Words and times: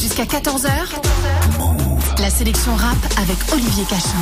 jusqu'à 0.00 0.24
14h. 0.24 0.70
La 2.20 2.30
sélection 2.30 2.74
rap 2.74 2.96
avec 3.18 3.36
Olivier 3.52 3.84
Cachin. 3.84 4.18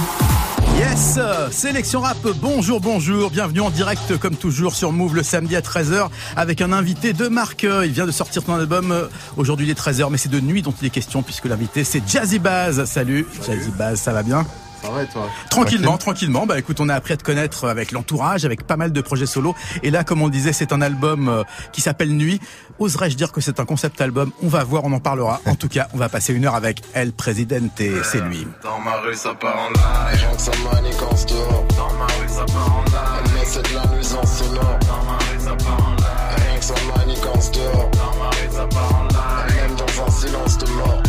Yes, 0.79 1.19
sélection 1.51 2.01
rap, 2.01 2.19
bonjour, 2.41 2.81
bonjour, 2.81 3.31
bienvenue 3.31 3.61
en 3.61 3.71
direct 3.71 4.17
comme 4.19 4.37
toujours 4.37 4.75
sur 4.75 4.93
Move 4.93 5.17
le 5.17 5.23
samedi 5.23 5.57
à 5.57 5.61
13h 5.61 6.09
avec 6.37 6.61
un 6.61 6.73
invité 6.73 7.13
de 7.13 7.29
marque. 7.29 7.65
Il 7.65 7.91
vient 7.91 8.07
de 8.07 8.13
sortir 8.13 8.43
son 8.45 8.55
album, 8.55 9.09
aujourd'hui 9.37 9.67
il 9.67 9.71
est 9.71 9.79
13h 9.79 10.09
mais 10.11 10.19
c'est 10.19 10.29
de 10.29 10.41
nuit 10.41 10.63
dont 10.63 10.75
il 10.81 10.87
est 10.87 10.91
question 10.91 11.23
puisque 11.23 11.47
l'invité 11.47 11.83
c'est 11.83 12.03
Jazzy 12.07 12.39
Baz. 12.39 12.85
Salut, 12.85 13.27
Salut. 13.41 13.61
Jazzy 13.61 13.71
Baz, 13.71 14.01
ça 14.01 14.13
va 14.13 14.23
bien? 14.23 14.47
Ça 14.83 14.91
va 14.91 15.03
et 15.03 15.07
toi? 15.07 15.29
Tranquillement, 15.51 15.99
tranquillement. 15.99 16.47
Bah 16.47 16.59
écoute, 16.59 16.81
on 16.81 16.89
a 16.89 16.95
appris 16.95 17.15
à 17.15 17.17
te 17.17 17.25
connaître 17.25 17.69
avec 17.69 17.93
l'entourage, 17.93 18.45
avec 18.45 18.67
pas 18.67 18.77
mal 18.77 18.93
de 18.93 19.01
projets 19.01 19.27
solo. 19.27 19.55
Et 19.83 19.91
là, 19.91 20.05
comme 20.05 20.23
on 20.23 20.29
disait, 20.29 20.53
c'est 20.53 20.73
un 20.73 20.81
album 20.81 21.29
euh, 21.29 21.43
qui 21.73 21.81
s'appelle 21.81 22.11
Nuit. 22.11 22.41
Oserais-je 22.79 23.17
dire 23.17 23.33
que 23.33 23.41
c'est 23.41 23.61
un 23.61 23.65
concept 23.65 24.01
album? 24.01 24.33
On 24.43 24.49
va 24.49 24.65
voir, 24.65 24.85
on 24.85 24.93
en 24.93 25.01
parlera. 25.01 25.41
En 25.47 25.55
tout 25.57 25.69
cas, 25.69 25.89
on 25.95 25.99
va 25.99 26.09
passer 26.09 26.33
une 26.33 26.45
heure 26.45 26.55
avec 26.55 26.83
El 26.95 27.13
Presidente. 27.13 27.83
C'est 28.05 28.21
lui. 28.21 28.47
Dans 28.63 28.79
ma 28.81 28.97
rue, 28.99 29.15
ça 29.15 29.35
part 29.35 29.57
en 29.57 29.69
live. 29.71 30.21
Rien 30.21 30.35
que 30.35 30.41
ça 30.41 30.53
manigance 30.73 31.27
dehors. 31.27 31.67
Dans 31.77 31.93
ma 31.95 32.07
rue, 32.07 32.29
ça 32.29 32.45
part 32.47 32.77
en 32.77 32.85
live. 32.85 33.33
Mais 33.35 33.45
c'est 33.45 33.69
de 33.69 33.75
la 33.75 33.87
nuisance 33.97 34.39
sonore. 34.39 34.79
Dans 34.81 35.05
ma 35.05 35.19
rue, 35.19 35.41
ça 35.41 35.57
part 35.57 35.89
en 35.89 35.95
live. 35.97 36.47
Rien 36.47 36.59
que 36.59 36.65
ça 36.65 36.75
manigance 36.97 37.51
dehors. 37.53 37.91
Dans 37.91 38.19
ma 38.23 38.31
rue, 38.31 38.51
ça 38.53 38.67
part 38.67 38.95
en 38.95 39.05
live. 39.05 39.57
Même 39.57 39.77
dans 39.77 40.05
un 40.05 40.11
silence 40.11 40.59
de 40.59 40.67
mort. 40.73 41.03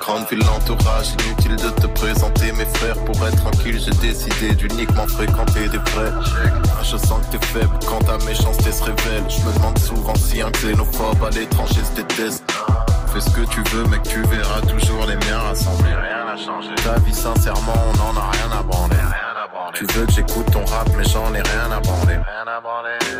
Grande 0.00 0.26
ville, 0.28 0.40
l'entourage, 0.40 1.14
inutile 1.24 1.56
de 1.56 1.70
te 1.80 1.86
présenter 1.86 2.52
mes 2.52 2.66
frères. 2.66 2.96
Pour 3.04 3.16
être 3.26 3.36
tranquille, 3.36 3.80
j'ai 3.80 4.06
décidé 4.06 4.54
d'uniquement 4.54 5.06
fréquenter 5.06 5.68
des 5.68 5.78
vrais. 5.78 6.12
Je 6.82 6.96
sens 6.96 7.24
que 7.26 7.36
t'es 7.36 7.46
faible 7.46 7.78
quand 7.88 8.00
ta 8.00 8.18
méchanceté 8.26 8.70
se 8.70 8.82
révèle. 8.82 9.24
Je 9.28 9.40
me 9.46 9.54
demande 9.54 9.78
souvent 9.78 10.14
si 10.14 10.42
un 10.42 10.50
xénophobe 10.50 11.24
à 11.24 11.30
l'étranger 11.30 11.80
se 11.82 12.02
déteste 12.02 12.44
Fais 13.14 13.20
ce 13.20 13.30
que 13.30 13.42
tu 13.42 13.62
veux 13.70 13.84
mec, 13.84 14.02
tu 14.02 14.20
verras 14.22 14.60
toujours 14.62 15.06
les 15.06 15.14
miens 15.14 15.38
rassemblés 15.38 15.94
Rien 15.94 16.24
n'a 16.24 16.36
changé 16.36 16.74
Ta 16.82 16.98
vie 16.98 17.14
sincèrement, 17.14 17.72
on 17.86 18.00
en 18.00 18.20
a 18.20 18.30
rien 18.32 18.58
à 18.58 18.62
branler 18.62 18.96
tu 19.74 19.84
veux 19.86 20.06
que 20.06 20.12
j'écoute 20.12 20.46
ton 20.52 20.64
rap, 20.66 20.88
mais 20.96 21.02
j'en 21.02 21.34
ai 21.34 21.42
rien 21.42 21.72
à 21.76 21.80
branler. 21.80 22.16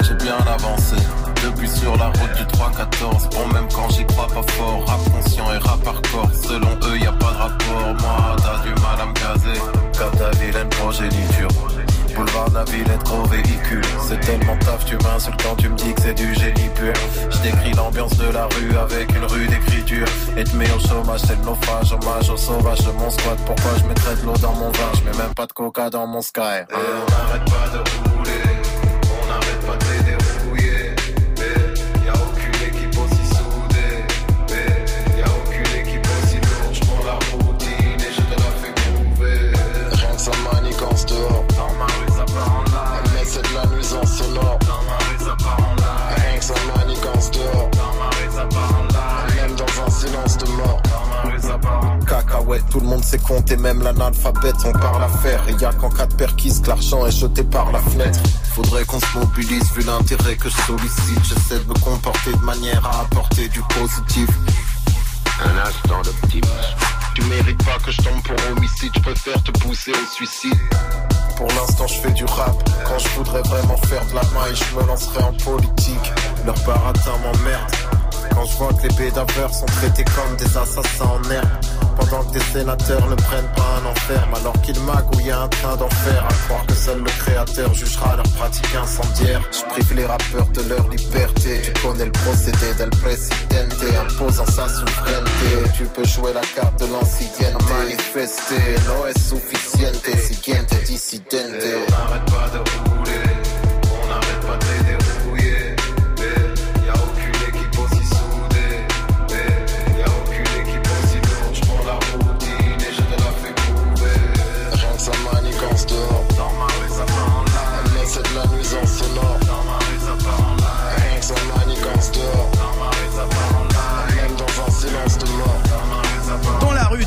J'ai 0.02 0.14
bien 0.14 0.36
avancé, 0.36 0.94
depuis 1.42 1.68
sur 1.68 1.96
la 1.96 2.06
route 2.06 2.32
du 2.36 2.44
3-14. 2.44 3.34
Bon, 3.34 3.52
même 3.52 3.66
quand 3.74 3.88
j'y 3.90 4.06
crois 4.06 4.28
pas 4.28 4.42
fort, 4.52 4.86
rap 4.86 5.00
conscient 5.10 5.52
et 5.52 5.58
rap 5.58 5.84
hardcore. 5.84 6.30
Selon 6.32 6.70
eux, 6.84 6.98
y 6.98 7.06
a 7.06 7.12
pas 7.12 7.32
de 7.32 7.38
rapport. 7.38 7.94
Moi, 8.00 8.36
t'as 8.36 8.62
du 8.62 8.80
mal 8.80 9.00
à 9.00 9.06
me 9.06 9.12
caser, 9.14 9.60
comme 9.98 10.16
ta 10.16 10.30
vilaine 10.38 10.68
progéniture. 10.68 11.48
Boulevard 12.14 12.50
de 12.50 12.54
la 12.54 12.64
Villette, 12.64 13.02
gros 13.04 13.24
véhicule. 13.24 13.82
C'est 14.08 14.20
tellement 14.20 14.56
taf, 14.58 14.84
tu 14.84 14.96
m'insultes 14.96 15.42
quand 15.42 15.56
tu 15.56 15.68
me 15.68 15.76
dis 15.76 15.92
que 15.94 16.02
c'est 16.02 16.14
du 16.14 16.34
génie 16.34 16.68
pur. 16.74 16.92
Je 17.30 17.38
décris 17.42 17.72
l'ambiance 17.72 18.16
de 18.16 18.30
la 18.30 18.46
rue 18.46 18.76
avec 18.76 19.14
une 19.14 19.24
rue 19.24 19.46
d'écriture. 19.46 20.06
Et 20.36 20.44
te 20.44 20.56
mets 20.56 20.70
au 20.70 20.78
chômage, 20.78 21.20
c'est 21.26 21.36
le 21.36 21.44
naufrage, 21.44 21.92
hommage 21.92 22.30
au 22.30 22.36
sauvage 22.36 22.80
de 22.80 22.92
mon 22.92 23.10
squat. 23.10 23.38
Pourquoi 23.46 23.72
je 23.78 23.84
mettrais 23.84 24.16
de 24.16 24.22
l'eau 24.22 24.36
dans 24.40 24.54
mon 24.54 24.70
vin? 24.70 24.92
Je 24.94 25.00
mets 25.04 25.16
même 25.16 25.34
pas 25.34 25.46
de 25.46 25.52
coca 25.52 25.90
dans 25.90 26.06
mon 26.06 26.22
sky. 26.22 26.40
N'arrête 26.40 27.44
pas 27.46 27.68
de 27.72 27.78
rouler, 28.10 28.43
on 54.26 54.72
parle 54.72 55.04
à 55.04 55.08
faire. 55.08 55.42
Et 55.48 55.52
y 55.52 55.64
a 55.64 55.72
qu'en 55.72 55.90
cas 55.90 56.06
de 56.06 56.14
perquise 56.14 56.60
que 56.60 56.68
l'argent 56.68 57.06
est 57.06 57.18
jeté 57.18 57.42
par 57.42 57.70
la 57.72 57.80
fenêtre. 57.80 58.20
Faudrait 58.54 58.84
qu'on 58.84 59.00
se 59.00 59.18
mobilise 59.18 59.72
vu 59.72 59.82
l'intérêt 59.82 60.36
que 60.36 60.48
je 60.48 60.56
sollicite. 60.66 61.24
J'essaie 61.24 61.58
de 61.58 61.68
me 61.68 61.74
comporter 61.74 62.32
de 62.32 62.44
manière 62.44 62.84
à 62.86 63.00
apporter 63.02 63.48
du 63.48 63.60
positif. 63.62 64.28
Un 65.42 65.58
instant 65.66 66.02
d'optimisme. 66.02 66.76
Tu 67.14 67.22
mérites 67.24 67.64
pas 67.64 67.78
que 67.84 67.92
je 67.92 68.02
tombe 68.02 68.22
pour 68.22 68.36
homicide, 68.50 68.90
je 68.94 69.00
préfère 69.00 69.40
te 69.42 69.50
pousser 69.52 69.92
au 69.92 70.14
suicide. 70.14 70.58
Pour 71.36 71.46
l'instant, 71.48 71.86
je 71.86 71.94
fais 71.94 72.12
du 72.12 72.24
rap. 72.24 72.56
Quand 72.86 72.98
je 72.98 73.08
voudrais 73.10 73.42
vraiment 73.42 73.76
faire 73.76 74.04
de 74.06 74.14
la 74.14 74.22
maille, 74.22 74.54
je 74.54 74.76
me 74.76 74.86
lancerai 74.86 75.22
en 75.22 75.32
politique. 75.32 76.12
Leur 76.44 76.58
baratin 76.66 77.16
m'emmerde. 77.22 77.70
Quand 78.34 78.44
je 78.46 78.56
vois 78.56 78.72
que 78.72 78.88
les 78.88 78.94
bédaveurs 78.94 79.54
sont 79.54 79.66
traités 79.66 80.04
comme 80.04 80.36
des 80.36 80.56
assassins 80.56 81.04
en 81.04 81.30
herbe 81.30 81.46
Pendant 81.96 82.24
que 82.24 82.32
des 82.32 82.44
sénateurs 82.52 83.08
ne 83.08 83.14
prennent 83.14 83.52
pas 83.56 83.80
un 83.80 83.86
enferme 83.86 84.34
Alors 84.34 84.60
qu'ils 84.62 84.80
magouillent 84.80 85.30
un 85.30 85.48
train 85.48 85.76
d'enfer 85.76 86.26
À 86.28 86.34
croire 86.46 86.66
que 86.66 86.74
seul 86.74 86.98
le 86.98 87.10
créateur 87.22 87.72
jugera 87.74 88.16
leur 88.16 88.28
pratique 88.34 88.74
incendiaire. 88.74 89.40
Je 89.52 89.62
prive 89.72 89.94
les 89.94 90.06
rappeurs 90.06 90.48
de 90.48 90.62
leur 90.68 90.88
liberté. 90.88 91.62
Tu 91.62 91.72
connais 91.82 92.06
le 92.06 92.12
procédé 92.12 92.74
del 92.78 92.90
presidente 92.90 93.74
Imposant 94.00 94.46
sa 94.46 94.68
souveraineté. 94.68 95.70
Tu 95.76 95.84
peux 95.84 96.04
jouer 96.04 96.32
la 96.32 96.40
carte 96.40 96.80
de 96.80 96.86
l'ancienneté 96.86 97.14
Manifester. 97.68 98.76
No 98.86 99.06
es 99.06 99.18
suficiente 99.18 100.04
Siguiente 100.18 100.74
dissidente. 100.86 101.34
On 101.34 101.90
n'arrête 101.90 102.24
pas 102.26 102.58
de 102.58 102.93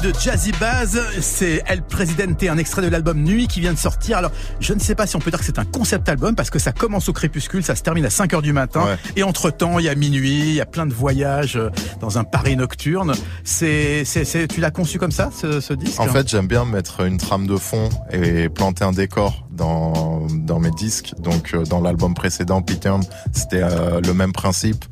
de 0.08 0.14
Jazzy 0.18 0.52
Baz, 0.54 1.02
c'est 1.20 1.62
El 1.66 1.82
Presidente, 1.82 2.42
un 2.44 2.58
extrait 2.58 2.82
de 2.82 2.88
l'album 2.88 3.22
Nuit 3.22 3.48
qui 3.48 3.60
vient 3.60 3.74
de 3.74 3.78
sortir. 3.78 4.18
Alors, 4.18 4.32
je 4.62 4.74
ne 4.74 4.80
sais 4.80 4.96
pas 4.96 5.06
si 5.06 5.18
on 5.18 5.20
peut 5.20 5.32
dire 5.32 5.40
que 5.40 5.46
c'est 5.46 5.60
un 5.60 5.66
concept 5.66 6.08
album 6.08 6.34
parce 6.34 6.50
que 6.50 6.60
ça 6.60 6.72
commence 6.72 7.10
au 7.10 7.14
crépuscule, 7.14 7.62
ça 7.62 7.76
se 7.76 7.84
termine 7.84 8.06
à 8.06 8.10
5 8.10 8.34
heures 8.34 8.42
du 8.42 8.54
matin. 8.54 8.86
Ouais. 8.86 8.98
Et 9.18 9.24
entre 9.24 9.50
temps, 9.50 9.80
il 9.80 9.86
y 9.86 9.90
a 9.90 9.96
minuit, 9.96 10.40
il 10.40 10.54
y 10.54 10.62
a 10.62 10.66
plein 10.66 10.86
de 10.86 10.94
voyages 10.94 11.58
euh, 11.58 11.70
dans 12.00 12.18
un 12.18 12.24
Paris 12.24 12.56
nocturne. 12.56 13.14
C'est, 13.44 14.06
c'est, 14.06 14.24
c'est, 14.24 14.48
tu 14.48 14.62
l'as 14.62 14.72
conçu 14.72 14.98
comme 14.98 15.12
ça, 15.12 15.30
ce, 15.38 15.60
ce 15.60 15.74
disque? 15.74 16.00
En 16.00 16.08
fait, 16.08 16.30
j'aime 16.30 16.48
bien 16.48 16.64
mettre 16.64 17.02
une 17.02 17.18
trame 17.18 17.46
de 17.46 17.58
fond 17.58 17.90
et 18.12 18.48
planter 18.48 18.86
un 18.86 18.94
décor 18.94 19.46
dans 19.52 20.28
dans 20.32 20.60
mes 20.60 20.72
disques. 20.72 21.16
Donc, 21.20 21.54
euh, 21.54 21.64
dans 21.64 21.82
l'album 21.82 22.14
précédent, 22.14 22.62
Peter, 22.62 22.94
c'était 23.34 23.64
euh, 23.64 24.00
le 24.00 24.14
même 24.14 24.32
principe. 24.32 24.86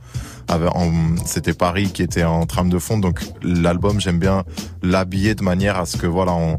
En- 0.49 1.15
C'était 1.25 1.53
Paris 1.53 1.91
qui 1.91 2.03
était 2.03 2.23
en 2.23 2.45
trame 2.45 2.69
de 2.69 2.79
fond. 2.79 2.97
Donc, 2.97 3.19
l'album, 3.41 3.99
j'aime 3.99 4.19
bien 4.19 4.43
l'habiller 4.83 5.35
de 5.35 5.43
manière 5.43 5.77
à 5.79 5.85
ce 5.85 5.97
que 5.97 6.07
voilà, 6.07 6.33
on, 6.33 6.57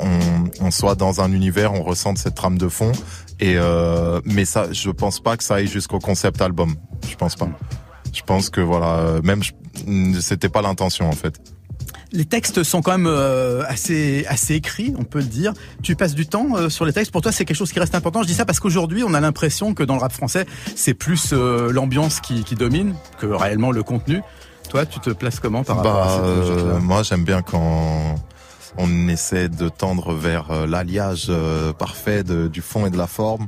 on, 0.00 0.18
on 0.60 0.70
soit 0.70 0.94
dans 0.94 1.20
un 1.20 1.32
univers, 1.32 1.72
on 1.72 1.82
ressente 1.82 2.18
cette 2.18 2.34
trame 2.34 2.58
de 2.58 2.68
fond. 2.68 2.92
Et 3.38 3.56
euh, 3.58 4.20
mais 4.24 4.44
ça, 4.46 4.72
je 4.72 4.90
pense 4.90 5.20
pas 5.20 5.36
que 5.36 5.44
ça 5.44 5.56
aille 5.56 5.66
jusqu'au 5.68 5.98
concept 5.98 6.40
album. 6.40 6.74
Je 7.08 7.14
pense 7.16 7.36
pas. 7.36 7.48
Je 8.14 8.22
pense 8.22 8.48
que 8.48 8.62
voilà, 8.62 8.94
euh, 9.00 9.20
même 9.22 9.42
c'était 10.20 10.48
pas 10.48 10.62
l'intention 10.62 11.06
en 11.08 11.12
fait. 11.12 11.38
Les 12.12 12.24
textes 12.24 12.62
sont 12.62 12.82
quand 12.82 12.92
même 12.92 13.06
euh, 13.08 13.62
assez 13.66 14.24
assez 14.28 14.54
écrits, 14.54 14.94
on 14.98 15.04
peut 15.04 15.18
le 15.18 15.24
dire. 15.24 15.52
Tu 15.82 15.96
passes 15.96 16.14
du 16.14 16.26
temps 16.26 16.56
euh, 16.56 16.68
sur 16.68 16.84
les 16.84 16.92
textes. 16.92 17.10
Pour 17.10 17.20
toi, 17.20 17.32
c'est 17.32 17.44
quelque 17.44 17.56
chose 17.56 17.72
qui 17.72 17.80
reste 17.80 17.94
important. 17.94 18.22
Je 18.22 18.28
dis 18.28 18.34
ça 18.34 18.44
parce 18.44 18.60
qu'aujourd'hui, 18.60 19.02
on 19.04 19.12
a 19.12 19.20
l'impression 19.20 19.74
que 19.74 19.82
dans 19.82 19.94
le 19.94 20.00
rap 20.00 20.12
français, 20.12 20.46
c'est 20.76 20.94
plus 20.94 21.30
euh, 21.32 21.72
l'ambiance 21.72 22.20
qui, 22.20 22.44
qui 22.44 22.54
domine 22.54 22.94
que 23.18 23.26
réellement 23.26 23.72
le 23.72 23.82
contenu. 23.82 24.22
Toi, 24.70 24.86
tu 24.86 25.00
te 25.00 25.10
places 25.10 25.40
comment 25.40 25.64
par 25.64 25.76
rapport 25.78 25.96
à 25.96 26.18
Bah, 26.18 26.22
cette 26.46 26.64
euh, 26.64 26.78
moi 26.80 27.02
j'aime 27.02 27.24
bien 27.24 27.42
quand 27.42 28.16
on 28.78 29.08
essaie 29.08 29.48
de 29.48 29.68
tendre 29.68 30.12
vers 30.14 30.50
euh, 30.50 30.66
l'alliage 30.66 31.26
euh, 31.28 31.72
parfait 31.72 32.22
de- 32.22 32.46
du 32.48 32.60
fond 32.62 32.86
et 32.86 32.90
de 32.90 32.98
la 32.98 33.06
forme. 33.06 33.46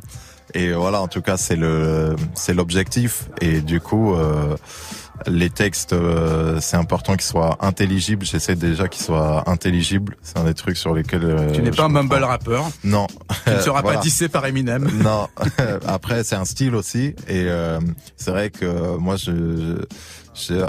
Et 0.55 0.73
voilà, 0.73 1.03
en 1.03 1.09
tout 1.09 1.21
cas, 1.21 1.37
c'est 1.37 1.57
le 1.57 2.17
c'est 2.35 2.55
l'objectif. 2.55 3.29
Et 3.43 3.61
du 3.61 3.81
coup, 3.81 4.15
euh, 4.15 4.57
les 5.27 5.51
textes, 5.51 5.93
euh, 5.93 6.59
c'est 6.61 6.77
important 6.77 7.13
qu'ils 7.15 7.23
soient 7.23 7.59
intelligibles. 7.61 8.25
J'essaie 8.25 8.55
déjà 8.57 8.89
qu'ils 8.89 9.05
soient 9.05 9.49
intelligibles. 9.49 10.17
C'est 10.23 10.39
un 10.39 10.45
des 10.45 10.55
trucs 10.55 10.77
sur 10.77 10.95
lesquels 10.95 11.25
euh, 11.25 11.51
Tu 11.53 11.63
n'es 11.63 11.73
je 11.73 11.77
pas 11.77 11.85
un 11.85 11.89
mumble 11.89 12.23
rappeur. 12.25 12.65
Non, 12.85 13.07
Tu 13.45 13.51
ne 13.51 13.61
seras 13.61 13.81
Voilà. 13.83 13.99
pas 13.99 14.03
dissé 14.03 14.29
par 14.29 14.47
Eminem. 14.47 14.89
Non, 15.03 15.29
après 15.87 16.25
c'est 16.25 16.37
un 16.37 16.45
style 16.45 16.75
aussi 16.75 17.15
et 17.29 17.45
euh, 17.47 17.81
c'est 18.17 18.31
vrai 18.31 18.51
que 18.51 18.97
moi 18.97 19.17
je 19.17 19.83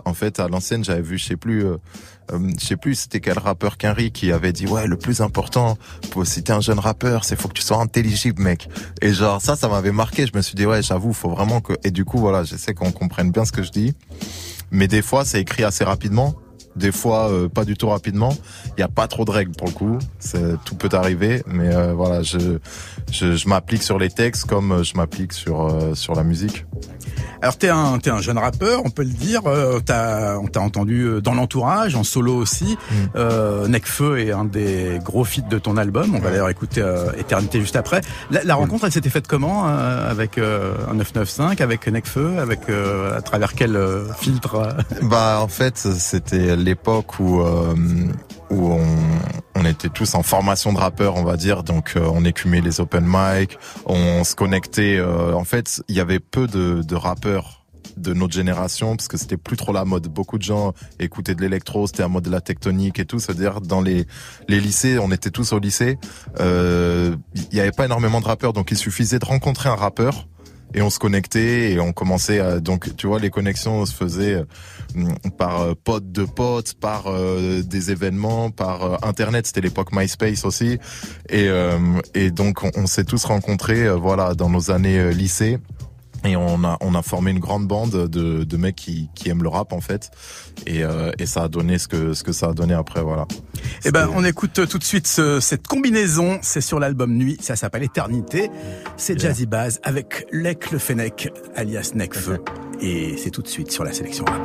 En 0.06 0.14
fait, 0.14 0.40
à 0.40 0.48
l'ancienne, 0.48 0.84
j'avais 0.84 1.02
vu, 1.02 1.18
je 1.18 1.26
sais 1.26 1.36
plus, 1.38 1.64
euh, 2.32 2.40
je 2.60 2.66
sais 2.66 2.78
plus, 2.78 2.96
c'était 2.96 3.20
quel 3.20 3.40
rappeur 3.40 3.78
qu'Henry 3.78 4.12
qui 4.12 4.32
avait 4.32 4.54
dit 4.54 4.68
ouais, 4.68 4.88
le 4.88 4.98
plus 4.98 5.22
important 5.22 5.78
pour 6.12 6.26
si 6.26 6.44
un 6.50 6.62
jeune 6.62 6.80
rappeur, 6.80 7.26
c'est 7.26 7.40
faut 7.40 7.48
que 7.48 7.54
tu 7.54 7.62
sois 7.62 7.78
intelligible, 7.78 8.42
mec. 8.42 8.70
Et 9.02 9.14
genre 9.14 9.42
ça, 9.42 9.56
ça 9.56 9.68
m'avait 9.68 9.92
marqué. 9.92 10.26
Je 10.26 10.36
me 10.36 10.42
suis 10.42 10.56
dit 10.56 10.66
ouais, 10.66 10.82
j'avoue, 10.82 11.14
faut 11.14 11.30
vraiment 11.30 11.62
que. 11.62 11.74
Et 11.84 11.92
du 11.92 12.06
coup, 12.06 12.18
voilà, 12.18 12.44
j'essaie 12.44 12.74
qu'on 12.74 12.92
comprenne 12.92 13.32
bien 13.32 13.46
ce 13.46 13.52
que 13.52 13.64
je 13.64 13.72
dis. 13.72 13.94
Mais 14.72 14.88
des 14.88 15.02
fois, 15.02 15.26
c'est 15.26 15.42
écrit 15.42 15.64
assez 15.64 15.84
rapidement 15.84 16.36
des 16.76 16.92
fois 16.92 17.30
euh, 17.30 17.50
pas 17.50 17.66
du 17.66 17.76
tout 17.76 17.90
rapidement. 17.90 18.36
Il 18.78 18.82
y 18.82 18.84
a 18.84 18.88
pas 18.88 19.08
trop 19.08 19.26
de 19.26 19.32
règles 19.32 19.52
pour 19.52 19.68
le 19.68 19.74
coup, 19.74 20.00
tout 20.66 20.76
peut 20.76 20.90
arriver, 20.94 21.44
mais 21.46 21.74
euh, 21.74 21.94
voilà, 21.94 22.24
je 22.24 22.60
je, 23.12 23.36
je 23.36 23.48
m'applique 23.48 23.84
sur 23.84 24.00
les 24.00 24.10
textes 24.10 24.46
comme 24.46 24.72
euh, 24.72 24.84
je 24.84 24.96
m'applique 24.96 25.34
sur 25.34 25.96
sur 25.96 26.16
la 26.16 26.24
musique. 26.24 26.66
Alors 27.42 27.58
t'es 27.58 27.70
un 27.70 28.00
t'es 28.00 28.10
un 28.10 28.22
jeune 28.22 28.38
rappeur, 28.38 28.82
on 28.86 28.90
peut 28.90 29.04
le 29.04 29.10
dire. 29.10 29.42
Euh, 29.48 29.80
t'as 29.80 30.38
on 30.38 30.48
t'a 30.48 30.62
entendu 30.62 31.04
euh, 31.04 31.22
dans 31.22 31.34
l'entourage, 31.34 31.96
en 31.96 32.04
solo 32.04 32.36
aussi. 32.36 32.78
Mm. 32.92 32.96
Euh, 33.16 33.68
Necfeu 33.68 34.20
est 34.20 34.32
un 34.32 34.46
des 34.46 35.00
gros 35.04 35.24
feats 35.24 35.48
de 35.50 35.58
ton 35.58 35.78
album. 35.78 36.16
On 36.16 36.20
va 36.20 36.30
d'ailleurs 36.32 36.50
écouter 36.50 36.82
euh, 36.82 37.12
Éternité 37.18 37.62
juste 37.62 37.76
après. 37.76 38.02
La, 38.32 38.44
la 38.44 38.56
rencontre, 38.56 38.86
elle 38.86 38.92
s'était 38.92 39.10
faite 39.10 39.28
comment 39.28 39.66
avec 39.66 40.38
un 40.38 40.94
995, 40.94 41.62
avec 41.62 41.88
Necfeu, 41.88 42.40
avec 42.40 42.62
à 42.70 43.22
travers 43.22 43.54
quel 43.54 43.78
filtre 44.18 44.76
Bah 45.04 45.40
en 45.42 45.48
fait 45.48 45.78
c'était 45.78 46.56
l'époque 46.56 47.20
où 47.20 47.42
où 48.50 48.72
on, 48.72 48.86
on, 49.56 49.66
était 49.66 49.90
tous 49.90 50.16
en 50.16 50.24
formation 50.24 50.74
de 50.74 50.78
rappeurs, 50.78 51.16
on 51.16 51.24
va 51.24 51.38
dire. 51.38 51.64
Donc, 51.64 51.94
on 51.96 52.26
écumait 52.26 52.62
les 52.62 52.82
open 52.82 53.06
mic, 53.08 53.58
on 53.86 54.24
se 54.24 54.36
connectait. 54.36 55.02
en 55.02 55.44
fait, 55.44 55.82
il 55.88 55.96
y 55.96 56.00
avait 56.00 56.20
peu 56.20 56.48
de, 56.48 56.82
de 56.82 56.96
rappeurs 56.96 57.60
de 58.00 58.14
notre 58.14 58.34
génération 58.34 58.96
parce 58.96 59.08
que 59.08 59.18
c'était 59.18 59.38
plus 59.38 59.58
trop 59.58 59.74
la 59.74 59.86
mode. 59.86 60.08
Beaucoup 60.08 60.38
de 60.38 60.44
gens 60.44 60.74
écoutaient 61.00 61.36
de 61.36 61.42
l'électro, 61.42 61.88
c'était 61.88 62.04
un 62.04 62.08
mode 62.08 62.24
de 62.24 62.32
la 62.32 62.42
tectonique 62.42 63.00
et 63.00 63.06
tout. 63.06 63.20
C'est-à-dire 63.20 63.62
dans 63.62 63.82
les 63.82 64.06
les 64.48 64.60
lycées, 64.60 64.98
on 65.00 65.12
était 65.12 65.32
tous 65.32 65.54
au 65.54 65.60
lycée. 65.60 65.98
Euh, 66.40 67.16
il 67.36 67.54
n'y 67.54 67.60
avait 67.60 67.72
pas 67.72 67.86
énormément 67.86 68.22
de 68.22 68.26
rappeurs, 68.26 68.54
donc 68.54 68.72
il 68.72 68.78
suffisait 68.78 69.20
de 69.20 69.26
rencontrer 69.26 69.70
un 69.70 69.76
rappeur 69.76 70.28
et 70.74 70.82
on 70.82 70.90
se 70.90 71.00
connectait 71.00 71.72
et 71.72 71.80
on 71.80 71.94
commençait 71.94 72.40
à 72.40 72.60
donc 72.60 72.96
tu 72.96 73.08
vois 73.08 73.20
les 73.20 73.30
connexions 73.30 73.86
se 73.86 73.94
faisaient 73.94 74.34
euh, 74.36 74.46
par 75.38 75.62
euh, 75.62 75.74
potes 75.84 76.12
de 76.12 76.24
potes 76.24 76.74
par 76.76 77.06
des 77.64 77.92
événements 77.92 78.52
par 78.52 79.04
internet. 79.04 79.48
C'était 79.48 79.62
l'époque 79.62 79.92
MySpace 79.92 80.46
aussi. 80.46 80.80
Et 81.30 81.48
et 82.14 82.32
donc 82.32 82.64
on, 82.64 82.72
on 82.76 82.88
s'est 82.88 83.04
tous 83.04 83.26
rencontrés 83.26 83.90
voilà 83.96 84.34
dans 84.34 84.50
nos 84.50 84.72
années 84.72 85.14
lycée 85.14 85.60
et 86.26 86.36
on 86.36 86.64
a 86.64 86.78
on 86.82 86.96
a 86.96 87.02
formé 87.02 87.32
une 87.32 87.40
grande 87.40 87.68
bande 87.68 88.08
de, 88.08 88.44
de 88.44 88.58
mecs 88.58 88.76
qui, 88.76 89.10
qui 89.16 89.30
aiment 89.30 89.44
le 89.44 89.50
rap 89.50 89.74
en 89.74 89.82
fait. 89.82 90.12
Et, 90.66 90.84
euh, 90.84 91.12
et 91.20 91.26
ça 91.26 91.44
a 91.44 91.48
donné 91.48 91.78
ce 91.78 91.88
que 91.88 92.14
ce 92.14 92.24
que 92.24 92.32
ça 92.32 92.50
a 92.50 92.54
donné 92.54 92.74
après 92.74 93.02
voilà. 93.02 93.28
Eh 93.86 93.92
ben 93.92 94.10
on 94.16 94.24
écoute 94.24 94.68
tout 94.68 94.78
de 94.78 94.84
suite 94.84 95.08
ce, 95.08 95.40
cette 95.40 95.68
combinaison, 95.68 96.40
c'est 96.42 96.62
sur 96.62 96.80
l'album 96.80 97.14
Nuit, 97.14 97.38
ça 97.42 97.56
s'appelle 97.56 97.84
Éternité, 97.84 98.50
c'est 98.98 99.20
Jazzy 99.20 99.46
Baz 99.46 99.80
avec 99.84 100.26
Lek 100.32 100.72
le 100.72 100.80
Fennec 100.80 101.30
alias 101.56 101.92
Necfeu 101.96 102.44
et 102.82 103.16
c'est 103.18 103.32
tout 103.32 103.42
de 103.42 103.48
suite 103.48 103.72
sur 103.72 103.84
la 103.84 103.94
sélection 103.94 104.26
rap. 104.26 104.42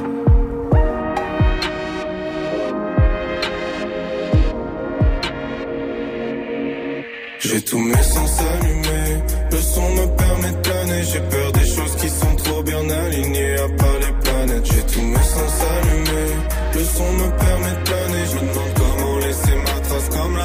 J'ai 7.40 7.60
tous 7.60 7.78
mes 7.78 8.02
sens 8.02 8.40
allumés, 8.40 9.22
le 9.52 9.58
son 9.58 9.90
me 9.90 10.16
permet 10.16 10.50
de 10.50 10.56
planer, 10.56 11.02
j'ai 11.02 11.20
peur 11.20 11.44
son 16.94 17.12
me 17.19 17.29
permet 17.38 18.03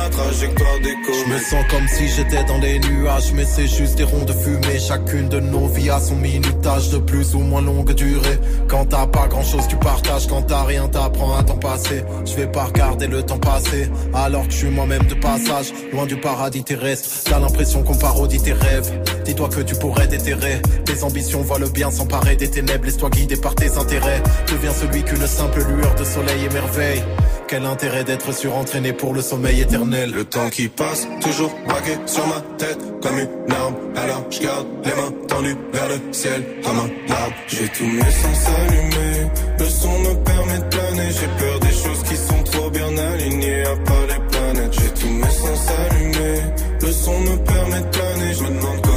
la 0.10 0.24
trajectoire 0.24 0.80
des 0.80 0.96
Je 1.08 1.34
me 1.34 1.40
sens 1.40 1.66
comme 1.70 1.88
si 1.88 2.08
j'étais 2.08 2.44
dans 2.44 2.58
les 2.58 2.80
nuages, 2.80 3.34
mais 3.34 3.46
c'est 3.46 3.68
juste 3.68 3.96
des 3.96 4.04
ronds 4.04 4.26
de 4.26 4.34
fumée. 4.34 4.80
Chacune 4.80 5.28
de 5.30 5.40
nos 5.40 5.68
vies 5.68 5.90
a 5.90 6.00
son 6.00 6.16
minutage 6.16 6.90
de 6.90 6.98
plus 6.98 7.36
ou 7.36 7.40
moins 7.40 7.62
longue 7.62 7.94
durée. 7.94 8.38
Quand 8.68 8.86
t'as 8.86 9.08
pas 9.08 9.28
grand 9.28 9.44
chose, 9.44 9.68
tu 9.68 9.76
partages. 9.78 10.28
Quand 10.28 10.44
t'as 10.44 10.64
rien, 10.64 10.88
t'apprends 10.88 11.36
à 11.38 11.44
t'en 11.44 11.58
passer. 11.58 12.04
Je 12.26 12.36
vais 12.36 12.48
pas 12.48 12.66
regarder 12.66 13.08
le 13.08 13.24
temps 13.24 13.40
passer, 13.40 13.90
alors 14.14 14.46
que 14.48 14.52
je 14.54 14.58
suis 14.58 14.70
moi-même 14.70 15.04
de 15.04 15.16
passage. 15.16 15.72
Loin 15.92 16.06
du 16.06 16.18
paradis 16.18 16.64
terrestre, 16.64 17.10
t'as 17.26 17.40
l'impression 17.40 17.84
qu'on 17.84 17.96
parodie 17.96 18.42
tes 18.42 18.54
rêves. 18.54 18.92
Dis-toi 19.26 19.50
que 19.50 19.62
tu 19.62 19.76
pourrais 19.76 20.08
déterrer 20.08 20.62
tes 20.86 21.04
ambitions, 21.04 21.42
vois 21.42 21.60
le 21.60 21.70
bien 21.70 21.92
s'emparer 21.92 22.36
des 22.36 22.50
ténèbres. 22.50 22.86
Laisse-toi 22.86 23.10
guider 23.10 23.38
par 23.38 23.56
tes 23.56 23.78
intérêts. 23.78 24.22
Deviens 24.52 24.74
celui 24.74 25.04
qu'une 25.04 25.28
simple 25.28 25.60
lueur 25.60 25.96
de 25.96 26.04
soleil 26.04 26.46
émerveille. 26.46 27.04
Quel 27.50 27.66
intérêt 27.66 28.04
d'être 28.04 28.32
surentraîné 28.32 28.94
pour 28.94 29.12
le 29.12 29.24
sommeil 29.24 29.62
éternel 29.62 30.12
Le 30.12 30.24
temps 30.24 30.52
qui 30.52 30.68
passe, 30.68 31.08
toujours 31.20 31.52
braqué 31.68 31.98
sur 32.06 32.28
ma 32.28 32.42
tête 32.60 32.78
comme 33.02 33.18
une 33.18 33.52
arme. 33.52 33.76
Alors 33.96 34.24
je 34.30 34.40
garde 34.42 34.68
les 34.86 34.92
mains 34.92 35.12
tendues 35.28 35.58
vers 35.74 35.90
le 35.90 36.14
ciel 36.14 36.44
comme 36.64 36.78
un 36.78 37.12
arbre. 37.12 37.36
J'ai 37.48 37.68
tous 37.70 37.86
mes 37.86 38.12
sens 38.12 38.50
allumés, 38.56 39.32
le 39.58 39.66
son 39.66 40.00
me 40.00 40.14
permet 40.24 40.60
de 40.60 40.64
planer. 40.66 41.10
J'ai 41.10 41.44
peur 41.44 41.60
des 41.60 41.72
choses 41.72 42.04
qui 42.04 42.18
sont 42.18 42.44
trop 42.44 42.70
bien 42.70 42.96
alignées 42.96 43.64
à 43.64 43.76
part 43.78 44.06
les 44.08 44.28
planètes. 44.30 44.74
J'ai 44.80 45.02
tous 45.02 45.10
mes 45.10 45.32
sens 45.32 45.72
allumés, 45.90 46.42
le 46.82 46.92
son 46.92 47.20
me 47.20 47.36
permet 47.38 47.80
de 47.80 47.88
planer. 47.88 48.89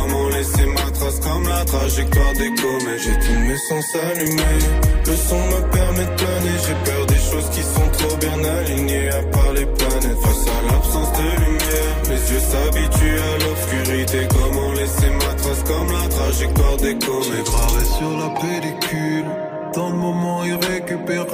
Comme 1.20 1.48
la 1.48 1.64
trajectoire 1.64 2.32
des 2.34 2.52
comètes. 2.54 3.02
J'ai 3.04 3.18
tous 3.26 3.40
mes 3.40 3.56
sens 3.56 3.94
allumés, 3.94 4.62
le 5.06 5.16
son 5.16 5.38
me 5.38 5.60
permet 5.70 6.04
de 6.04 6.16
planer. 6.16 6.56
J'ai 6.66 6.90
peur 6.90 7.06
des 7.06 7.22
choses 7.30 7.48
qui 7.50 7.62
sont 7.62 7.88
trop 7.92 8.16
bien 8.16 8.38
alignées 8.44 9.08
à 9.10 9.22
part 9.34 9.52
les 9.52 9.66
planètes. 9.66 10.18
Face 10.22 10.46
à 10.46 10.72
l'absence 10.72 11.12
de 11.12 11.44
lumière, 11.44 11.96
mes 12.08 12.22
yeux 12.30 12.44
s'habituent 12.50 13.20
à 13.20 13.38
l'obscurité. 13.44 14.28
Comment 14.30 14.72
laisser 14.72 15.10
ma 15.10 15.34
trace 15.34 15.62
comme 15.64 15.92
la 15.92 16.08
trajectoire 16.08 16.76
des 16.76 16.98
comètes? 16.98 17.44
gravé 17.44 17.84
sur 17.84 18.12
la 18.18 18.28
pellicule, 18.40 19.26
dans 19.74 19.90
le 19.90 19.96
moment 19.96 20.44
irrécupérable. 20.44 21.32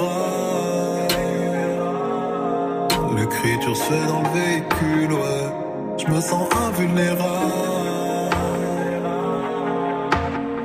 L'écriture 3.17 3.75
se 3.75 3.83
fait 3.83 4.07
dans 4.07 4.21
le 4.21 4.29
véhicule, 4.39 5.13
ouais. 5.13 5.69
Je 5.97 6.07
me 6.07 6.21
sens 6.21 6.47
invulnérable. 6.55 7.78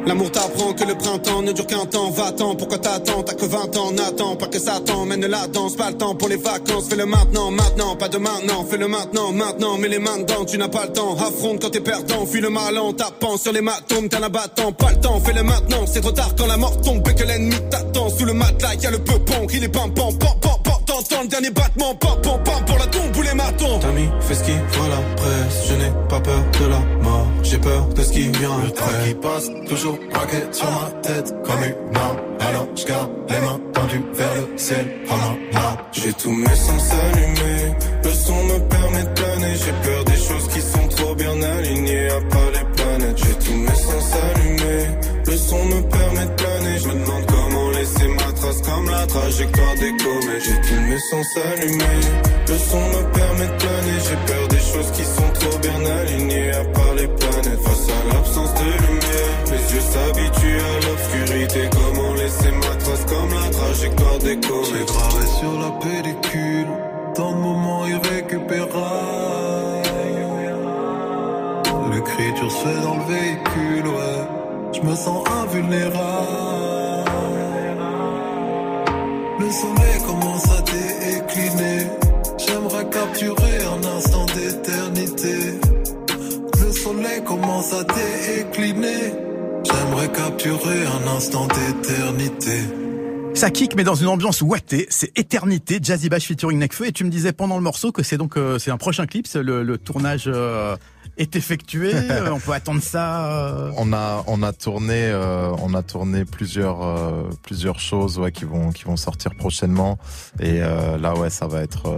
L'amour 0.06 0.30
t'apprend 0.30 0.74
que 0.74 0.84
le 0.84 0.94
printemps 0.94 1.42
ne 1.42 1.52
dure 1.52 1.66
qu'un 1.66 1.86
temps. 1.86 2.10
Va-t'en, 2.10 2.54
pourquoi 2.54 2.78
t'attends? 2.78 3.22
T'as 3.22 3.34
que 3.34 3.46
20 3.46 3.76
ans, 3.76 3.92
n'attends 3.92 4.36
pas 4.36 4.48
que 4.48 4.58
ça 4.58 4.80
t'emmène 4.84 5.26
la 5.26 5.46
danse. 5.46 5.76
Pas 5.76 5.90
le 5.90 5.96
temps 5.96 6.14
pour 6.14 6.28
les 6.28 6.36
vacances, 6.36 6.88
fais-le 6.88 7.06
maintenant, 7.06 7.50
maintenant. 7.50 7.96
Pas 7.96 8.08
de 8.08 8.18
maintenant, 8.18 8.66
fais-le 8.68 8.86
maintenant, 8.86 9.32
maintenant. 9.32 9.78
Mets 9.78 9.88
les 9.88 9.98
mains 9.98 10.18
dedans, 10.18 10.44
tu 10.44 10.58
n'as 10.58 10.68
pas 10.68 10.86
le 10.86 10.92
temps. 10.92 11.16
Affronte 11.16 11.62
quand 11.62 11.70
t'es 11.70 11.80
perdant, 11.80 12.26
fuis 12.26 12.42
le 12.42 12.50
mal 12.50 12.76
en 12.76 12.92
tapant 12.92 13.38
sur 13.38 13.52
les 13.52 13.62
matomes. 13.62 14.08
T'es 14.08 14.16
un 14.16 14.22
abattant, 14.24 14.72
pas 14.72 14.90
le 14.90 15.00
temps, 15.00 15.20
fais-le 15.20 15.42
maintenant. 15.42 15.86
C'est 15.86 16.02
trop 16.02 16.12
tard 16.12 16.34
quand 16.36 16.46
la 16.46 16.58
mort 16.58 16.78
tombe 16.82 17.06
et 17.08 17.14
que 17.14 17.24
l'ennemi 17.24 17.56
t'attend. 17.70 18.10
Sous 18.10 18.26
le 18.26 18.34
matelas, 18.34 18.74
y 18.74 18.86
a 18.86 18.90
le 18.90 18.98
peupon, 18.98 19.46
crie 19.46 19.60
les 19.60 19.68
pam 19.68 19.92
pam 19.94 20.16
pam 20.18 20.38
pam 20.40 20.52
pam. 20.62 20.74
T'entends 20.84 21.22
le 21.22 21.28
dernier 21.28 21.50
battement, 21.50 21.94
pam 21.94 22.20
pam 22.22 22.42
pam 22.44 22.64
pour 22.66 22.78
la 22.78 22.86
tombe 22.86 23.16
ou 23.16 23.22
les 23.22 23.34
matons. 23.34 23.78
T'as 23.80 23.92
mis, 23.92 24.08
fais 24.20 24.34
ce 24.34 24.44
qui 24.44 24.52
la 24.52 25.16
presse. 25.16 25.68
Je 25.68 25.74
n'ai 25.74 25.92
pas 26.10 26.20
peur 26.20 26.42
de 26.60 26.66
la 26.66 26.78
mort, 27.02 27.26
j'ai 27.44 27.58
peur 27.58 27.86
de 27.94 28.02
ce 28.02 28.12
qui 28.12 28.28
vient 28.28 28.58
Le 28.64 28.70
temps 28.70 28.84
qui 29.06 29.14
passe, 29.14 29.50
toujours 29.68 29.98
braqué 30.10 30.38
sur 30.50 30.70
ma 30.70 30.90
tête 31.02 31.34
comme 31.44 31.62
une 31.64 31.96
arme. 31.96 32.16
Alors 32.40 32.66
je 32.74 32.86
garde 32.86 33.10
les 33.28 33.40
mains 33.40 33.60
tendues 33.72 34.04
vers 34.14 34.34
le 34.34 34.58
ciel 34.58 34.86
arbre. 35.08 35.84
J'ai 35.92 36.12
tous 36.12 36.32
mes 36.32 36.56
sens 36.56 36.90
allumés, 36.90 37.74
le 38.04 38.10
son 38.10 38.44
me 38.44 38.58
permet 38.68 39.02
de 39.02 39.12
planer. 39.20 39.54
J'ai 39.54 39.88
peur 39.88 40.04
des 40.04 40.16
choses 40.16 40.48
qui 40.48 40.60
sont 40.60 40.88
trop 40.88 41.14
bien 41.14 41.42
alignées 41.42 42.08
à 42.08 42.20
part 42.32 42.50
les 42.52 42.66
planètes. 42.76 43.18
J'ai 43.18 43.46
tous 43.46 43.56
mes 43.56 43.74
sens 43.74 44.06
allumés, 44.28 44.86
le 45.26 45.36
son 45.36 45.64
me 45.64 45.80
permet 45.88 46.26
de 46.26 46.34
planer. 46.42 46.78
Je 46.78 46.88
me 46.88 46.94
demande 46.94 47.26
comment 47.26 47.70
laisser 47.70 48.08
ma 48.08 48.32
trace 48.32 48.62
comme 48.62 48.90
la 48.90 49.06
trajectoire 49.06 49.74
des 49.74 49.96
comètes. 50.02 50.44
J'ai 50.44 50.60
tous 50.68 50.80
mes 50.80 50.98
sens 50.98 51.26
allumés, 51.52 52.00
le 52.48 52.58
son 52.58 52.80
me 52.80 53.02
permet 53.12 53.46
de 53.46 53.56
planer. 53.62 53.98
J'ai 54.08 54.32
peur 54.32 54.48
des 54.48 54.58
choses 54.58 54.90
qui 54.92 55.04
sont 55.04 55.30
trop 55.40 55.53
bien 55.84 55.96
alignées 55.96 56.50
à 56.52 56.64
part 56.64 56.94
les 56.94 57.08
planètes. 57.08 57.60
Face 57.62 57.88
à 57.88 58.14
l'absence 58.14 58.54
de 58.54 58.70
lumière, 58.86 59.38
mes 59.50 59.64
yeux 59.72 59.84
s'habituent 59.92 60.60
à 60.60 60.74
l'obscurité. 60.86 61.60
Comment 61.72 62.14
laisser 62.14 62.52
ma 62.52 62.74
trace 62.76 63.04
comme 63.06 63.32
la 63.34 63.50
trajectoire 63.50 64.18
des 64.18 64.36
comètes. 64.40 64.66
J'ai 64.72 64.84
gravé 64.84 65.26
sur 65.40 65.54
la 65.60 65.70
pellicule, 65.80 66.68
dans 67.16 67.32
le 67.32 67.38
moment 67.38 67.86
irrécupérable. 67.86 68.82
L'écriture 71.92 72.50
se 72.50 72.56
fait 72.56 72.80
dans 72.82 72.96
le 72.96 73.04
véhicule, 73.04 73.86
ouais. 73.86 74.22
Je 74.72 74.80
me 74.80 74.94
sens 74.96 75.24
invulnérable. 75.42 76.00
Le 79.38 79.50
soleil 79.50 79.98
commence 80.06 80.44
à 80.50 80.60
décliner. 80.62 81.86
J'aimerais 82.38 82.86
capturer 82.90 83.58
un 83.64 83.96
instant 83.96 84.26
d'éternité. 84.26 85.63
Ça 93.32 93.50
kick, 93.50 93.74
mais 93.74 93.84
dans 93.84 93.94
une 93.94 94.08
ambiance 94.08 94.42
ouatée. 94.42 94.86
C'est 94.90 95.18
Éternité, 95.18 95.78
Jazzy 95.82 96.10
Bash 96.10 96.26
featuring 96.26 96.58
Nekfeu. 96.58 96.86
Et 96.86 96.92
tu 96.92 97.04
me 97.04 97.08
disais 97.08 97.32
pendant 97.32 97.56
le 97.56 97.62
morceau 97.62 97.90
que 97.90 98.02
c'est 98.02 98.18
donc 98.18 98.36
euh, 98.36 98.58
c'est 98.58 98.70
un 98.70 98.76
prochain 98.76 99.06
clip. 99.06 99.26
Le, 99.34 99.62
le 99.62 99.78
tournage 99.78 100.24
euh, 100.26 100.76
est 101.16 101.36
effectué. 101.36 101.92
on 102.30 102.40
peut 102.40 102.52
attendre 102.52 102.82
ça. 102.82 103.26
Euh. 103.26 103.72
On 103.76 103.92
a 103.92 104.24
on 104.26 104.42
a 104.42 104.52
tourné 104.52 106.24
plusieurs 106.24 107.78
choses 107.78 108.20
qui 108.32 108.44
vont 108.44 108.96
sortir 108.96 109.34
prochainement. 109.34 109.98
Et 110.40 110.60
là 110.60 111.14
ouais 111.14 111.30
ça 111.30 111.46
va 111.46 111.62
être 111.62 111.88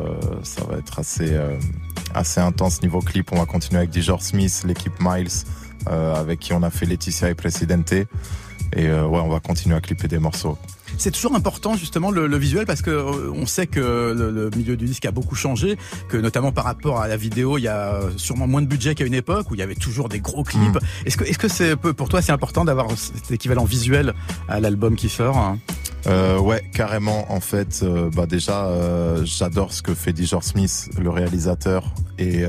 assez 2.15 2.41
intense 2.41 2.83
niveau 2.83 3.01
clip. 3.01 3.33
On 3.33 3.39
va 3.39 3.47
continuer 3.47 3.79
avec 3.79 3.91
Dijor 3.91 4.23
Smith, 4.23 4.63
l'équipe 4.67 4.95
Miles, 5.01 5.45
avec 5.87 6.41
qui 6.41 6.53
on 6.53 6.63
a 6.63 6.71
fait 6.71 6.87
Laetitia 6.87 7.31
et 7.31 7.35
Presidente. 7.35 7.93
Et 7.93 8.91
on 8.91 9.29
va 9.29 9.41
continuer 9.41 9.77
à 9.77 9.81
clipper 9.81 10.09
des 10.09 10.19
morceaux. 10.19 10.59
C'est 10.99 11.11
toujours 11.11 11.35
important 11.35 11.77
justement 11.77 12.11
le, 12.11 12.37
visuel 12.37 12.67
parce 12.67 12.83
que 12.83 12.91
euh, 12.91 13.33
on 13.35 13.47
sait 13.47 13.67
que 13.67 13.81
le, 13.81 14.51
milieu 14.57 14.77
du 14.77 14.85
disque 14.85 15.05
a 15.07 15.11
beaucoup 15.11 15.35
changé, 15.35 15.77
que 16.09 16.17
notamment 16.17 16.53
par 16.53 16.65
rapport 16.65 17.01
à 17.01 17.09
la 17.09 17.17
vidéo, 17.17 17.59
il 17.59 17.63
y 17.63 17.69
a 17.69 18.01
sûrement 18.17 18.47
moins 18.47 18.63
de 18.63 18.67
budget 18.67 18.95
qu'à 18.95 19.05
une 19.05 19.15
époque 19.15 19.51
où 19.51 19.55
il 19.55 19.59
y 19.59 19.63
avait 19.63 19.75
toujours 19.75 20.09
des 20.09 20.21
gros 20.21 20.45
clips. 20.45 20.75
Mm. 20.75 21.07
Est-ce 21.07 21.17
que 21.17 21.25
est-ce 21.25 21.39
que 21.39 21.49
c'est 21.49 21.77
pour 21.77 22.09
toi 22.09 22.23
c'est 22.23 22.33
important 22.33 22.65
d'avoir 22.65 22.89
cet 22.97 23.31
équivalent 23.31 23.65
visuel 23.65 24.15
à 24.49 24.61
l'album 24.61 24.97
qui 24.97 25.09
sort 25.09 25.37
hein? 25.37 25.59
Euh, 26.07 26.39
ouais, 26.39 26.63
carrément. 26.73 27.33
En 27.33 27.41
fait, 27.41 27.81
euh, 27.83 28.11
bah 28.15 28.27
déjà, 28.27 28.67
euh, 28.67 29.23
j'adore 29.25 29.73
ce 29.73 29.83
que 29.83 29.95
fait 29.95 30.13
Dijor 30.13 30.45
Smith, 30.45 30.89
le 30.99 31.11
réalisateur, 31.11 31.93
et 32.19 32.45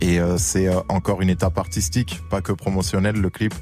et 0.00 0.18
c'est 0.38 0.68
encore 0.88 1.20
une 1.20 1.30
étape 1.30 1.58
artistique, 1.58 2.20
pas 2.30 2.40
que 2.40 2.52
promotionnelle, 2.52 3.16
le 3.16 3.30
clip. 3.30 3.54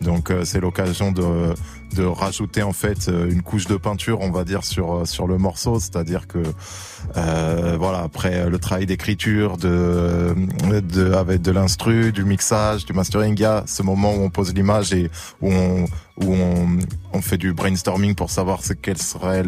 Donc 0.00 0.30
euh, 0.30 0.44
c'est 0.44 0.60
l'occasion 0.60 1.12
de, 1.12 1.54
de 1.94 2.04
rajouter 2.04 2.62
en 2.62 2.72
fait 2.72 3.08
euh, 3.08 3.30
une 3.30 3.42
couche 3.42 3.66
de 3.66 3.76
peinture, 3.76 4.20
on 4.20 4.30
va 4.30 4.44
dire 4.44 4.64
sur 4.64 4.92
euh, 4.92 5.04
sur 5.04 5.26
le 5.26 5.38
morceau, 5.38 5.80
c'est-à-dire 5.80 6.26
que 6.26 6.42
euh, 7.16 7.76
voilà 7.78 8.00
après 8.00 8.48
le 8.48 8.58
travail 8.58 8.86
d'écriture, 8.86 9.56
de, 9.56 10.34
de 10.80 11.12
avec 11.12 11.42
de 11.42 11.50
l'instru, 11.50 12.12
du 12.12 12.24
mixage, 12.24 12.84
du 12.84 12.92
mastering, 12.92 13.34
il 13.36 13.40
y 13.40 13.44
a 13.44 13.64
ce 13.66 13.82
moment 13.82 14.14
où 14.14 14.22
on 14.22 14.30
pose 14.30 14.54
l'image 14.54 14.92
et 14.92 15.10
où 15.40 15.50
on 15.50 15.86
où 16.20 16.34
on, 16.34 16.78
on 17.12 17.22
fait 17.22 17.38
du 17.38 17.52
brainstorming 17.52 18.16
pour 18.16 18.30
savoir 18.30 18.60
quelle 18.82 18.98
serait 18.98 19.44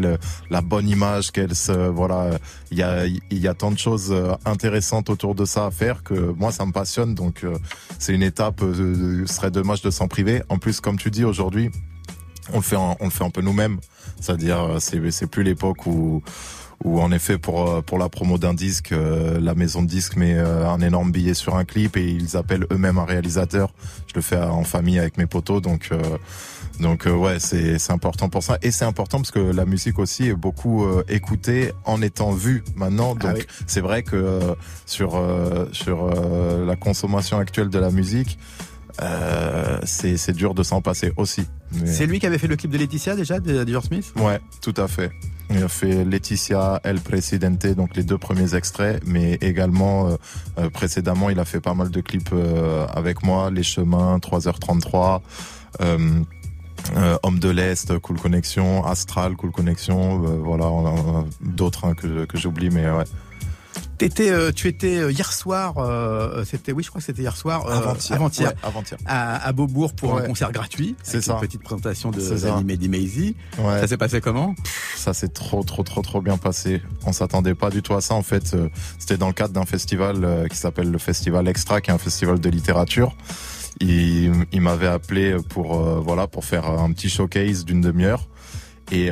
la 0.49 0.61
bonne 0.61 0.87
image, 0.87 1.31
quelle 1.31 1.51
voilà, 1.93 2.29
il 2.71 2.77
y 2.77 2.83
a 2.83 3.05
il 3.05 3.21
y 3.29 3.47
a 3.47 3.53
tant 3.53 3.71
de 3.71 3.77
choses 3.77 4.15
intéressantes 4.45 5.09
autour 5.09 5.35
de 5.35 5.43
ça 5.43 5.65
à 5.65 5.71
faire 5.71 6.01
que 6.01 6.13
moi 6.13 6.51
ça 6.53 6.65
me 6.65 6.71
passionne 6.71 7.13
donc 7.13 7.45
c'est 7.99 8.13
une 8.13 8.23
étape 8.23 8.61
ce 8.61 9.25
serait 9.25 9.51
dommage 9.51 9.81
de 9.81 9.91
s'en 9.91 10.07
priver. 10.07 10.41
En 10.47 10.57
plus 10.57 10.79
comme 10.79 10.97
tu 10.97 11.11
dis 11.11 11.25
aujourd'hui 11.25 11.71
on 12.53 12.57
le 12.57 12.61
fait 12.61 12.75
on 12.75 12.97
le 13.01 13.09
fait 13.09 13.23
un 13.23 13.29
peu 13.29 13.41
nous-mêmes, 13.41 13.79
c'est-à-dire 14.19 14.77
c'est 14.79 15.11
c'est 15.11 15.27
plus 15.27 15.43
l'époque 15.43 15.85
où 15.85 16.23
où 16.83 17.01
en 17.01 17.11
effet 17.11 17.37
pour 17.37 17.69
euh, 17.69 17.81
pour 17.81 17.97
la 17.97 18.09
promo 18.09 18.37
d'un 18.37 18.53
disque, 18.53 18.91
euh, 18.91 19.39
la 19.39 19.55
maison 19.55 19.81
de 19.81 19.87
disque 19.87 20.15
met 20.15 20.35
euh, 20.35 20.67
un 20.67 20.81
énorme 20.81 21.11
billet 21.11 21.33
sur 21.33 21.55
un 21.55 21.65
clip 21.65 21.97
et 21.97 22.09
ils 22.09 22.37
appellent 22.37 22.65
eux-mêmes 22.71 22.97
un 22.97 23.05
réalisateur. 23.05 23.73
Je 24.07 24.13
le 24.15 24.21
fais 24.21 24.37
en 24.37 24.63
famille 24.63 24.99
avec 24.99 25.17
mes 25.17 25.27
potos, 25.27 25.61
donc 25.61 25.89
donc 26.79 27.05
ouais 27.05 27.39
c'est 27.39 27.77
c'est 27.79 27.93
important 27.93 28.29
pour 28.29 28.43
ça 28.43 28.57
et 28.61 28.71
c'est 28.71 28.85
important 28.85 29.19
parce 29.19 29.31
que 29.31 29.39
la 29.39 29.65
musique 29.65 29.99
aussi 29.99 30.27
est 30.27 30.33
beaucoup 30.33 30.85
écoutée 31.07 31.71
en 31.85 32.01
étant 32.01 32.31
vue 32.31 32.63
maintenant. 32.75 33.15
Ah 33.21 33.33
donc 33.33 33.47
c'est 33.67 33.81
vrai 33.81 34.03
que 34.03 34.39
sur 34.85 35.21
sur 35.71 36.09
la 36.65 36.75
consommation 36.75 37.37
actuelle 37.37 37.69
de 37.69 37.79
la 37.79 37.91
musique. 37.91 38.37
Euh, 39.01 39.79
c'est 39.83 40.33
dur 40.33 40.53
de 40.53 40.63
s'en 40.63 40.81
passer 40.81 41.13
aussi. 41.17 41.45
C'est 41.85 42.05
lui 42.05 42.19
qui 42.19 42.25
avait 42.25 42.37
fait 42.37 42.47
le 42.47 42.55
clip 42.55 42.71
de 42.71 42.77
Laetitia 42.77 43.15
déjà, 43.15 43.39
de 43.39 43.63
Dior 43.63 43.83
Smith? 43.83 44.13
Ouais, 44.17 44.39
tout 44.61 44.73
à 44.77 44.87
fait. 44.87 45.11
Il 45.49 45.63
a 45.63 45.67
fait 45.67 46.05
Laetitia, 46.05 46.79
El 46.83 46.99
Presidente, 46.99 47.65
donc 47.67 47.95
les 47.95 48.03
deux 48.03 48.17
premiers 48.17 48.55
extraits, 48.55 49.01
mais 49.05 49.33
également 49.41 50.07
euh, 50.07 50.15
euh, 50.59 50.69
précédemment, 50.69 51.29
il 51.29 51.39
a 51.39 51.45
fait 51.45 51.59
pas 51.59 51.73
mal 51.73 51.89
de 51.89 52.01
clips 52.01 52.33
avec 52.93 53.23
moi, 53.23 53.51
Les 53.51 53.63
Chemins, 53.63 54.17
3h33. 54.17 55.21
Homme 57.23 57.39
de 57.39 57.49
l'Est, 57.49 57.99
Cool 57.99 58.19
Connexion, 58.19 58.83
Astral, 58.85 59.35
Cool 59.35 59.51
Connexion, 59.51 60.17
voilà, 60.17 60.65
d'autres 61.41 61.85
hein, 61.85 61.93
que, 61.93 62.25
que 62.25 62.37
j'oublie, 62.37 62.69
mais 62.69 62.89
ouais. 62.89 63.05
Euh, 64.01 64.51
tu 64.51 64.67
étais 64.67 64.97
euh, 64.97 65.11
hier 65.11 65.31
soir, 65.31 65.77
euh, 65.77 66.43
c'était 66.45 66.71
oui, 66.71 66.83
je 66.83 66.89
crois 66.89 66.99
que 66.99 67.05
c'était 67.05 67.21
hier 67.21 67.35
soir, 67.35 67.65
avant-hier, 68.09 68.53
à, 69.05 69.51
Beaubourg 69.53 69.93
pour 69.93 70.17
un 70.17 70.21
concert 70.21 70.51
gratuit. 70.51 70.95
C'est 71.03 71.21
ça. 71.21 71.33
Une 71.33 71.39
petite 71.39 71.63
présentation 71.63 72.11
de 72.11 72.21
l'animé 72.45 72.77
d'Imazy. 72.77 73.35
Ça 73.57 73.87
s'est 73.87 73.97
passé 73.97 74.21
comment? 74.21 74.55
Ça 74.95 75.13
s'est 75.13 75.29
trop, 75.29 75.63
trop, 75.63 75.83
trop, 75.83 76.01
trop 76.01 76.21
bien 76.21 76.37
passé. 76.37 76.81
On 77.05 77.13
s'attendait 77.13 77.55
pas 77.55 77.69
du 77.69 77.81
tout 77.81 77.93
à 77.93 78.01
ça. 78.01 78.15
En 78.15 78.23
fait, 78.23 78.55
c'était 78.97 79.17
dans 79.17 79.27
le 79.27 79.33
cadre 79.33 79.53
d'un 79.53 79.65
festival 79.65 80.47
qui 80.49 80.57
s'appelle 80.57 80.91
le 80.91 80.97
Festival 80.97 81.47
Extra, 81.47 81.81
qui 81.81 81.91
est 81.91 81.93
un 81.93 81.99
festival 81.99 82.39
de 82.39 82.49
littérature. 82.49 83.15
Il, 83.79 84.31
il 84.51 84.61
m'avait 84.61 84.87
appelé 84.87 85.37
pour 85.49 85.77
voilà 86.01 86.27
pour 86.27 86.45
faire 86.45 86.69
un 86.69 86.91
petit 86.91 87.09
showcase 87.09 87.65
d'une 87.65 87.81
demi-heure. 87.81 88.27
Et 88.91 89.09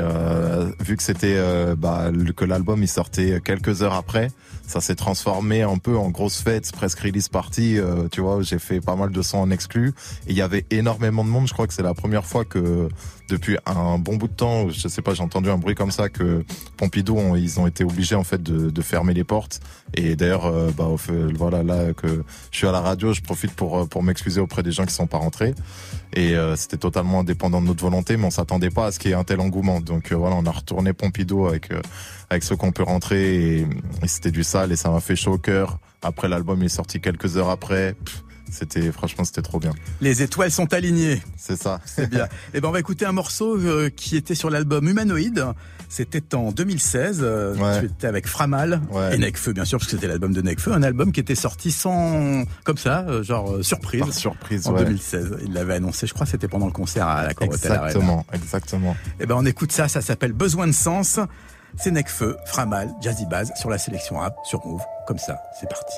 vu 0.79 0.97
que 0.97 1.03
c'était 1.03 1.37
bah, 1.77 2.11
que 2.35 2.45
l'album 2.45 2.81
il 2.81 2.87
sortait 2.87 3.41
quelques 3.43 3.81
heures 3.81 3.95
après, 3.95 4.29
ça 4.69 4.81
s'est 4.81 4.95
transformé 4.95 5.63
un 5.63 5.79
peu 5.79 5.97
en 5.97 6.09
grosse 6.09 6.41
fête, 6.41 6.71
presque 6.71 6.99
release 6.99 7.27
party. 7.27 7.79
Euh, 7.79 8.07
tu 8.11 8.21
vois, 8.21 8.43
j'ai 8.43 8.59
fait 8.59 8.79
pas 8.79 8.95
mal 8.95 9.09
de 9.09 9.21
sons 9.23 9.39
en 9.39 9.49
exclu 9.49 9.93
et 10.27 10.31
il 10.31 10.37
y 10.37 10.43
avait 10.43 10.63
énormément 10.69 11.25
de 11.25 11.29
monde. 11.29 11.47
Je 11.47 11.53
crois 11.53 11.65
que 11.65 11.73
c'est 11.73 11.81
la 11.81 11.95
première 11.95 12.23
fois 12.23 12.45
que 12.45 12.87
depuis 13.29 13.57
un 13.65 13.97
bon 13.97 14.15
bout 14.15 14.27
de 14.27 14.33
temps, 14.33 14.69
je 14.69 14.87
sais 14.87 15.01
pas, 15.01 15.15
j'ai 15.15 15.23
entendu 15.23 15.49
un 15.49 15.57
bruit 15.57 15.73
comme 15.73 15.89
ça 15.89 16.09
que 16.09 16.45
Pompidou, 16.77 17.35
ils 17.35 17.59
ont 17.59 17.65
été 17.65 17.83
obligés 17.83 18.13
en 18.13 18.23
fait 18.23 18.43
de, 18.43 18.69
de 18.69 18.81
fermer 18.83 19.15
les 19.15 19.23
portes. 19.23 19.59
Et 19.95 20.15
d'ailleurs, 20.15 20.45
euh, 20.45 20.69
bah, 20.77 20.87
voilà, 21.35 21.63
là 21.63 21.93
que 21.93 22.23
je 22.51 22.57
suis 22.57 22.67
à 22.67 22.71
la 22.71 22.81
radio, 22.81 23.11
je 23.11 23.21
profite 23.21 23.53
pour 23.53 23.89
pour 23.89 24.03
m'excuser 24.03 24.39
auprès 24.39 24.61
des 24.61 24.71
gens 24.71 24.85
qui 24.85 24.93
sont 24.93 25.07
pas 25.07 25.17
rentrés. 25.17 25.55
Et 26.13 26.35
euh, 26.35 26.55
c'était 26.55 26.77
totalement 26.77 27.21
indépendant 27.21 27.59
de 27.59 27.65
notre 27.65 27.83
volonté, 27.83 28.17
mais 28.17 28.25
on 28.25 28.31
s'attendait 28.31 28.69
pas 28.69 28.87
à 28.87 28.91
ce 28.91 28.99
qu'il 28.99 29.09
y 29.09 29.13
ait 29.15 29.17
un 29.17 29.23
tel 29.23 29.39
engouement. 29.39 29.79
Donc 29.81 30.13
voilà, 30.13 30.35
on 30.35 30.45
a 30.45 30.51
retourné 30.51 30.93
Pompidou 30.93 31.47
avec 31.47 31.71
avec 32.29 32.43
ceux 32.43 32.55
qu'on 32.55 32.71
peut 32.71 32.83
rentrer 32.83 33.59
et, 33.59 33.67
c'était 34.05 34.31
du 34.31 34.43
sale 34.43 34.71
et 34.71 34.75
ça 34.75 34.89
m'a 34.89 34.99
fait 34.99 35.15
chaud 35.15 35.33
au 35.33 35.37
cœur. 35.37 35.79
Après 36.01 36.27
l'album 36.27 36.61
est 36.63 36.69
sorti 36.69 37.01
quelques 37.01 37.37
heures 37.37 37.49
après. 37.49 37.95
c'était 38.51 38.91
franchement 38.91 39.23
c'était 39.23 39.41
trop 39.41 39.59
bien. 39.59 39.71
Les 39.99 40.21
étoiles 40.21 40.51
sont 40.51 40.73
alignées. 40.73 41.21
C'est 41.37 41.61
ça. 41.61 41.81
C'est 41.85 42.09
bien. 42.09 42.25
et 42.25 42.29
eh 42.55 42.61
ben 42.61 42.69
on 42.69 42.71
va 42.71 42.79
écouter 42.79 43.05
un 43.05 43.11
morceau 43.11 43.57
euh, 43.57 43.89
qui 43.89 44.15
était 44.15 44.35
sur 44.35 44.49
l'album 44.49 44.87
Humanoïde. 44.87 45.45
C'était 45.91 46.35
en 46.35 46.51
2016. 46.51 47.21
Euh, 47.23 47.79
tu 47.79 47.87
étais 47.87 48.05
avec 48.05 48.27
Framal 48.27 48.81
et 49.11 49.17
Necfeu 49.17 49.53
bien 49.53 49.65
sûr 49.65 49.79
parce 49.79 49.89
que 49.89 49.97
c'était 49.97 50.07
l'album 50.07 50.33
de 50.33 50.41
Necfeu, 50.41 50.71
un 50.71 50.83
album 50.83 51.11
qui 51.11 51.19
était 51.19 51.33
sorti 51.33 51.71
sans 51.71 52.43
comme 52.63 52.77
ça, 52.77 53.05
euh, 53.09 53.23
genre 53.23 53.57
surprise. 53.63 54.11
surprise. 54.11 54.67
En 54.67 54.73
2016. 54.73 55.37
Il 55.45 55.53
l'avait 55.53 55.73
annoncé. 55.73 56.05
Je 56.05 56.13
crois 56.13 56.27
c'était 56.27 56.47
pendant 56.47 56.67
le 56.67 56.71
concert 56.71 57.07
à 57.07 57.23
la 57.23 57.33
Corotel 57.33 57.71
Exactement. 57.71 58.25
Exactement. 58.33 58.91
Et 59.19 59.23
eh 59.23 59.25
ben 59.25 59.35
on 59.35 59.45
écoute 59.47 59.71
ça. 59.71 59.87
Ça 59.87 60.01
s'appelle 60.01 60.33
Besoin 60.33 60.67
de 60.67 60.73
sens. 60.73 61.19
C'est 61.77 61.91
Necfeu, 61.91 62.37
Framal, 62.45 62.93
Jazzy 63.01 63.25
Baz 63.25 63.51
sur 63.55 63.69
la 63.69 63.77
sélection 63.77 64.17
rap, 64.17 64.35
sur 64.43 64.65
Move. 64.65 64.83
Comme 65.07 65.19
ça, 65.19 65.41
c'est 65.59 65.69
parti. 65.69 65.95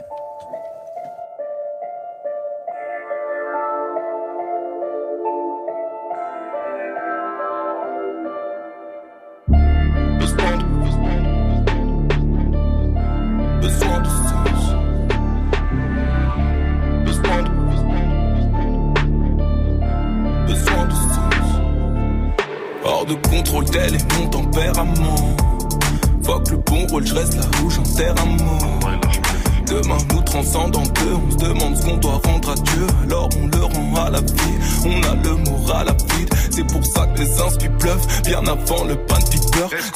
Demain 29.67 29.97
nous 30.11 30.21
transcendons 30.23 30.81
deux, 30.81 31.13
on 31.13 31.31
se 31.31 31.37
demande 31.37 31.77
ce 31.77 31.85
qu'on 31.85 31.97
doit 31.97 32.19
rendre 32.25 32.49
à 32.49 32.55
Dieu. 32.55 32.87
Alors 33.03 33.29
on 33.39 33.47
le 33.47 33.63
rend 33.63 34.05
à 34.05 34.09
la 34.09 34.19
vie, 34.19 34.57
on 34.85 35.03
a 35.03 35.15
le 35.23 35.35
moral 35.35 35.89
à 35.89 35.91
vide. 35.91 36.29
C'est 36.49 36.65
pour 36.65 36.83
ça 36.83 37.05
que 37.07 37.21
les 37.21 37.39
inspires 37.39 37.77
pleuvent 37.77 38.07
bien 38.25 38.39
avant 38.39 38.83
le 38.85 38.95
pain 39.05 39.19
de 39.19 39.31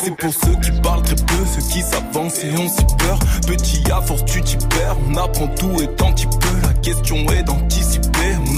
C'est 0.03 0.15
pour 0.15 0.33
ceux 0.33 0.55
qui 0.61 0.71
parlent 0.81 1.01
très 1.01 1.15
peu, 1.15 1.45
ceux 1.53 1.67
qui 1.67 1.81
s'avancent 1.81 2.43
et 2.43 2.51
ont 2.51 2.69
si 2.69 2.85
peur. 2.97 3.19
Petit 3.47 3.91
à 3.91 4.01
force 4.01 4.23
tu 4.25 4.41
t'y 4.41 4.57
perds, 4.57 4.97
on 5.09 5.15
apprend 5.17 5.47
tout 5.47 5.81
et 5.81 5.87
tant 5.95 6.11
petit 6.13 6.27
peu. 6.27 6.61
La 6.61 6.73
question 6.81 7.17
est 7.31 7.43
d'anticiper, 7.43 7.75
on 7.75 7.84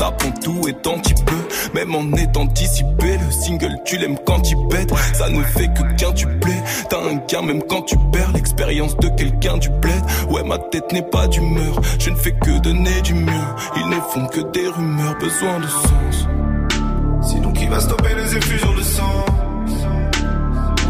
apprend 0.02 0.32
tout 0.32 0.68
et 0.68 0.74
tant 0.74 1.00
petit 1.00 1.24
peu. 1.24 1.36
Même 1.74 1.94
en 1.96 2.12
étant 2.16 2.42
anticipé, 2.42 3.18
le 3.18 3.32
single 3.32 3.78
tu 3.86 3.98
l'aimes 3.98 4.18
quand 4.26 4.50
il 4.50 4.68
pète. 4.68 4.94
Ça 5.14 5.30
ne 5.30 5.42
fait 5.44 5.68
que 5.68 5.96
qu'un 5.96 6.14
tu 6.14 6.28
plais. 6.28 6.64
T'as 6.90 7.00
un 7.00 7.16
gain 7.28 7.42
même 7.42 7.64
quand 7.64 7.82
tu 7.84 7.98
perds 8.12 8.32
l'expérience 8.34 8.96
de 8.98 9.10
quelqu'un 9.10 9.58
du 9.58 9.70
bled. 9.70 10.02
Ouais, 10.30 10.44
ma 10.44 10.58
tête 10.58 10.92
n'est 10.92 11.02
pas 11.02 11.28
d'humeur, 11.28 11.82
je 12.00 12.10
ne 12.10 12.16
fais 12.16 12.34
que 12.34 12.60
donner 12.60 13.02
du 13.02 13.14
mien. 13.14 13.56
Ils 13.76 13.90
ne 13.90 13.96
font 13.96 14.26
que 14.28 14.42
des 14.52 14.68
rumeurs, 14.68 15.16
besoin 15.20 15.60
de 15.60 15.68
sens. 15.68 16.28
Sinon, 17.22 17.52
qui 17.52 17.66
va 17.68 17.80
stopper 17.80 18.16
les 18.16 18.38
effusions 18.38 18.74
de 18.74 18.82
sang? 18.82 19.26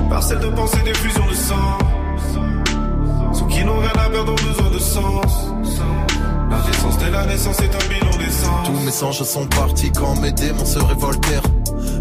Parcelles 0.10 0.40
de 0.40 0.48
pensée, 0.48 0.80
des 0.86 0.94
fusions 0.94 1.26
de 1.26 1.34
sang. 1.34 1.78
Ceux 3.34 3.48
qui 3.48 3.64
n'ont 3.64 3.80
rien 3.80 3.92
à 3.96 4.10
perdre 4.10 4.32
ont 4.32 4.48
besoin 4.48 4.70
de 4.72 4.80
sens. 4.80 5.52
La 6.50 6.58
naissance 6.66 6.98
dès 6.98 7.12
la 7.12 7.25
naissance 7.25 7.60
est 7.60 7.75
un 7.75 7.89
bilan 7.89 8.18
d'essence. 8.18 8.66
Tous 8.66 8.72
mes 8.72 9.04
anges 9.04 9.24
sont 9.24 9.46
partis 9.48 9.92
quand 9.92 10.16
mes 10.22 10.32
démons 10.32 10.66
se 10.66 10.80
révoltèrent. 10.80 11.44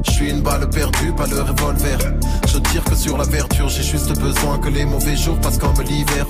Je 0.05 0.11
suis 0.11 0.31
une 0.31 0.41
balle 0.41 0.69
perdue, 0.71 1.13
pas 1.13 1.27
le 1.27 1.41
revolver. 1.41 1.99
Je 2.47 2.59
tire 2.59 2.85
que 2.85 2.95
sur 2.95 3.19
la 3.19 3.25
verdure, 3.25 3.69
j'ai 3.69 3.83
juste 3.83 4.19
besoin 4.21 4.59
que 4.59 4.69
les 4.69 4.85
mauvais 4.85 5.17
jours 5.17 5.39
passent 5.41 5.59
comme 5.59 5.81
l'hiver. 5.83 6.27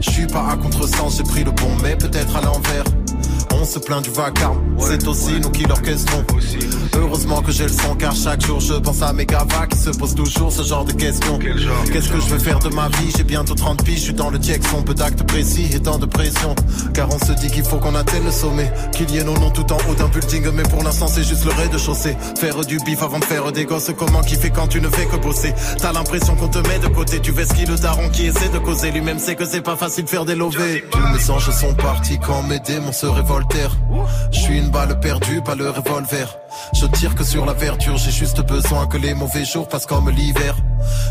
Je 0.00 0.10
suis 0.10 0.26
pas 0.26 0.48
à 0.50 0.56
contresens, 0.56 1.16
j'ai 1.18 1.22
pris 1.22 1.44
le 1.44 1.50
bon, 1.50 1.70
mais 1.82 1.96
peut-être 1.96 2.34
à 2.36 2.40
l'envers. 2.40 2.84
On 3.54 3.64
se 3.64 3.78
plaint 3.78 4.02
du 4.02 4.10
vacarme, 4.10 4.58
c'est 4.78 5.06
aussi 5.06 5.38
nous 5.40 5.50
qui 5.50 5.64
l'orchestrons. 5.64 6.24
Heureusement 6.96 7.42
que 7.42 7.52
j'ai 7.52 7.64
le 7.64 7.72
son 7.72 7.94
car 7.94 8.14
chaque 8.14 8.44
jour 8.44 8.60
je 8.60 8.74
pense 8.74 9.02
à 9.02 9.12
mes 9.12 9.26
gavas 9.26 9.66
qui 9.68 9.78
se 9.78 9.90
posent 9.90 10.14
toujours 10.14 10.52
ce 10.52 10.62
genre 10.62 10.84
de 10.84 10.92
questions. 10.92 11.38
Qu'est-ce 11.92 12.08
que 12.08 12.20
je 12.20 12.34
vais 12.34 12.38
faire 12.38 12.58
de 12.58 12.68
ma 12.70 12.88
vie? 12.88 13.12
J'ai 13.16 13.24
bientôt 13.24 13.54
30 13.54 13.84
piges, 13.84 13.98
je 13.98 14.04
suis 14.04 14.14
dans 14.14 14.30
le 14.30 14.38
son 14.70 14.82
peu 14.82 14.94
d'actes 14.94 15.22
précis 15.24 15.68
et 15.74 15.80
tant 15.80 15.98
de 15.98 16.06
pression. 16.06 16.54
Car 16.94 17.08
on 17.12 17.18
se 17.18 17.32
dit 17.32 17.48
qu'il 17.50 17.64
faut 17.64 17.78
qu'on 17.78 17.94
atteigne 17.94 18.24
le 18.24 18.30
sommet, 18.30 18.72
qu'il 18.92 19.10
y 19.10 19.18
ait 19.18 19.24
nos 19.24 19.36
noms 19.38 19.50
tout 19.50 19.70
en 19.72 19.78
haut 19.88 19.94
d'un 19.94 20.08
building, 20.08 20.50
mais 20.54 20.62
pour 20.64 20.82
l'instant 20.82 21.06
c'est 21.06 21.24
juste 21.24 21.44
le 21.44 21.52
rez-de-chaussée. 21.52 22.16
Faire 22.38 22.64
du 22.64 22.78
bif 22.78 23.02
avant 23.02 23.18
de 23.18 23.24
faire 23.24 23.52
des 23.52 23.64
gosses, 23.64 23.90
comment 23.96 24.22
fait 24.22 24.50
quand 24.50 24.68
tu 24.68 24.80
ne 24.80 24.88
fais 24.88 25.06
que 25.06 25.16
bosser? 25.16 25.52
T'as 25.78 25.92
l'impression 25.92 26.34
qu'on 26.36 26.48
te 26.48 26.58
met 26.68 26.78
de 26.78 26.88
côté, 26.88 27.20
tu 27.20 27.32
ce 27.32 27.54
qui 27.54 27.66
le 27.66 27.76
daron 27.76 28.08
qui 28.10 28.26
essaie 28.26 28.48
de 28.48 28.58
causer, 28.58 28.90
lui-même 28.90 29.18
sait 29.18 29.34
que 29.34 29.44
c'est 29.44 29.60
pas 29.60 29.76
facile 29.76 30.04
de 30.04 30.10
faire 30.10 30.24
des 30.24 30.34
lovés. 30.34 30.84
Tous 30.90 30.98
mes 30.98 31.30
anges 31.30 31.50
sont 31.50 31.74
partis 31.74 32.18
quand 32.18 32.42
mes 32.44 32.60
démons 32.60 32.92
se 32.92 33.06
révoltent 33.06 33.39
je 34.32 34.38
suis 34.38 34.58
une 34.58 34.70
balle 34.70 34.98
perdue, 35.00 35.40
pas 35.42 35.54
le 35.54 35.70
revolver. 35.70 36.36
Je 36.74 36.86
tire 36.86 37.14
que 37.14 37.24
sur 37.24 37.46
la 37.46 37.52
verdure, 37.52 37.96
j'ai 37.96 38.10
juste 38.10 38.40
besoin 38.42 38.86
que 38.86 38.96
les 38.96 39.14
mauvais 39.14 39.44
jours 39.44 39.68
passent 39.68 39.86
comme 39.86 40.10
l'hiver. 40.10 40.56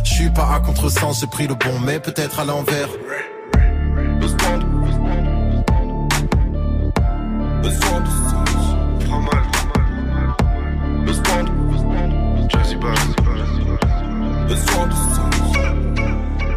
Je 0.04 0.14
suis 0.14 0.30
pas 0.30 0.54
à 0.54 0.60
contresens, 0.60 1.20
j'ai 1.20 1.28
pris 1.28 1.48
le 1.48 1.56
bon, 1.56 1.80
mais 1.84 2.00
peut-être 2.00 2.40
à 2.40 2.46
l'envers. 2.46 2.90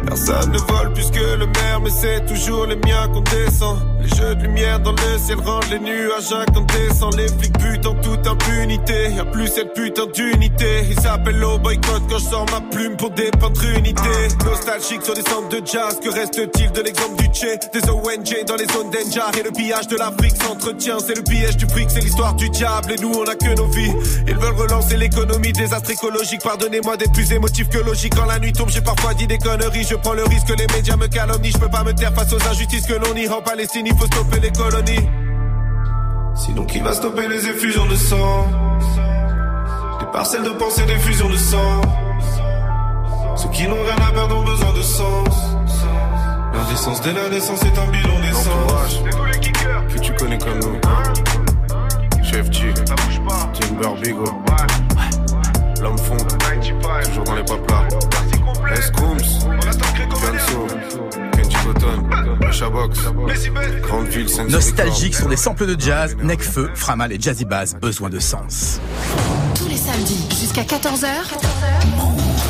Personne 0.05 0.51
ne 0.51 0.57
vole 0.59 0.93
plus 0.93 1.09
que 1.11 1.37
le 1.37 1.47
maire, 1.47 1.81
mais 1.81 1.89
c'est 1.89 2.25
toujours 2.25 2.65
les 2.67 2.75
miens 2.75 3.07
qu'on 3.07 3.21
descend. 3.21 3.92
Les 4.03 4.09
jeux 4.17 4.35
de 4.35 4.43
lumière 4.43 4.79
dans 4.81 4.91
le 4.91 5.17
ciel 5.17 5.39
rendent 5.39 5.69
les 5.71 5.79
nuages 5.79 6.33
incandescents. 6.33 7.09
Les 7.15 7.27
flics 7.29 7.57
butent 7.59 7.85
en 7.85 7.95
toute 7.95 8.27
impunité. 8.27 9.11
Y 9.15 9.19
a 9.19 9.25
plus 9.25 9.47
cette 9.47 9.73
putain 9.73 10.07
d'unité. 10.13 10.83
Ils 10.89 10.99
s'appellent 10.99 11.43
au 11.43 11.57
boycott 11.57 12.03
quand 12.09 12.17
je 12.17 12.23
sors 12.23 12.45
ma 12.51 12.59
plume 12.59 12.97
pour 12.97 13.11
dépeindre 13.11 13.63
une 13.63 13.85
idée. 13.85 14.27
Nostalgique 14.43 15.03
sur 15.03 15.13
des 15.13 15.21
centres 15.21 15.47
de 15.47 15.65
jazz. 15.65 15.99
Que 16.03 16.09
reste-t-il 16.09 16.71
de 16.73 16.81
l'exemple 16.81 17.15
du 17.15 17.27
Tché 17.27 17.57
Des 17.71 17.89
ONG 17.89 18.45
dans 18.45 18.57
les 18.57 18.67
zones 18.67 18.91
danger. 18.91 19.39
Et 19.39 19.43
le 19.43 19.51
pillage 19.51 19.87
de 19.87 19.95
l'Afrique 19.95 20.35
s'entretient. 20.35 20.99
C'est 20.99 21.15
le 21.15 21.23
piège 21.23 21.55
du 21.55 21.65
fric, 21.65 21.89
c'est 21.89 22.01
l'histoire 22.01 22.33
du 22.33 22.49
diable. 22.49 22.91
Et 22.91 23.01
nous, 23.01 23.13
on 23.13 23.23
a 23.23 23.35
que 23.35 23.55
nos 23.55 23.67
vies. 23.67 23.93
Ils 24.27 24.35
veulent 24.35 24.55
relancer 24.55 24.97
l'économie. 24.97 25.53
Désastre 25.53 25.91
écologique. 25.91 26.41
Pardonnez-moi 26.43 26.97
d'être 26.97 27.13
plus 27.13 27.31
émotif 27.31 27.69
que 27.69 27.77
logique. 27.77 28.15
Quand 28.15 28.25
la 28.25 28.39
nuit 28.39 28.51
tombe, 28.51 28.69
j'ai 28.69 28.81
parfois 28.81 29.13
dit 29.13 29.27
des 29.27 29.37
conneries. 29.37 29.85
Je 29.89 29.95
prends 29.95 30.13
le 30.13 30.25
risque 30.25 30.47
que 30.47 30.53
les 30.53 30.67
médias 30.75 30.97
me 30.97 31.07
calomnient. 31.07 31.51
Je 31.53 31.57
peux 31.57 31.69
pas 31.69 31.85
me 31.85 31.93
taire 31.93 32.13
face 32.13 32.33
aux 32.33 32.49
injustices 32.49 32.85
que 32.85 32.95
l'on 32.95 33.15
y 33.15 33.29
en. 33.29 33.43
Il 33.93 33.99
faut 33.99 34.05
stopper 34.07 34.39
les 34.39 34.51
colonies. 34.51 35.09
Sinon, 36.35 36.65
qui 36.65 36.79
va 36.79 36.93
stopper 36.93 37.27
les 37.27 37.47
effusions 37.47 37.85
de 37.85 37.95
sang? 37.95 38.47
Des 39.99 40.05
parcelles 40.11 40.43
de 40.43 40.49
pensée, 40.49 40.83
des 40.85 40.97
fusions 40.97 41.29
de 41.29 41.37
sang. 41.37 41.81
Ceux 43.35 43.49
qui 43.49 43.67
n'ont 43.67 43.83
rien 43.83 44.07
à 44.07 44.11
perdre 44.11 44.37
ont 44.37 44.43
besoin 44.43 44.73
de 44.73 44.81
sens. 44.81 45.55
L'indécence 46.53 47.01
dès 47.01 47.13
la 47.13 47.29
naissance 47.29 47.61
est 47.61 47.77
un 47.77 47.91
bilan 47.91 48.19
d'essence. 48.19 49.03
Que 49.89 49.99
tu 49.99 50.13
connais 50.13 50.39
comme 50.39 50.59
nous. 50.59 52.23
Chef 52.23 52.51
G, 52.51 52.73
Timber 52.73 54.01
Bigo. 54.01 54.25
L'homme 55.81 55.97
fond, 55.99 56.17
toujours 57.03 57.23
dans 57.25 57.35
les 57.35 57.43
là. 57.43 58.75
Escooms, 58.75 59.17
Ganso, 60.09 60.67
Chabox, 62.51 62.99
Grande 63.81 64.07
Ville, 64.07 64.27
Nostalgique 64.49 65.15
sur 65.15 65.27
des 65.27 65.37
samples 65.37 65.65
de 65.65 65.79
jazz, 65.79 66.15
Necfeu, 66.21 66.69
Framal 66.75 67.11
et 67.11 67.19
Jazzy 67.19 67.45
Bass, 67.45 67.75
besoin 67.75 68.09
de 68.09 68.19
sens. 68.19 68.79
Tous 69.55 69.67
les 69.67 69.77
samedis 69.77 70.27
jusqu'à 70.29 70.63
14h, 70.63 71.07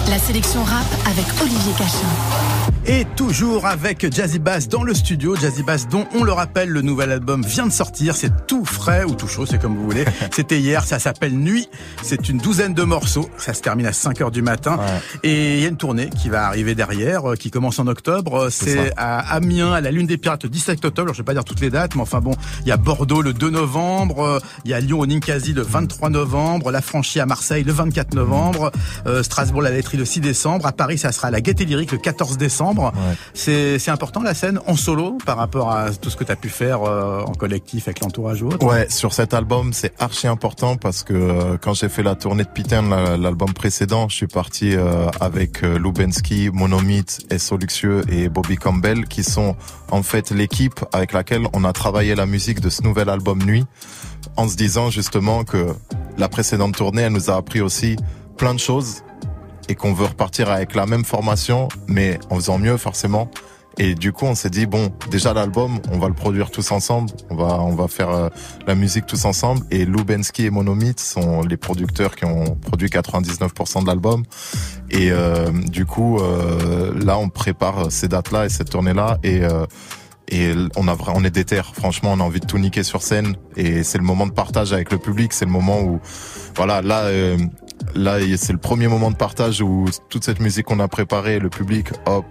la 0.10 0.19
sélection 0.19 0.63
rap 0.63 0.86
avec 1.06 1.26
Olivier 1.41 1.73
Cachin. 1.78 2.73
Et 2.86 3.06
toujours 3.15 3.65
avec 3.65 4.13
Jazzy 4.13 4.39
Bass 4.39 4.67
dans 4.67 4.84
le 4.84 4.93
studio, 4.93 5.38
Jazzy 5.38 5.63
Bass 5.63 5.88
dont 5.88 6.06
on 6.15 6.24
le 6.26 6.34
rappelle, 6.34 6.67
le 6.67 6.82
nouvel 6.82 7.13
album 7.13 7.41
vient 7.41 7.65
de 7.65 7.72
sortir, 7.72 8.13
c'est 8.13 8.46
tout 8.46 8.65
frais 8.65 9.06
ou 9.06 9.15
tout 9.15 9.30
chaud, 9.30 9.46
c'est 9.46 9.58
comme 9.58 9.78
vous 9.78 9.86
voulez. 9.86 10.04
C'était 10.32 10.60
hier, 10.60 10.84
ça 10.84 11.00
s'appelle 11.00 11.32
Nuit, 11.32 11.69
c'est 12.02 12.28
une 12.28 12.39
douzaine 12.39 12.74
de 12.74 12.84
morceaux, 12.84 13.30
ça 13.38 13.54
se 13.54 13.62
termine 13.62 13.86
à 13.86 13.93
5 13.93 14.19
heures 14.19 14.32
du 14.32 14.41
matin. 14.41 14.80
Et 15.24 15.56
il 15.56 15.62
y 15.62 15.65
a 15.65 15.69
une 15.69 15.78
tournée 15.78 16.10
qui 16.10 16.28
va 16.28 16.46
arriver 16.46 16.76
derrière, 16.76 17.32
euh, 17.32 17.36
qui 17.38 17.52
commence 17.52 17.80
en 17.80 17.88
octobre, 17.88 18.50
c'est 18.50 18.91
à 18.98 19.19
Amiens, 19.34 19.72
à 19.72 19.80
la 19.80 19.91
Lune 19.91 20.08
des 20.08 20.17
Pirates 20.17 20.43
le 20.43 20.50
17 20.50 20.84
octobre, 20.84 21.04
Alors, 21.04 21.13
je 21.13 21.22
vais 21.22 21.26
pas 21.26 21.34
dire 21.34 21.46
toutes 21.46 21.62
les 21.62 21.69
dates, 21.69 21.96
mais 21.96 22.02
enfin 22.02 22.19
bon, 22.19 22.34
il 22.63 22.67
y 22.67 22.72
a 22.74 22.78
Bordeaux 22.78 23.22
le 23.22 23.32
2 23.32 23.50
novembre, 23.50 24.24
euh, 24.24 24.39
il 24.65 24.72
y 24.72 24.74
a 24.74 24.82
Lyon 24.82 25.00
au 25.00 25.06
Ninkasi 25.06 25.54
le 25.54 25.62
23 25.62 26.10
novembre, 26.10 26.69
la 26.69 26.82
Franchie 26.82 27.22
à 27.22 27.26
Marseille 27.26 27.63
le 27.63 27.72
24 27.72 28.13
novembre, 28.13 28.74
euh, 29.08 29.24
Strasbourg 29.24 29.62
la 29.62 29.72
laiterie 29.72 29.98
le 29.98 30.06
6 30.06 30.19
décembre, 30.19 30.65
à 30.65 30.74
Paris 30.74 30.98
ça 30.98 31.13
sera 31.13 31.32
la 31.32 31.39
Gaîté 31.39 31.63
Lyrique 31.63 31.93
le 31.93 31.98
14 31.98 32.38
décembre. 32.38 32.73
C'est 33.34 33.90
important 33.90 34.22
la 34.22 34.34
scène 34.34 34.60
en 34.68 34.76
solo 34.76 35.18
par 35.26 35.38
rapport 35.38 35.72
à 35.72 35.92
tout 35.92 36.10
ce 36.10 36.16
que 36.16 36.24
tu 36.24 36.32
as 36.32 36.36
pu 36.36 36.50
faire 36.50 36.84
euh, 36.84 37.22
en 37.22 37.34
collectif 37.34 37.88
avec 37.88 38.00
l'entourage 38.00 38.42
ou 38.42 38.48
autre 38.48 38.66
Ouais, 38.66 38.88
sur 38.90 39.14
cet 39.14 39.34
album, 39.34 39.74
c'est 39.74 39.94
archi 40.00 40.28
important 40.28 40.76
parce 40.76 41.04
que 41.04 41.14
euh, 41.14 41.58
quand 41.60 41.74
j'ai 41.74 41.90
fait 41.90 42.04
la 42.04 42.16
tournée 42.16 42.44
de 42.44 42.50
Peter, 42.50 42.82
l'album 43.20 43.54
précédent, 43.54 44.08
je 44.10 44.16
suis 44.16 44.28
parti 44.28 44.76
euh, 44.76 45.08
avec 45.20 45.62
Lubensky, 45.62 46.50
Monomite, 46.52 47.26
et 47.30 47.38
Soluxieux 47.38 48.02
et 48.10 48.30
Bobby 48.30 48.56
Campbell 48.56 49.06
qui 49.06 49.24
sont 49.24 49.56
en 49.92 50.04
fait 50.04 50.32
l'équipe 50.32 50.80
avec 50.92 51.14
laquelle 51.14 51.44
on 51.54 51.64
a 51.64 51.74
travaillé 51.74 52.16
la 52.16 52.26
musique 52.26 52.60
de 52.60 52.70
ce 52.70 52.84
nouvel 52.84 53.10
album 53.10 53.42
Nuit 53.44 53.66
en 54.38 54.48
se 54.48 54.56
disant 54.56 54.90
justement 54.90 55.44
que 55.44 55.68
la 56.18 56.30
précédente 56.30 56.76
tournée, 56.76 57.04
elle 57.04 57.14
nous 57.14 57.30
a 57.30 57.36
appris 57.36 57.62
aussi 57.62 57.98
plein 58.38 58.54
de 58.54 58.60
choses 58.60 59.04
et 59.69 59.76
qu'on 59.76 59.93
veut 59.93 60.06
repartir 60.06 60.49
avec 60.49 60.76
la 60.76 60.86
même 60.86 61.06
formation, 61.06 61.67
mais 61.88 62.19
en 62.30 62.36
faisant 62.36 62.58
mieux 62.58 62.78
forcément. 62.78 63.30
Et 63.80 63.95
du 63.95 64.12
coup, 64.13 64.26
on 64.26 64.36
s'est 64.36 64.52
dit 64.52 64.67
bon, 64.67 64.91
déjà 65.10 65.34
l'album, 65.34 65.80
on 65.91 65.97
va 65.97 66.08
le 66.08 66.13
produire 66.13 66.52
tous 66.52 66.71
ensemble, 66.71 67.10
on 67.32 67.36
va 67.36 67.60
on 67.62 67.73
va 67.73 67.88
faire 67.88 68.10
euh, 68.10 68.30
la 68.67 68.76
musique 68.76 69.08
tous 69.08 69.26
ensemble. 69.26 69.62
Et 69.71 69.86
Lubensky 69.86 70.45
et 70.45 70.49
Monomite 70.52 70.99
sont 70.99 71.41
les 71.41 71.58
producteurs 71.58 72.15
qui 72.15 72.26
ont 72.26 72.56
produit 72.56 72.88
99% 72.88 73.82
de 73.82 73.88
l'album. 73.88 74.23
Et 74.91 75.12
euh, 75.12 75.52
du 75.52 75.88
coup, 75.88 76.19
euh, 76.19 76.93
là, 77.04 77.17
on 77.17 77.30
prépare 77.30 77.91
ces 77.91 78.08
dates-là 78.08 78.45
et 78.45 78.49
cette 78.49 78.69
tournée-là 78.69 79.17
et 79.23 79.41
et 80.34 80.54
on 80.76 81.24
est 81.24 81.30
déter. 81.30 81.62
Franchement, 81.74 82.13
on 82.13 82.19
a 82.19 82.24
envie 82.24 82.39
de 82.39 82.46
tout 82.46 82.58
niquer 82.58 82.84
sur 82.84 83.02
scène 83.02 83.36
et 83.56 83.84
c'est 83.84 83.98
le 83.98 84.04
moment 84.04 84.26
de 84.26 84.32
partage 84.32 84.74
avec 84.74 84.91
le 84.91 84.98
public. 84.98 85.32
C'est 85.32 85.46
le 85.46 85.52
moment 85.52 85.82
où 85.82 86.00
voilà 86.56 86.82
là 86.82 87.10
là, 87.96 88.17
c'est 88.38 88.54
le 88.54 88.60
premier 88.60 88.88
moment 88.88 89.12
de 89.12 89.15
partage 89.15 89.62
où 89.62 89.86
toute 90.10 90.24
cette 90.24 90.39
musique 90.39 90.65
qu'on 90.65 90.80
a 90.80 90.88
préparée, 90.88 91.39
le 91.39 91.50
public, 91.50 91.89
hop, 92.06 92.26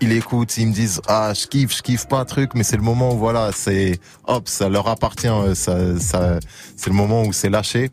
il 0.00 0.12
écoute, 0.12 0.56
ils 0.56 0.66
me 0.66 0.72
disent 0.72 1.00
ah 1.08 1.32
je 1.34 1.46
kiffe, 1.46 1.76
je 1.76 1.82
kiffe 1.82 2.06
pas 2.06 2.24
truc, 2.24 2.50
mais 2.54 2.62
c'est 2.62 2.76
le 2.76 2.82
moment 2.82 3.14
où 3.14 3.18
voilà, 3.18 3.50
c'est 3.52 3.98
hop, 4.26 4.48
ça 4.48 4.68
leur 4.68 4.88
appartient, 4.88 5.28
euh, 5.28 5.54
ça 5.54 6.38
c'est 6.76 6.90
le 6.90 6.96
moment 6.96 7.22
où 7.22 7.32
c'est 7.32 7.50
lâché. 7.50 7.90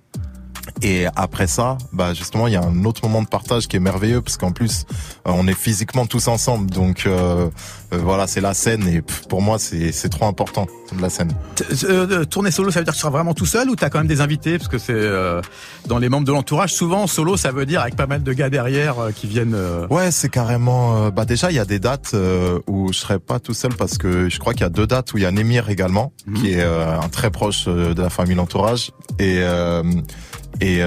Et 0.81 1.05
après 1.15 1.47
ça, 1.47 1.77
bah 1.91 2.13
justement, 2.13 2.47
il 2.47 2.53
y 2.53 2.55
a 2.55 2.63
un 2.63 2.85
autre 2.85 3.01
moment 3.03 3.21
de 3.21 3.27
partage 3.27 3.67
qui 3.67 3.77
est 3.77 3.79
merveilleux 3.79 4.21
parce 4.21 4.37
qu'en 4.37 4.51
plus, 4.51 4.85
euh, 5.27 5.31
on 5.33 5.47
est 5.47 5.57
physiquement 5.57 6.05
tous 6.05 6.27
ensemble. 6.27 6.69
Donc 6.69 7.05
euh, 7.05 7.49
euh, 7.93 7.97
voilà, 7.97 8.27
c'est 8.27 8.41
la 8.41 8.53
scène 8.53 8.87
et 8.87 9.01
pour 9.29 9.41
moi, 9.41 9.57
c'est 9.59 10.09
trop 10.09 10.25
important 10.25 10.67
de 10.95 11.01
la 11.01 11.09
scène. 11.09 11.31
tourner 12.29 12.51
solo, 12.51 12.71
ça 12.71 12.79
veut 12.79 12.85
dire 12.85 12.93
que 12.93 12.97
tu 12.97 13.01
seras 13.01 13.11
vraiment 13.11 13.33
tout 13.33 13.45
seul 13.45 13.69
ou 13.69 13.75
t'as 13.75 13.89
quand 13.89 13.99
même 13.99 14.07
des 14.07 14.21
invités? 14.21 14.57
Parce 14.57 14.69
que 14.69 14.77
c'est 14.77 15.09
dans 15.87 15.97
les 15.97 16.09
membres 16.09 16.27
de 16.27 16.31
l'entourage. 16.31 16.73
Souvent, 16.73 17.07
solo, 17.07 17.37
ça 17.37 17.51
veut 17.51 17.65
dire 17.65 17.81
avec 17.81 17.95
pas 17.95 18.07
mal 18.07 18.23
de 18.23 18.33
gars 18.33 18.49
derrière 18.49 18.95
qui 19.15 19.27
viennent. 19.27 19.57
Ouais, 19.89 20.11
c'est 20.11 20.29
carrément. 20.29 21.09
bah 21.09 21.25
déjà, 21.25 21.51
il 21.51 21.55
y 21.55 21.59
a 21.59 21.65
des 21.65 21.79
dates 21.79 22.15
où 22.67 22.91
je 22.91 22.97
serai 22.97 23.19
pas 23.19 23.39
tout 23.39 23.53
seul 23.53 23.73
parce 23.73 23.97
que 23.97 24.29
je 24.29 24.39
crois 24.39 24.53
qu'il 24.53 24.61
y 24.61 24.65
a 24.65 24.69
deux 24.69 24.87
dates 24.87 25.13
où 25.13 25.17
il 25.17 25.23
y 25.23 25.25
a 25.25 25.31
Némir 25.31 25.69
également, 25.69 26.13
mhm. 26.27 26.33
qui 26.35 26.53
est 26.53 26.63
un 26.63 27.09
très 27.09 27.31
proche 27.31 27.65
de 27.65 28.01
la 28.01 28.09
famille 28.09 28.33
l'entourage 28.35 28.91
et 29.19 29.39
euh, 29.41 29.83
et 30.61 30.81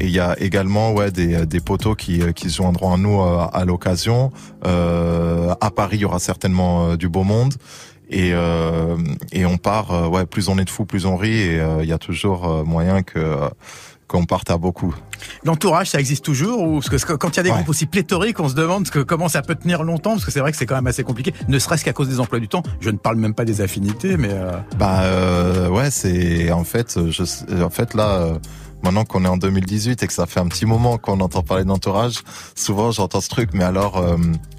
il 0.00 0.10
y 0.10 0.20
a 0.20 0.38
également 0.40 0.92
ouais 0.92 1.10
des, 1.10 1.46
des 1.46 1.60
poteaux 1.60 1.94
qui, 1.94 2.20
qui 2.34 2.50
se 2.50 2.56
joindront 2.56 2.94
à 2.94 2.96
nous 2.96 3.20
euh, 3.20 3.46
à, 3.52 3.64
l'occasion. 3.64 4.30
Euh, 4.66 5.54
à 5.60 5.70
Paris, 5.70 5.96
il 5.98 6.00
y 6.00 6.04
aura 6.04 6.18
certainement 6.18 6.96
du 6.96 7.08
beau 7.08 7.24
monde. 7.24 7.54
Et, 8.12 8.30
et 9.32 9.46
on 9.46 9.56
part, 9.56 10.10
ouais, 10.10 10.26
plus 10.26 10.48
on 10.48 10.58
est 10.58 10.64
de 10.64 10.70
fous, 10.70 10.84
plus 10.84 11.06
on 11.06 11.16
rit. 11.16 11.42
Et 11.42 11.60
il 11.80 11.88
y 11.88 11.92
a 11.92 11.98
toujours 11.98 12.64
moyen 12.64 13.02
que 13.02 13.48
qu'on 14.10 14.24
parte 14.26 14.50
à 14.50 14.58
beaucoup. 14.58 14.92
L'entourage, 15.44 15.90
ça 15.90 16.00
existe 16.00 16.24
toujours 16.24 16.60
ou 16.62 16.80
parce 16.80 17.04
que 17.04 17.12
quand 17.12 17.30
il 17.30 17.36
y 17.36 17.40
a 17.40 17.42
des 17.44 17.50
groupes 17.50 17.68
aussi 17.68 17.86
pléthoriques, 17.86 18.40
on 18.40 18.48
se 18.48 18.54
demande 18.54 18.90
que, 18.90 18.98
comment 18.98 19.28
ça 19.28 19.40
peut 19.40 19.54
tenir 19.54 19.84
longtemps 19.84 20.10
parce 20.10 20.24
que 20.24 20.32
c'est 20.32 20.40
vrai 20.40 20.50
que 20.50 20.58
c'est 20.58 20.66
quand 20.66 20.74
même 20.74 20.88
assez 20.88 21.04
compliqué, 21.04 21.32
ne 21.46 21.58
serait-ce 21.60 21.84
qu'à 21.84 21.92
cause 21.92 22.08
des 22.08 22.18
emplois 22.18 22.40
du 22.40 22.48
temps. 22.48 22.64
Je 22.80 22.90
ne 22.90 22.96
parle 22.96 23.16
même 23.16 23.34
pas 23.34 23.44
des 23.44 23.60
affinités, 23.60 24.16
mais 24.16 24.30
euh... 24.32 24.50
bah 24.76 25.02
euh, 25.02 25.68
ouais, 25.68 25.92
c'est 25.92 26.50
en 26.50 26.64
fait, 26.64 26.98
je, 27.08 27.62
en 27.62 27.70
fait 27.70 27.94
là. 27.94 28.08
Euh, 28.18 28.38
maintenant 28.82 29.04
qu'on 29.04 29.24
est 29.24 29.28
en 29.28 29.36
2018 29.36 30.02
et 30.02 30.06
que 30.06 30.12
ça 30.12 30.26
fait 30.26 30.40
un 30.40 30.48
petit 30.48 30.66
moment 30.66 30.98
qu'on 30.98 31.20
entend 31.20 31.42
parler 31.42 31.64
d'entourage, 31.64 32.22
souvent 32.54 32.90
j'entends 32.90 33.20
ce 33.20 33.28
truc, 33.28 33.50
mais 33.52 33.64
alors 33.64 33.98
euh, 33.98 34.16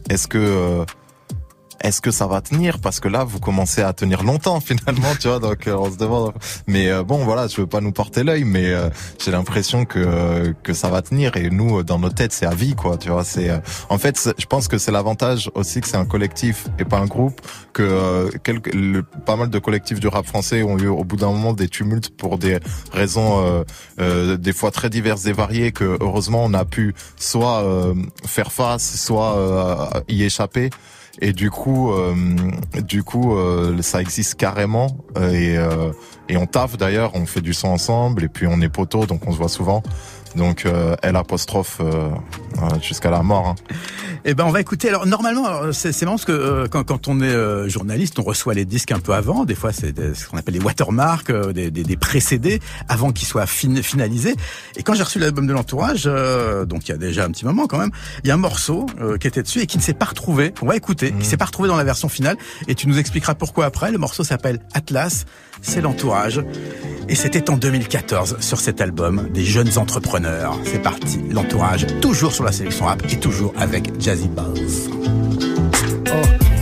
est-ce 0.10 0.28
que 0.28 0.86
est-ce 1.84 2.02
que 2.02 2.12
ça 2.12 2.28
va 2.28 2.42
tenir? 2.42 2.80
Parce 2.80 3.00
que 3.00 3.08
là, 3.08 3.24
vous 3.24 3.40
commencez 3.40 3.82
à 3.82 3.94
tenir 3.94 4.24
longtemps 4.24 4.60
finalement, 4.62 5.16
tu 5.20 5.28
vois. 5.28 5.40
Donc 5.40 5.68
euh, 5.68 5.76
on 5.76 5.92
se 5.92 5.98
demande. 5.98 6.34
Mais 6.68 6.90
euh, 6.90 7.04
bon, 7.04 7.24
voilà, 7.24 7.48
je 7.48 7.58
veux 7.58 7.68
pas 7.68 7.82
nous 7.82 7.92
porter 7.92 8.24
l'œil, 8.24 8.44
mais 8.44 8.70
euh, 8.70 8.90
j'ai 9.24 9.32
l'impression 9.32 9.86
que 9.86 10.54
que 10.64 10.74
ça 10.74 10.90
va 10.90 11.02
tenir. 11.02 11.36
Et 11.38 11.50
nous, 11.50 11.84
dans 11.84 12.00
nos 12.00 12.10
têtes, 12.10 12.34
c'est 12.34 12.46
à 12.46 12.54
vie, 12.54 12.76
quoi. 12.76 12.98
Tu 12.98 13.10
vois. 13.10 13.24
C'est 13.24 13.50
en 13.90 13.98
fait, 13.98 14.34
je 14.38 14.46
pense 14.46 14.68
que 14.68 14.78
c'est 14.78 14.92
l'avantage 14.92 15.50
aussi 15.56 15.82
que 15.82 15.88
c'est 15.88 15.98
un 15.98 16.06
collectif 16.06 16.68
et 16.80 16.86
pas 16.86 16.98
un 16.98 17.06
groupe. 17.06 17.42
Que 17.74 18.30
quelques, 18.44 18.72
pas 19.26 19.36
mal 19.36 19.50
de 19.50 19.60
collectifs 19.60 20.00
du 20.00 20.08
rap 20.08 20.26
français 20.26 20.64
ont 20.64 20.78
eu 20.78 20.88
au 20.88 21.04
bout 21.04 21.16
d'un 21.16 21.32
moment 21.32 21.54
des 21.54 21.70
tumultes 21.70 22.16
pour 22.16 22.38
des 22.38 22.60
raisons 22.92 23.64
des 23.98 24.54
fois 24.54 24.72
très 24.72 24.90
diverses 24.90 25.26
et 25.26 25.34
variées. 25.34 25.72
Que 25.72 25.98
heureusement, 26.00 26.44
on 26.44 26.54
a 26.54 26.66
pu 26.66 26.94
soit 27.18 27.64
faire 28.26 28.52
face, 28.52 28.96
soit 28.98 30.04
y 30.08 30.24
échapper. 30.24 30.70
Et 31.20 31.34
du 31.34 31.50
coup, 31.50 31.92
euh, 31.92 32.16
du 32.84 33.04
coup, 33.04 33.36
euh, 33.36 33.82
ça 33.82 34.02
existe 34.02 34.36
carrément. 34.36 34.88
Et, 35.18 35.58
euh, 35.58 35.92
et 36.30 36.38
on 36.38 36.46
taffe 36.46 36.78
d'ailleurs, 36.78 37.12
on 37.16 37.26
fait 37.26 37.42
du 37.42 37.54
son 37.54 37.68
ensemble. 37.68 38.24
Et 38.24 38.30
puis 38.30 38.48
on 38.48 38.62
est 38.62 38.70
poteau, 38.70 39.06
donc 39.06 39.28
on 39.28 39.32
se 39.32 39.38
voit 39.38 39.50
souvent. 39.50 39.84
Donc 40.36 40.66
elle 41.02 41.16
apostrophe 41.16 41.82
jusqu'à 42.82 43.10
la 43.10 43.24
mort. 43.24 43.48
Hein. 43.48 43.56
Eh 44.24 44.36
ben, 44.36 44.46
on 44.46 44.52
va 44.52 44.62
écouter. 44.62 44.90
Alors, 44.90 45.08
normalement, 45.08 45.72
c'est 45.72 46.00
marrant 46.04 46.16
parce 46.16 46.26
que 46.26 46.32
euh, 46.32 46.68
quand, 46.68 46.84
quand, 46.84 47.08
on 47.08 47.22
est 47.22 47.26
euh, 47.26 47.68
journaliste, 47.68 48.20
on 48.20 48.24
reçoit 48.24 48.54
les 48.54 48.66
disques 48.66 48.92
un 48.92 49.00
peu 49.00 49.14
avant. 49.14 49.46
Des 49.46 49.56
fois, 49.56 49.72
c'est 49.72 50.14
ce 50.14 50.28
qu'on 50.28 50.38
appelle 50.38 50.54
les 50.54 50.60
watermarks, 50.60 51.32
euh, 51.32 51.54
des, 51.54 51.72
des, 51.72 51.84
des, 51.84 51.98
précédés, 51.98 52.60
avant 52.88 53.12
qu'ils 53.12 53.28
soient 53.28 53.48
fin, 53.48 53.82
finalisés. 53.82 54.36
Et 54.76 54.84
quand 54.84 54.94
j'ai 54.94 55.04
reçu 55.04 55.18
l'album 55.18 55.48
de 55.48 55.54
l'entourage, 55.54 56.04
donc 56.04 56.88
il 56.88 56.92
y 56.92 56.94
a 56.94 56.98
déjà 56.98 57.26
un 57.26 57.32
petit 57.32 57.46
moment 57.46 57.68
quand 57.68 57.78
même, 57.78 57.92
il 58.24 58.28
y 58.28 58.32
a 58.32 58.34
un 58.36 58.38
morceau 58.38 58.86
qui 59.20 59.28
était 59.28 59.42
dessus 59.42 59.60
et 59.60 59.68
qui 59.68 59.78
ne 59.78 59.84
s'est 59.84 59.94
pas 59.94 60.06
retrouvé. 60.06 60.54
On 60.62 60.68
va 60.68 60.76
écouter. 60.76 61.12
Qui 61.12 61.18
mmh. 61.18 61.24
s'est 61.24 61.38
pas 61.38 61.46
retrouvé 61.46 61.68
dans 61.68 61.78
la 61.78 61.84
version 61.84 62.10
finale. 62.10 62.38
Et 62.68 62.76
tu 62.76 62.88
nous 62.88 63.00
expliqueras 63.00 63.36
pourquoi 63.36 63.66
après. 63.66 63.92
Le 63.92 63.98
morceau 63.98 64.24
s'appelle 64.24 64.60
Atlas. 64.74 65.26
C'est 65.62 65.82
l'entourage. 65.82 66.42
Et 67.10 67.16
c'était 67.16 67.50
en 67.50 67.58
2014 67.58 68.38
sur 68.40 68.60
cet 68.60 68.82
album 68.82 69.30
des 69.34 69.44
jeunes 69.44 69.78
entrepreneurs. 69.78 70.58
C'est 70.64 70.82
parti. 70.82 71.20
L'entourage, 71.30 71.86
toujours 72.02 72.32
sur 72.32 72.44
la 72.44 72.52
sélection 72.52 72.86
rap 72.86 73.04
et 73.12 73.20
toujours 73.20 73.54
avec 73.58 74.00
Jazzy 74.00 74.30
Buzz. 74.30 74.90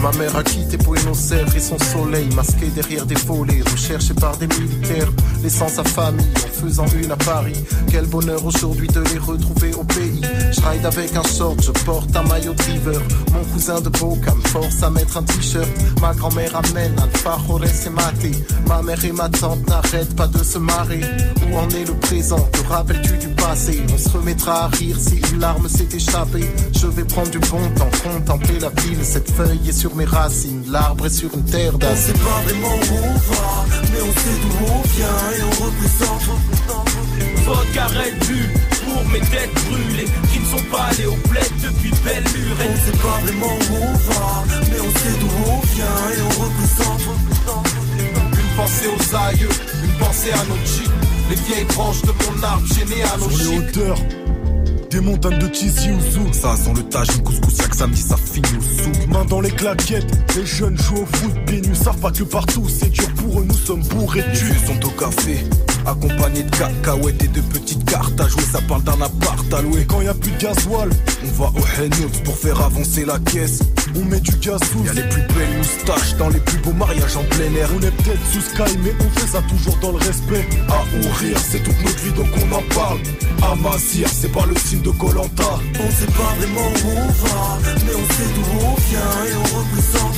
Ma 0.02 0.12
mère 0.18 0.36
a 0.36 0.44
quitté 0.44 0.78
Buenos 0.78 1.32
Aires 1.32 1.54
et 1.56 1.60
son 1.60 1.78
soleil 1.78 2.30
masqué 2.34 2.68
derrière 2.68 3.06
des 3.06 3.16
volets, 3.16 3.62
recherché 3.70 4.14
par 4.14 4.38
des 4.38 4.48
militaires, 4.48 5.12
laissant 5.44 5.68
sa 5.68 5.84
famille 5.84 6.26
en 6.38 6.66
faisant 6.66 6.86
une 6.88 7.12
à 7.12 7.18
Paris. 7.18 7.66
Quel 7.92 8.06
bonheur 8.06 8.46
aujourd'hui 8.46 8.88
de 8.88 9.02
les 9.02 9.20
retrouver 9.20 9.74
au 9.74 9.84
pays. 9.84 10.22
Je 10.52 10.62
ride 10.62 10.86
avec 10.86 11.16
un 11.16 11.24
short, 11.24 11.62
je 11.62 11.72
porte 11.84 12.16
un 12.16 12.24
maillot 12.24 12.56
river. 12.66 13.00
Mon 13.34 13.44
cousin 13.54 13.82
de 13.82 13.90
Boca 13.90 14.34
me 14.36 14.48
force 14.48 14.82
à 14.84 14.90
mettre 14.90 15.18
un 15.18 15.24
t-shirt. 15.24 15.68
Ma 16.02 16.14
grand-mère 16.14 16.56
amène 16.56 16.96
un 16.98 17.18
farore 17.18 17.64
et 17.66 17.90
maté. 17.90 18.32
Ma 18.68 18.82
mère 18.82 19.04
et 19.04 19.12
ma 19.12 19.28
tante 19.28 19.68
n'arrêtent 19.68 20.16
pas 20.16 20.28
de 20.28 20.44
se 20.44 20.60
marrer. 20.60 21.02
Où 21.52 21.58
en 21.58 21.70
est 21.70 21.86
le 21.86 21.94
présent? 21.96 22.48
Te 22.54 22.72
rappelles-tu 22.72 23.18
du 23.18 23.28
passé? 23.36 23.82
On 23.94 23.98
se 23.98 24.10
remettra 24.10 24.66
à 24.66 24.68
rire 24.68 24.98
si 24.98 25.20
une 25.34 25.40
larme 25.40 25.68
s'est 25.68 25.90
échappée. 25.94 26.46
Je 26.74 26.88
vais 26.88 27.04
prendre 27.04 27.30
du 27.30 27.40
bon 27.40 27.62
temps, 27.76 27.92
contempler 28.04 28.60
la 28.60 28.70
ville. 28.82 29.04
Cette 29.04 29.30
feuille 29.32 29.68
est 29.68 29.74
sur 29.74 29.89
mes 29.96 30.06
racines, 30.06 30.64
l'arbre 30.70 31.06
est 31.06 31.10
sur 31.10 31.34
une 31.34 31.44
terre 31.44 31.78
d'as. 31.78 31.92
On 31.92 31.96
sait 31.96 32.14
pas 32.14 32.42
vraiment 32.44 32.76
où 32.76 32.96
on 33.04 33.34
va, 33.34 33.66
mais 33.92 34.02
on 34.02 34.12
sait 34.12 34.38
d'où 34.42 34.66
on 34.66 34.82
vient 34.82 35.20
et 35.38 35.44
on 35.44 35.64
représente. 35.66 36.26
Votre 37.46 37.80
arrête 37.80 38.24
vue 38.26 38.50
pour 38.86 39.04
mes 39.10 39.20
têtes 39.20 39.54
brûlées 39.68 40.10
qui 40.32 40.40
ne 40.40 40.46
sont 40.46 40.66
pas 40.72 40.84
allées 40.84 41.06
au 41.06 41.16
bled 41.30 41.52
depuis 41.64 41.92
belle 42.04 42.24
lurette. 42.36 42.72
On 42.72 42.86
sait 42.86 42.98
pas 42.98 43.20
vraiment 43.24 43.54
où 43.56 43.76
on 43.82 43.94
va, 44.12 44.44
mais 44.70 44.80
on 44.80 44.92
sait 45.00 45.16
d'où 45.20 45.30
on 45.48 45.60
vient 45.74 46.00
et 46.16 46.22
on 46.22 46.44
représente. 46.44 47.02
Une 48.34 48.56
pensée 48.56 48.88
aux 48.88 49.16
aïeux, 49.16 49.50
une 49.84 50.06
pensée 50.06 50.32
à 50.32 50.44
nos 50.46 50.66
chics, 50.66 50.92
les 51.30 51.36
vieilles 51.36 51.66
branches 51.66 52.02
de 52.02 52.12
mon 52.12 52.44
arbre 52.44 52.68
généalogique. 52.68 53.42
Sur 53.42 53.52
les 53.52 53.58
hauteurs 53.58 54.00
des 54.90 55.00
montagnes 55.00 55.40
de 55.40 55.48
Tizi 55.48 55.92
Ouzou. 55.92 56.34
Ça 56.34 56.56
sent 56.56 56.74
le 56.76 56.84
tagine, 56.84 57.24
couscous, 57.24 57.58
y'a 57.58 57.68
que 57.68 57.76
samedi, 57.76 58.02
ça 58.02 58.16
finit 58.18 58.58
au 58.58 58.62
sou. 58.62 58.92
Main 59.10 59.26
dans 59.26 59.42
les 59.42 59.52
claquettes, 59.52 60.12
les 60.36 60.46
jeunes 60.46 60.78
jouent 60.78 61.04
au 61.04 61.06
foot, 61.06 61.34
pieds 61.46 61.62
nus, 61.62 61.76
savent 61.76 62.00
pas 62.00 62.12
que 62.12 62.24
partout 62.24 62.68
c'est 62.68 62.90
dur 62.90 63.10
pour 63.16 63.40
eux, 63.40 63.46
nous 63.46 63.58
sommes 63.58 63.84
bourrés 63.84 64.22
de 64.22 64.36
sont 64.66 64.86
au 64.86 64.90
café, 64.92 65.38
accompagnés 65.86 66.44
de 66.44 66.50
cacahuètes 66.52 67.24
et 67.24 67.28
de 67.28 67.42
petites 67.42 67.86
cartes 67.86 68.20
à 68.20 68.28
jouer. 68.28 68.44
Ça 68.52 68.60
parle 68.68 68.84
d'un 68.84 69.02
appart 69.02 69.54
à 69.54 69.62
louer. 69.62 69.86
Quand 69.86 70.02
y 70.02 70.08
a 70.08 70.14
plus 70.14 70.32
de 70.32 70.38
gasoil, 70.38 70.90
on 71.24 71.44
va 71.44 71.50
au 71.50 71.82
Henout 71.82 72.24
pour 72.24 72.36
faire 72.36 72.62
avancer 72.62 73.06
la 73.06 73.20
caisse. 73.20 73.60
On 73.96 74.06
met 74.06 74.20
du 74.20 74.32
gaz 74.38 74.60
sous. 74.72 74.84
Y'a 74.86 74.94
les 74.94 75.04
plus 75.04 75.22
belles 75.34 75.58
moustaches 75.58 76.16
dans 76.18 76.30
les 76.30 76.40
plus 76.40 76.58
beaux 76.60 76.74
mariages 76.74 77.18
en 77.18 77.24
plein 77.24 77.54
air. 77.56 77.70
On 77.76 77.82
est 77.82 77.92
peut-être 77.92 78.26
sous 78.32 78.42
Sky, 78.42 78.78
mais 78.84 78.94
on 79.00 79.20
fait 79.20 79.28
ça 79.28 79.42
toujours 79.44 79.78
dans 79.82 79.92
le 79.92 79.98
respect. 79.98 80.46
À 80.70 80.82
rire, 81.20 81.38
c'est 81.40 81.64
toute 81.64 81.80
notre 81.84 82.00
vie 82.00 82.14
donc 82.14 82.28
on 82.38 82.56
en 82.56 82.64
parle. 82.76 83.00
À 83.42 83.56
c'est 83.80 84.32
pas 84.32 84.46
le 84.46 84.56
signe 84.58 84.82
de 84.82 84.92
Colanta. 84.92 85.60
On 85.76 85.92
sait 85.92 86.12
pas 86.12 86.34
vraiment 86.38 86.70
où 86.70 86.90
on 86.98 87.08
va, 87.08 87.58
mais 87.64 87.94
on 87.96 88.14
sait 88.14 88.30
d'où 88.36 88.66
on 88.66 88.76
vient 88.76 89.26
et 89.26 89.36
on 89.36 89.58
représente. 89.58 90.16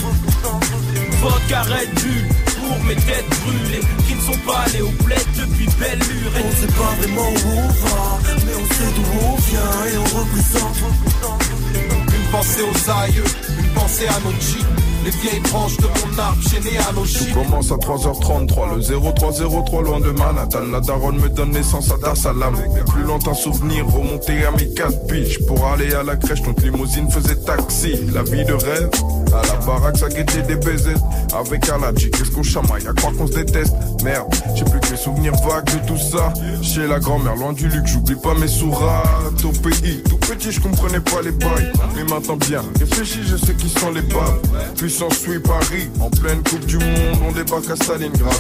Votre 1.22 1.56
arrête 1.56 2.00
vue 2.00 2.26
pour 2.72 2.84
mes 2.86 2.96
têtes 2.96 3.26
brûlées 3.44 3.84
qui 4.08 4.16
ne 4.16 4.22
sont 4.22 4.40
pas 4.46 4.60
allées 4.66 4.82
au 4.82 4.92
bled 5.04 5.26
depuis 5.38 5.68
belle 5.80 6.00
lurette. 6.00 6.46
On 6.48 6.62
sait 6.62 6.74
pas 6.74 6.94
vraiment 7.00 7.30
où 7.30 7.58
on 7.58 7.68
va, 7.68 8.20
mais 8.46 8.56
on 8.56 8.66
sait 8.74 8.92
d'où 8.96 9.28
on 9.28 9.36
vient 9.36 9.86
et 9.92 9.98
on 9.98 10.20
représente. 10.20 10.78
Une 12.16 12.32
pensée 12.32 12.62
aux 12.62 12.92
aïeux, 12.92 13.24
une 13.60 13.70
pensée 13.74 14.08
à 14.08 14.20
nos 14.24 14.32
jeeps 14.40 14.82
les 15.04 15.10
vieilles 15.12 15.40
branches 15.52 15.78
de 15.78 15.88
mon 15.88 16.20
arbre 16.20 16.42
généalogique. 16.42 17.34
Tout 17.34 17.40
commence 17.40 17.72
à 17.72 17.76
3h33, 17.76 18.76
le 18.76 18.82
0303 18.82 19.84
loin 19.84 20.00
de 20.00 20.12
Manhattan. 20.12 20.66
La 20.72 20.80
daronne 20.80 21.18
me 21.18 21.30
donne 21.30 21.52
naissance 21.52 21.92
à 21.92 21.98
Dar 21.98 22.16
Salam. 22.16 22.56
Plus 22.88 23.04
longtemps 23.04 23.34
souvenir, 23.34 23.88
remonter 23.88 24.44
à 24.46 24.52
mes 24.52 24.70
4 24.74 25.08
pitch. 25.08 25.40
Pour 25.46 25.66
aller 25.66 25.94
à 25.94 26.04
la 26.04 26.16
crèche, 26.18 26.42
notre 26.44 26.62
limousine 26.64 27.10
faisait 27.10 27.36
taxi. 27.36 27.96
La 28.14 28.24
vie 28.24 28.46
de 28.46 28.54
rêve, 28.54 28.90
à 29.34 29.42
la 29.48 29.66
baraque, 29.66 29.98
ça 29.98 30.10
guettait 30.10 30.42
des 30.44 30.56
baisers. 30.56 30.98
Avec 31.34 31.70
Aladji, 31.70 32.12
qu'est-ce 32.12 32.32
qu'on 32.32 32.44
chamaille, 32.44 32.88
à 32.88 32.94
croire 32.94 33.14
qu'on 33.14 33.28
se 33.28 33.34
déteste. 33.34 33.74
Merde, 34.04 34.28
j'ai 34.56 34.66
plus 34.66 34.80
que 34.80 34.92
les 34.92 34.98
souvenirs 34.98 35.36
vagues 35.48 35.66
de 35.66 35.88
tout 35.88 35.98
ça. 35.98 36.34
Chez 36.62 36.88
la 36.88 37.00
grand-mère, 37.00 37.36
loin 37.36 37.54
du 37.54 37.68
luxe, 37.68 37.92
j'oublie 37.92 38.16
pas 38.16 38.34
mes 38.36 38.48
sourates. 38.48 39.44
Au 39.44 39.52
pays, 39.52 40.02
tout 40.10 40.18
petit, 40.18 40.52
je 40.52 40.60
comprenais 40.60 41.00
pas 41.00 41.22
les 41.24 41.32
bails. 41.32 41.72
Mais 41.96 42.04
maintenant 42.04 42.38
bien, 42.38 42.64
réfléchis, 42.80 43.24
je 43.24 43.38
sais 43.38 43.54
qui 43.54 43.70
sont 43.70 43.92
les 43.92 44.02
babes 44.02 44.42
s'en 44.92 45.10
suit 45.10 45.40
Paris. 45.40 45.90
En 46.00 46.10
pleine 46.10 46.44
Coupe 46.44 46.66
du 46.66 46.78
Monde, 46.78 47.18
on 47.28 47.32
débarque 47.32 47.70
à 47.70 47.76
Stalingrad. 47.76 48.34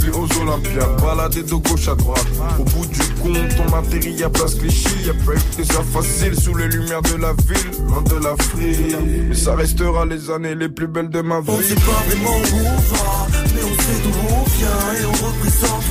Puis 0.00 0.10
aux 0.10 0.40
Olympiades, 0.40 1.00
baladé 1.02 1.42
de 1.42 1.54
gauche 1.54 1.88
à 1.88 1.94
droite. 1.94 2.26
Au 2.58 2.64
bout 2.64 2.86
du 2.86 2.95
compte, 3.26 3.56
on 3.68 3.72
atterrit 3.76 4.22
à 4.22 4.30
Place 4.30 4.54
Clichy. 4.54 5.06
Y'a 5.06 5.14
pas 5.14 5.40
que 5.56 5.64
ça 5.64 5.82
facile 5.92 6.38
sous 6.38 6.54
les 6.54 6.68
lumières 6.68 7.02
de 7.02 7.16
la 7.16 7.32
ville, 7.32 7.86
loin 7.88 8.02
de 8.02 8.16
l'Afrique. 8.22 8.96
Mais 9.28 9.34
ça 9.34 9.54
restera 9.54 10.04
les 10.06 10.30
années 10.30 10.54
les 10.54 10.68
plus 10.68 10.86
belles 10.86 11.10
de 11.10 11.20
ma 11.20 11.40
vie. 11.40 11.50
On 11.50 11.60
sait 11.60 11.74
pas 11.74 12.02
vraiment 12.08 12.36
où 12.36 12.58
on 12.58 12.94
va, 12.94 13.26
mais 13.54 13.62
on 13.62 13.74
sait 13.82 14.00
d'où 14.02 14.10
on 14.28 14.44
vient 14.56 15.00
et 15.00 15.04
on 15.06 15.26
représente. 15.26 15.84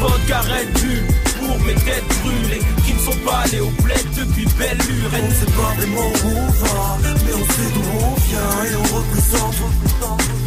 Votre 0.00 0.32
arrête 0.32 0.78
vue 0.78 1.02
pour 1.40 1.58
mes 1.66 1.74
têtes 1.74 2.04
brûlées 2.22 2.62
qui 2.86 2.94
ne 2.94 2.98
sont 2.98 3.18
pas 3.24 3.38
allées 3.44 3.60
au 3.60 3.70
bled 3.82 4.06
depuis 4.16 4.46
belle 4.58 4.78
lurette. 4.88 5.24
On 5.26 5.34
sait 5.34 5.52
pas 5.52 5.74
vraiment 5.76 6.08
où 6.08 6.28
on 6.36 6.50
va, 6.64 6.98
mais 7.04 7.34
on 7.34 7.44
sait 7.52 7.70
d'où 7.74 7.82
on 7.98 8.14
vient 8.14 8.64
et 8.64 8.76
on 8.76 8.96
représente. 8.96 9.56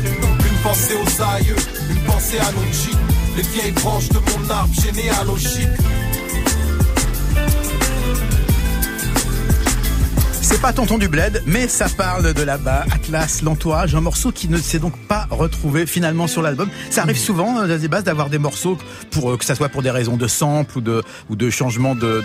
Une 0.03 0.57
pensée 0.63 0.95
aux 0.95 1.21
aïeux, 1.21 1.55
une 1.89 2.01
pensée 2.05 2.39
à 2.39 2.51
nos 2.51 2.71
jeeps, 2.71 2.97
les 3.35 3.43
vieilles 3.43 3.71
branches 3.71 4.09
de 4.09 4.19
mon 4.19 4.49
arbre 4.49 4.73
généalogique. 4.73 5.69
C'est 10.51 10.61
pas 10.61 10.73
Tonton 10.73 10.97
du 10.97 11.07
Bled, 11.07 11.41
mais 11.45 11.69
ça 11.69 11.87
parle 11.87 12.33
de 12.33 12.43
là-bas, 12.43 12.83
Atlas, 12.91 13.41
l'entourage, 13.41 13.95
un 13.95 14.01
morceau 14.01 14.33
qui 14.33 14.49
ne 14.49 14.57
s'est 14.57 14.79
donc 14.79 14.97
pas 15.07 15.25
retrouvé 15.29 15.85
finalement 15.85 16.27
sur 16.27 16.41
l'album. 16.41 16.69
Ça 16.89 17.03
arrive 17.03 17.17
souvent, 17.17 17.57
euh, 17.59 17.67
Zazie 17.67 17.87
Bass, 17.87 18.03
d'avoir 18.03 18.29
des 18.29 18.37
morceaux 18.37 18.77
pour 19.11 19.31
euh, 19.31 19.37
que 19.37 19.45
ça 19.45 19.55
soit 19.55 19.69
pour 19.69 19.81
des 19.81 19.89
raisons 19.89 20.17
de 20.17 20.27
sample 20.27 20.79
ou 20.79 20.81
de 20.81 21.03
ou 21.29 21.37
de 21.37 21.49
changement 21.49 21.95
de 21.95 22.21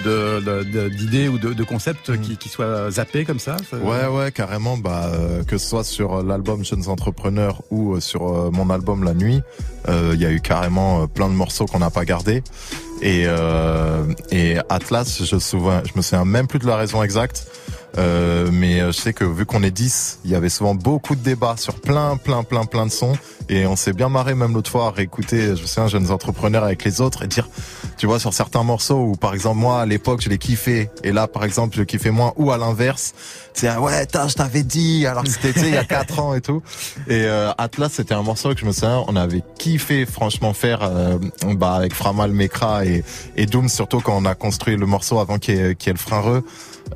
d'idées 0.89 1.29
ou 1.29 1.39
de, 1.39 1.53
de 1.53 1.65
concepts 1.65 2.11
mm. 2.11 2.21
qui, 2.21 2.37
qui 2.37 2.49
soient 2.49 2.91
zappés 2.91 3.25
comme 3.25 3.39
ça. 3.39 3.57
Ouais, 3.73 4.07
ouais, 4.07 4.33
carrément. 4.33 4.77
Bah, 4.77 5.05
euh, 5.15 5.45
que 5.45 5.57
ce 5.57 5.69
soit 5.69 5.85
sur 5.85 6.25
l'album 6.25 6.65
Jeunes 6.65 6.89
Entrepreneurs 6.89 7.63
ou 7.71 8.01
sur 8.01 8.51
mon 8.53 8.71
album 8.71 9.05
La 9.05 9.15
Nuit, 9.15 9.41
il 9.89 10.21
y 10.21 10.27
a 10.27 10.33
eu 10.33 10.41
carrément 10.41 11.07
plein 11.07 11.29
de 11.29 11.35
morceaux 11.35 11.67
qu'on 11.67 11.79
n'a 11.79 11.91
pas 11.91 12.05
gardés. 12.05 12.43
Et, 13.03 13.25
euh, 13.27 14.05
et 14.31 14.57
Atlas, 14.69 15.23
je, 15.23 15.39
souviens, 15.39 15.83
je 15.85 15.93
me 15.97 16.03
souviens 16.03 16.25
même 16.25 16.47
plus 16.47 16.59
de 16.59 16.67
la 16.67 16.77
raison 16.77 17.03
exacte. 17.03 17.47
Euh, 17.99 18.51
mais 18.53 18.81
je 18.81 18.93
sais 18.93 19.13
que 19.13 19.25
vu 19.25 19.47
qu'on 19.47 19.63
est 19.63 19.71
10, 19.71 20.21
il 20.25 20.31
y 20.31 20.35
avait 20.35 20.49
souvent 20.49 20.75
beaucoup 20.75 21.15
de 21.15 21.21
débats 21.21 21.57
sur 21.57 21.81
plein, 21.81 22.17
plein, 22.17 22.43
plein, 22.43 22.65
plein 22.65 22.87
de 22.87 22.93
sons. 22.93 23.17
Et 23.49 23.67
on 23.67 23.77
s'est 23.77 23.93
bien 23.93 24.09
marré 24.09 24.35
même 24.35 24.55
l'autre 24.55 24.71
fois 24.71 24.87
à 24.87 24.91
réécouter, 24.91 25.55
je 25.57 25.65
sais, 25.67 25.81
un 25.81 25.89
jeune 25.89 26.11
entrepreneur 26.11 26.65
avec 26.65 26.85
les 26.85 27.01
autres 27.01 27.25
et 27.25 27.29
dire, 27.29 27.49
tu 27.97 28.07
vois, 28.07 28.19
sur 28.19 28.35
certains 28.35 28.63
morceaux 28.63 28.99
où 28.99 29.13
par 29.15 29.35
exemple 29.35 29.59
moi 29.59 29.81
à 29.81 29.87
l'époque 29.87 30.21
je 30.21 30.29
l'ai 30.29 30.39
kiffé 30.39 30.91
et 31.03 31.13
là 31.13 31.29
par 31.29 31.45
exemple 31.45 31.77
je 31.77 31.83
kiffais 31.83 32.11
moins 32.11 32.33
ou 32.37 32.51
à 32.51 32.59
l'inverse, 32.59 33.15
c'est 33.55 33.75
ouais, 33.77 34.07
je 34.13 34.35
t'avais 34.35 34.63
dit 34.63 35.07
alors 35.07 35.23
que 35.23 35.31
c'était 35.31 35.53
il 35.61 35.75
y 35.75 35.77
a 35.77 35.85
4 35.85 36.19
ans 36.19 36.35
et 36.35 36.41
tout. 36.41 36.63
Et 37.09 37.25
euh, 37.25 37.53
Atlas 37.57 37.91
c'était 37.93 38.15
un 38.15 38.23
morceau 38.23 38.53
que 38.53 38.61
je 38.61 38.67
me 38.67 38.73
souviens, 38.73 39.05
on 39.07 39.17
avait 39.17 39.43
kiffé 39.59 40.07
franchement 40.07 40.53
faire 40.53 40.81
euh, 40.83 41.19
bah 41.55 41.75
avec 41.75 41.95
Framal 41.95 42.33
Mekra 42.33 42.85
et, 42.85 43.05
et 43.37 43.47
Doom 43.47 43.69
surtout 43.69 44.01
quand 44.01 44.17
on 44.17 44.25
a 44.25 44.35
construit 44.35 44.77
le 44.77 44.87
morceau 44.87 45.19
avant 45.19 45.39
qu'il 45.39 45.55
y, 45.55 45.59
ait, 45.59 45.77
le 45.87 45.97
frein 45.97 46.21
re. 46.21 46.43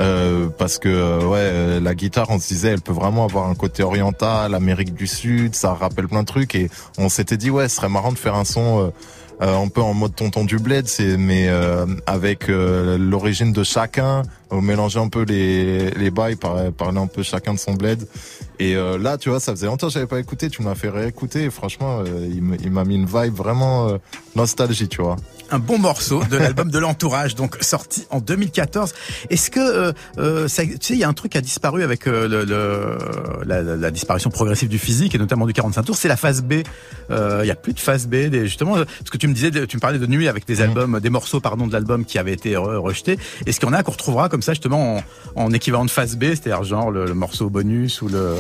Euh, 0.00 0.48
parce 0.56 0.78
que 0.78 0.88
euh, 0.88 1.26
ouais 1.26 1.80
la 1.80 1.96
guitare 1.96 2.30
on 2.30 2.38
se 2.38 2.46
disait 2.46 2.68
elle 2.68 2.80
peut 2.80 2.92
vraiment 2.92 3.24
avoir 3.24 3.48
un 3.48 3.56
côté 3.56 3.82
oriental 3.82 4.54
Amérique 4.54 4.94
du 4.94 5.08
Sud 5.08 5.56
ça 5.56 5.74
rappelle 5.74 6.06
plein 6.06 6.22
de 6.22 6.26
trucs. 6.26 6.54
Et 6.54 6.70
on 6.98 7.08
s'était 7.08 7.36
dit 7.36 7.50
ouais 7.50 7.68
ce 7.68 7.76
serait 7.76 7.88
marrant 7.88 8.12
de 8.12 8.18
faire 8.18 8.36
un 8.36 8.44
son 8.44 8.92
euh, 9.42 9.56
un 9.56 9.68
peu 9.68 9.80
en 9.80 9.94
mode 9.94 10.14
tonton 10.14 10.44
du 10.44 10.58
bled, 10.58 10.86
c'est 10.86 11.16
mais 11.16 11.48
euh, 11.48 11.86
avec 12.06 12.50
euh, 12.50 12.98
l'origine 12.98 13.54
de 13.54 13.64
chacun, 13.64 14.22
mélanger 14.52 14.98
un 14.98 15.08
peu 15.08 15.22
les 15.22 15.90
les 15.90 16.10
bails, 16.10 16.36
parler 16.36 16.98
un 16.98 17.06
peu 17.06 17.22
chacun 17.22 17.54
de 17.54 17.58
son 17.58 17.74
bled. 17.74 18.06
Et 18.58 18.74
là, 18.74 19.16
tu 19.16 19.30
vois, 19.30 19.40
ça 19.40 19.52
faisait 19.52 19.66
longtemps 19.66 19.86
que 19.86 19.94
j'avais 19.94 20.06
pas 20.06 20.20
écouté, 20.20 20.50
tu 20.50 20.62
m'as 20.62 20.74
fait 20.74 20.90
réécouter. 20.90 21.44
Et 21.44 21.50
franchement, 21.50 22.02
il 22.04 22.70
m'a 22.70 22.84
mis 22.84 22.96
une 22.96 23.06
vibe 23.06 23.34
vraiment 23.34 23.98
nostalgie, 24.34 24.88
tu 24.88 25.02
vois 25.02 25.16
un 25.50 25.58
bon 25.58 25.78
morceau 25.78 26.22
de 26.30 26.36
l'album 26.36 26.70
de 26.70 26.78
l'entourage, 26.78 27.34
donc 27.34 27.56
sorti 27.60 28.06
en 28.10 28.20
2014. 28.20 28.92
Est-ce 29.30 29.50
que 29.50 29.60
euh, 29.60 29.92
euh, 30.18 30.48
ça, 30.48 30.64
tu 30.64 30.76
sais, 30.80 30.94
il 30.94 31.00
y 31.00 31.04
a 31.04 31.08
un 31.08 31.12
truc 31.12 31.32
qui 31.32 31.38
a 31.38 31.40
disparu 31.40 31.82
avec 31.82 32.06
euh, 32.06 32.28
le, 32.28 33.44
la, 33.44 33.62
la, 33.62 33.90
disparition 33.90 34.30
progressive 34.30 34.68
du 34.68 34.78
physique 34.78 35.14
et 35.14 35.18
notamment 35.18 35.46
du 35.46 35.52
45 35.52 35.82
tours, 35.82 35.96
c'est 35.96 36.08
la 36.08 36.16
phase 36.16 36.42
B. 36.42 36.54
Il 37.10 37.46
y 37.46 37.50
a 37.50 37.56
plus 37.56 37.72
de 37.72 37.80
phase 37.80 38.06
B. 38.06 38.28
Des, 38.28 38.46
justement, 38.46 38.76
ce 39.04 39.10
que 39.10 39.16
tu 39.16 39.26
me 39.26 39.34
disais, 39.34 39.50
tu 39.50 39.76
me 39.76 39.80
parlais 39.80 39.98
de 39.98 40.06
nuit 40.06 40.28
avec 40.28 40.46
des 40.46 40.56
mmh. 40.56 40.62
albums, 40.62 41.00
des 41.00 41.10
morceaux 41.10 41.40
pardon 41.40 41.66
de 41.66 41.72
l'album 41.72 42.04
qui 42.04 42.18
avaient 42.18 42.32
été 42.32 42.56
rejetés. 42.56 43.18
Est-ce 43.46 43.58
qu'il 43.58 43.68
y 43.68 43.72
en 43.72 43.74
a 43.74 43.82
qu'on 43.82 43.92
retrouvera 43.92 44.28
comme 44.28 44.39
ça 44.42 44.52
justement 44.52 44.96
en, 44.96 45.44
en 45.44 45.52
équivalent 45.52 45.84
de 45.84 45.90
phase 45.90 46.16
B, 46.16 46.24
c'est-à-dire 46.24 46.62
genre 46.64 46.90
le, 46.90 47.06
le 47.06 47.14
morceau 47.14 47.50
bonus 47.50 48.02
ou 48.02 48.08
le 48.08 48.36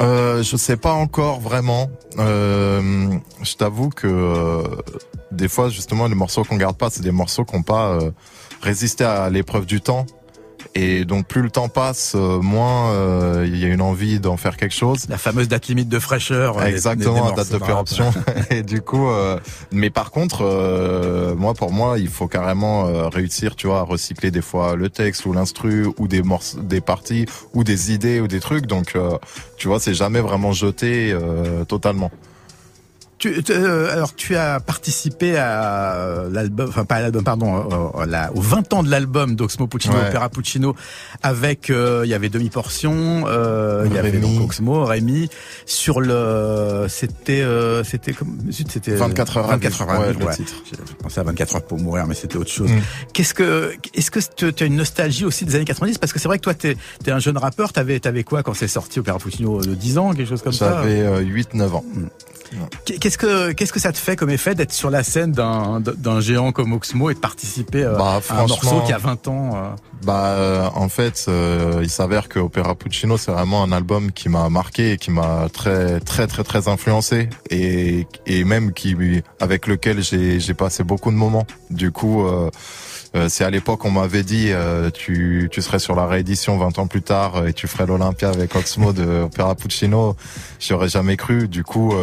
euh, 0.00 0.42
je 0.42 0.56
sais 0.56 0.76
pas 0.76 0.92
encore 0.92 1.40
vraiment. 1.40 1.90
Euh, 2.18 3.08
je 3.42 3.54
t'avoue 3.54 3.90
que 3.90 4.06
euh, 4.06 4.62
des 5.30 5.48
fois, 5.48 5.68
justement, 5.68 6.06
les 6.08 6.14
morceaux 6.14 6.44
qu'on 6.44 6.56
garde 6.56 6.76
pas, 6.76 6.90
c'est 6.90 7.02
des 7.02 7.12
morceaux 7.12 7.44
qui 7.44 7.54
n'ont 7.54 7.62
pas 7.62 7.92
euh, 7.92 8.10
résisté 8.62 9.04
à 9.04 9.30
l'épreuve 9.30 9.66
du 9.66 9.80
temps. 9.80 10.06
Et 10.74 11.04
donc 11.04 11.26
plus 11.26 11.42
le 11.42 11.50
temps 11.50 11.68
passe, 11.68 12.14
euh, 12.14 12.40
moins 12.40 12.92
euh, 12.92 13.44
il 13.46 13.58
y 13.58 13.64
a 13.64 13.68
une 13.68 13.82
envie 13.82 14.20
d'en 14.20 14.36
faire 14.36 14.56
quelque 14.56 14.74
chose. 14.74 15.06
La 15.08 15.18
fameuse 15.18 15.48
date 15.48 15.68
limite 15.68 15.88
de 15.88 15.98
fraîcheur. 15.98 16.62
Exactement, 16.62 17.28
la 17.28 17.36
date 17.36 17.52
de 17.52 17.58
péremption. 17.58 18.10
et 18.50 18.62
du 18.62 18.80
coup, 18.80 19.08
mais 19.70 19.90
par 19.90 20.10
contre, 20.10 21.34
moi 21.36 21.54
pour 21.54 21.72
moi, 21.72 21.98
il 21.98 22.08
faut 22.08 22.28
carrément 22.28 23.08
réussir, 23.10 23.54
tu 23.56 23.66
vois, 23.66 23.80
à 23.80 23.82
recycler 23.82 24.30
des 24.30 24.42
fois 24.42 24.76
le 24.76 24.88
texte 24.88 25.26
ou 25.26 25.32
l'instru 25.32 25.86
ou 25.98 26.08
des 26.08 26.22
morceaux, 26.22 26.60
des 26.60 26.80
parties 26.80 27.26
ou 27.52 27.64
des 27.64 27.92
idées 27.92 28.20
ou 28.20 28.28
des 28.28 28.40
trucs. 28.40 28.66
Donc, 28.66 28.96
tu 29.56 29.68
vois, 29.68 29.80
c'est 29.80 29.94
jamais 29.94 30.20
vraiment 30.20 30.52
jeté 30.52 31.16
totalement. 31.68 32.10
Tu, 33.22 33.40
euh, 33.50 33.92
alors 33.92 34.16
tu 34.16 34.34
as 34.34 34.58
participé 34.58 35.36
à 35.36 36.24
l'album, 36.28 36.68
enfin 36.68 36.84
pas 36.84 36.96
à 36.96 37.02
l'album, 37.02 37.22
pardon, 37.22 37.54
euh, 37.54 38.04
euh, 38.04 38.26
aux 38.34 38.40
20 38.40 38.72
ans 38.72 38.82
de 38.82 38.90
l'album 38.90 39.36
d'Oxmo 39.36 39.68
Puccino, 39.68 39.94
Opera 39.94 40.28
Puccino, 40.28 40.74
avec 41.22 41.68
il 41.68 42.08
y 42.08 42.14
avait 42.14 42.30
demi 42.30 42.50
portion, 42.50 43.24
il 43.86 43.92
y 43.94 43.98
avait 43.98 44.10
donc 44.18 44.40
Oxmo, 44.40 44.84
Rémi 44.84 45.30
sur 45.66 46.00
le, 46.00 46.86
c'était 46.88 47.46
c'était 47.84 48.12
comme 48.12 48.38
c'était 48.50 48.96
24 48.96 49.36
heures 49.36 49.46
24 49.46 49.82
heures 49.82 50.00
ouais, 50.00 50.12
le 50.14 50.34
titre. 50.34 50.54
Je 50.72 50.94
pensais 50.94 51.20
à 51.20 51.22
24 51.22 51.54
heures 51.54 51.62
pour 51.62 51.78
mourir, 51.78 52.08
mais 52.08 52.16
c'était 52.16 52.38
autre 52.38 52.50
chose. 52.50 52.72
Mm. 52.72 52.80
Qu'est-ce 53.12 53.34
que 53.34 53.72
est-ce 53.94 54.10
que 54.10 54.18
tu 54.50 54.64
as 54.64 54.66
une 54.66 54.74
nostalgie 54.74 55.24
aussi 55.24 55.44
des 55.44 55.54
années 55.54 55.64
90 55.64 55.98
parce 55.98 56.12
que 56.12 56.18
c'est 56.18 56.26
vrai 56.26 56.38
que 56.38 56.42
toi 56.42 56.54
tu 56.54 56.70
es, 56.70 57.10
un 57.12 57.20
jeune 57.20 57.38
rappeur, 57.38 57.72
t'avais 57.72 58.00
t'avais 58.00 58.24
quoi 58.24 58.42
quand 58.42 58.54
c'est 58.54 58.66
sorti 58.66 58.98
Opera 58.98 59.18
Puccino 59.18 59.60
de 59.60 59.76
10 59.76 59.98
ans, 59.98 60.12
quelque 60.12 60.28
chose 60.28 60.42
comme 60.42 60.52
ça? 60.52 60.82
J'avais 60.82 61.22
8 61.22 61.54
9 61.54 61.74
ans. 61.76 61.84
Mm. 61.94 62.06
Qu'est-ce 62.84 63.18
que 63.18 63.52
qu'est-ce 63.52 63.72
que 63.72 63.80
ça 63.80 63.92
te 63.92 63.98
fait 63.98 64.16
comme 64.16 64.30
effet 64.30 64.54
d'être 64.54 64.72
sur 64.72 64.90
la 64.90 65.02
scène 65.02 65.32
d'un 65.32 65.80
d'un 65.80 66.20
géant 66.20 66.52
comme 66.52 66.72
Oxmo 66.72 67.10
et 67.10 67.14
de 67.14 67.18
participer 67.18 67.84
euh, 67.84 67.96
bah, 67.96 68.20
à 68.28 68.42
un 68.42 68.46
morceau 68.46 68.80
qui 68.82 68.92
a 68.92 68.98
20 68.98 69.28
ans 69.28 69.50
euh? 69.54 69.70
Bah 70.04 70.26
euh, 70.30 70.68
en 70.74 70.88
fait, 70.88 71.28
il 71.80 71.88
s'avère 71.88 72.28
que 72.28 72.38
Opera 72.40 72.74
Puccino 72.74 73.16
c'est 73.16 73.30
vraiment 73.30 73.62
un 73.62 73.72
album 73.72 74.10
qui 74.10 74.28
m'a 74.28 74.48
marqué 74.48 74.92
et 74.92 74.96
qui 74.96 75.10
m'a 75.10 75.48
très 75.52 76.00
très 76.00 76.26
très 76.26 76.44
très 76.44 76.68
influencé 76.68 77.28
et 77.50 78.06
et 78.26 78.44
même 78.44 78.72
qui 78.72 78.96
avec 79.40 79.66
lequel 79.66 80.02
j'ai 80.02 80.40
j'ai 80.40 80.54
passé 80.54 80.82
beaucoup 80.82 81.10
de 81.10 81.16
moments. 81.16 81.46
Du 81.70 81.92
coup 81.92 82.26
c'est 83.28 83.44
à 83.44 83.50
l'époque 83.50 83.84
on 83.84 83.90
m'avait 83.90 84.22
dit 84.22 84.50
tu, 84.94 85.48
tu 85.50 85.62
serais 85.62 85.78
sur 85.78 85.94
la 85.94 86.06
réédition 86.06 86.56
20 86.56 86.78
ans 86.78 86.86
plus 86.86 87.02
tard 87.02 87.46
et 87.46 87.52
tu 87.52 87.66
ferais 87.66 87.86
l'Olympia 87.86 88.30
avec 88.30 88.54
Oxmo 88.54 88.92
de 88.92 89.22
Opera 89.22 89.54
Puccino. 89.54 90.16
J'aurais 90.60 90.88
jamais 90.88 91.16
cru. 91.16 91.48
Du 91.48 91.62
coup, 91.64 91.94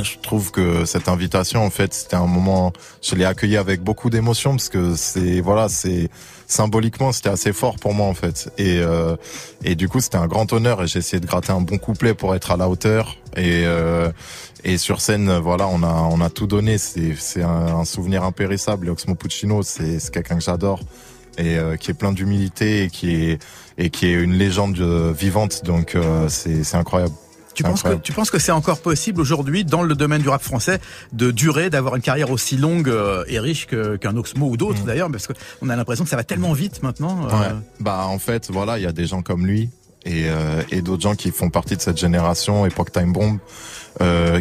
je 0.00 0.18
trouve 0.22 0.50
que 0.50 0.84
cette 0.84 1.08
invitation, 1.08 1.64
en 1.64 1.70
fait, 1.70 1.92
c'était 1.92 2.16
un 2.16 2.26
moment, 2.26 2.72
je 3.02 3.14
l'ai 3.14 3.24
accueilli 3.24 3.56
avec 3.56 3.82
beaucoup 3.82 4.08
d'émotion 4.08 4.52
parce 4.52 4.68
que 4.68 4.94
c'est, 4.96 5.40
voilà, 5.40 5.68
c'est 5.68 6.08
symboliquement, 6.46 7.12
c'était 7.12 7.30
assez 7.30 7.52
fort 7.52 7.76
pour 7.76 7.94
moi 7.94 8.06
en 8.06 8.14
fait. 8.14 8.52
Et 8.58 8.78
euh, 8.80 9.16
et 9.64 9.74
du 9.74 9.88
coup, 9.88 10.00
c'était 10.00 10.18
un 10.18 10.26
grand 10.26 10.52
honneur 10.52 10.82
et 10.82 10.86
j'ai 10.86 11.00
essayé 11.00 11.20
de 11.20 11.26
gratter 11.26 11.52
un 11.52 11.60
bon 11.60 11.78
couplet 11.78 12.14
pour 12.14 12.34
être 12.34 12.50
à 12.50 12.56
la 12.56 12.68
hauteur. 12.68 13.16
Et 13.36 13.64
euh, 13.66 14.10
et 14.64 14.78
sur 14.78 15.00
scène, 15.00 15.36
voilà, 15.38 15.66
on 15.66 15.82
a 15.82 15.92
on 15.92 16.20
a 16.20 16.30
tout 16.30 16.46
donné. 16.46 16.78
C'est 16.78 17.14
c'est 17.16 17.42
un, 17.42 17.84
souvenir 17.84 18.22
impérissable. 18.24 18.86
Et 18.86 18.90
Oxmo 18.90 19.14
Puccino, 19.14 19.62
c'est 19.62 19.98
c'est 19.98 20.12
quelqu'un 20.12 20.36
que 20.36 20.44
j'adore 20.44 20.80
et 21.38 21.56
euh, 21.56 21.76
qui 21.76 21.90
est 21.90 21.94
plein 21.94 22.12
d'humilité 22.12 22.84
et 22.84 22.90
qui 22.90 23.14
est 23.14 23.42
et 23.78 23.90
qui 23.90 24.06
est 24.06 24.12
une 24.12 24.34
légende 24.34 24.78
vivante. 25.12 25.64
Donc 25.64 25.96
c'est 26.28 26.64
c'est 26.64 26.76
incroyable. 26.76 27.14
Tu 27.54 27.62
penses, 27.62 27.82
que, 27.82 27.94
tu 27.94 28.12
penses 28.12 28.30
que 28.30 28.38
c'est 28.38 28.52
encore 28.52 28.80
possible 28.80 29.20
aujourd'hui, 29.20 29.64
dans 29.64 29.82
le 29.82 29.94
domaine 29.94 30.22
du 30.22 30.28
rap 30.28 30.42
français, 30.42 30.80
de 31.12 31.30
durer, 31.30 31.70
d'avoir 31.70 31.96
une 31.96 32.02
carrière 32.02 32.30
aussi 32.30 32.56
longue 32.56 32.88
euh, 32.88 33.24
et 33.28 33.38
riche 33.38 33.66
qu'un 33.66 34.16
Oxmo 34.16 34.46
ou 34.46 34.56
d'autres 34.56 34.82
mm. 34.82 34.86
d'ailleurs, 34.86 35.10
parce 35.10 35.26
qu'on 35.26 35.68
a 35.68 35.76
l'impression 35.76 36.04
que 36.04 36.10
ça 36.10 36.16
va 36.16 36.24
tellement 36.24 36.52
vite 36.52 36.82
maintenant. 36.82 37.28
Euh. 37.30 37.52
Bah 37.80 38.06
en 38.06 38.18
fait, 38.18 38.50
voilà, 38.50 38.78
il 38.78 38.84
y 38.84 38.86
a 38.86 38.92
des 38.92 39.06
gens 39.06 39.22
comme 39.22 39.46
lui 39.46 39.70
et, 40.04 40.24
euh, 40.28 40.62
et 40.70 40.82
d'autres 40.82 41.02
gens 41.02 41.14
qui 41.14 41.30
font 41.30 41.50
partie 41.50 41.76
de 41.76 41.82
cette 41.82 41.98
génération, 41.98 42.66
époque 42.66 42.92
Time 42.92 43.12
Bomb, 43.12 43.38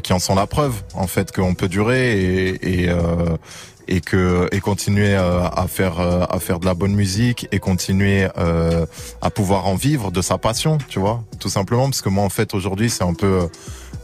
qui 0.02 0.14
en 0.14 0.20
sont 0.20 0.36
la 0.36 0.48
preuve 0.48 0.74
en 0.94 1.08
fait 1.08 1.32
qu'on 1.32 1.54
peut 1.54 1.68
durer 1.68 2.20
et, 2.20 2.86
et 2.86 2.96
et 3.88 4.02
que 4.02 4.48
et 4.52 4.60
continuer 4.60 5.16
euh, 5.16 5.44
à 5.48 5.68
faire 5.68 6.00
euh, 6.00 6.26
à 6.30 6.40
faire 6.40 6.60
de 6.60 6.66
la 6.66 6.74
bonne 6.74 6.94
musique 6.94 7.48
et 7.52 7.60
continuer 7.60 8.28
euh, 8.38 8.86
à 9.22 9.30
pouvoir 9.30 9.68
en 9.68 9.76
vivre 9.76 10.12
de 10.12 10.22
sa 10.22 10.38
passion, 10.38 10.78
tu 10.88 11.00
vois, 11.00 11.24
tout 11.40 11.50
simplement 11.50 11.86
parce 11.86 12.02
que 12.02 12.10
moi 12.10 12.24
en 12.24 12.30
fait 12.30 12.54
aujourd'hui 12.54 12.90
c'est 12.90 13.04
un 13.04 13.14
peu 13.14 13.48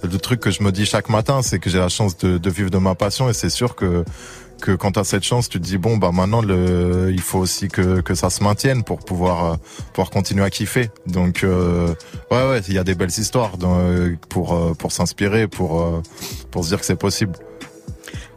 le 0.03 0.17
truc 0.17 0.39
que 0.39 0.51
je 0.51 0.63
me 0.63 0.71
dis 0.71 0.85
chaque 0.85 1.09
matin, 1.09 1.41
c'est 1.41 1.59
que 1.59 1.69
j'ai 1.69 1.79
la 1.79 1.89
chance 1.89 2.17
de, 2.17 2.37
de 2.37 2.49
vivre 2.49 2.69
de 2.69 2.77
ma 2.77 2.95
passion 2.95 3.29
et 3.29 3.33
c'est 3.33 3.49
sûr 3.49 3.75
que 3.75 4.03
que 4.61 4.71
quand 4.71 4.93
tu 4.93 4.99
as 4.99 5.03
cette 5.03 5.23
chance, 5.23 5.49
tu 5.49 5.59
te 5.59 5.63
dis 5.63 5.77
bon 5.77 5.97
bah 5.97 6.11
maintenant 6.11 6.41
le 6.41 7.11
il 7.11 7.21
faut 7.21 7.37
aussi 7.37 7.67
que 7.67 8.01
que 8.01 8.15
ça 8.15 8.31
se 8.31 8.43
maintienne 8.43 8.83
pour 8.83 8.99
pouvoir 8.99 9.57
pouvoir 9.93 10.09
continuer 10.09 10.43
à 10.43 10.49
kiffer. 10.49 10.89
Donc 11.05 11.43
ouais 11.43 12.49
ouais, 12.49 12.61
il 12.67 12.73
y 12.73 12.79
a 12.79 12.83
des 12.83 12.95
belles 12.95 13.17
histoires 13.17 13.51
pour 14.29 14.75
pour 14.77 14.91
s'inspirer, 14.91 15.47
pour 15.47 16.01
pour 16.49 16.63
se 16.63 16.69
dire 16.69 16.79
que 16.79 16.85
c'est 16.85 16.95
possible. 16.95 17.33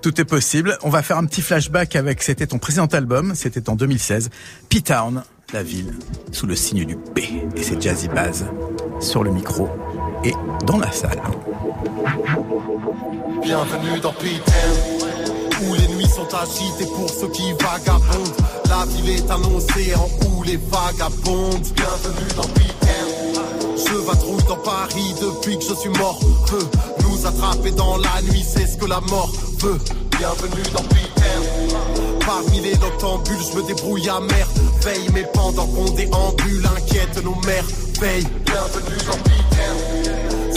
Tout 0.02 0.18
est 0.18 0.24
possible. 0.24 0.78
On 0.82 0.88
va 0.88 1.02
faire 1.02 1.18
un 1.18 1.26
petit 1.26 1.42
flashback 1.42 1.94
avec, 1.94 2.22
c'était 2.22 2.46
ton 2.46 2.58
précédent 2.58 2.86
album, 2.86 3.34
c'était 3.34 3.68
en 3.68 3.76
2016, 3.76 4.30
P-Town, 4.70 5.22
la 5.52 5.62
ville, 5.62 5.94
sous 6.32 6.46
le 6.46 6.56
signe 6.56 6.84
du 6.84 6.96
P. 6.96 7.44
Et 7.54 7.62
c'est 7.62 7.80
Jazzy 7.80 8.08
Baz 8.08 8.46
sur 9.00 9.22
le 9.22 9.30
micro 9.30 9.68
et 10.24 10.32
dans 10.64 10.78
la 10.78 10.90
salle. 10.90 11.20
Bienvenue 13.42 14.00
dans 14.00 14.12
P-Town, 14.12 15.68
où 15.68 15.74
les 15.74 15.88
nuits 15.88 16.08
sont 16.08 16.28
agitées 16.34 16.90
pour 16.96 17.10
ceux 17.10 17.28
qui 17.28 17.52
vagabondent. 17.52 18.36
La 18.70 18.86
ville 18.86 19.10
est 19.10 19.30
un 19.30 19.42
océan 19.54 20.08
où 20.26 20.42
les 20.44 20.56
vagabondes. 20.56 21.66
Bienvenue 21.74 22.28
dans 22.36 22.48
P-Town. 22.48 22.70
Je 23.76 23.94
vadrouille 23.94 24.44
dans 24.48 24.56
Paris 24.56 25.14
depuis 25.20 25.58
que 25.58 25.64
je 25.64 25.74
suis 25.74 25.90
mort. 25.90 26.20
Nous 27.20 27.26
attraper 27.26 27.70
dans 27.72 27.96
la 27.96 28.22
nuit, 28.22 28.44
c'est 28.46 28.66
ce 28.66 28.76
que 28.76 28.86
la 28.86 29.00
mort 29.00 29.30
Bienvenue 30.18 30.62
dans 30.72 30.82
Peter. 30.82 32.24
Parmi 32.24 32.60
les 32.60 32.76
noctambules, 32.76 33.36
je 33.52 33.58
me 33.58 33.66
débrouille 33.66 34.08
à 34.08 34.20
mer. 34.20 34.46
Veille, 34.82 35.08
mais 35.12 35.24
pendant 35.32 35.66
qu'on 35.66 35.90
déambule, 35.92 36.66
inquiète 36.76 37.22
nos 37.24 37.34
mères. 37.46 37.64
Veille, 38.00 38.26
bienvenue 38.44 38.98
dans 39.06 39.18
Peter. 39.18 40.10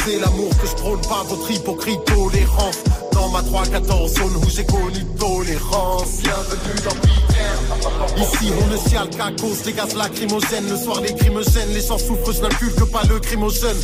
C'est 0.06 0.20
l'amour 0.20 0.50
que 0.62 0.68
je 0.68 0.76
prône, 0.76 1.02
pas 1.02 1.24
votre 1.28 1.50
hypocrite 1.52 2.04
tolérance. 2.06 2.84
Dans 3.12 3.22
Dans 3.22 3.30
ma 3.30 3.42
3-14 3.42 4.18
zone 4.18 4.36
où 4.38 4.50
j'ai 4.50 4.66
connu 4.66 5.06
tolérance 5.20 6.18
Bienvenue 6.24 6.82
dans 6.84 6.96
Peter 6.96 7.73
Ici 8.18 8.52
on 8.62 8.68
ne 8.68 8.78
chiale 8.90 9.10
qu'à 9.10 9.32
cause 9.40 9.62
des 9.64 9.74
gaz 9.74 9.96
lacrymogènes. 9.96 10.70
Le 10.70 10.78
soir 10.78 11.02
les 11.02 11.14
crimes 11.16 11.42
gênent, 11.44 11.74
les 11.74 11.82
gens 11.82 11.98
souffrent, 11.98 12.32
je 12.32 12.42
n'inculque 12.42 12.92
pas 12.92 13.04
le 13.10 13.20
crimogène 13.20 13.78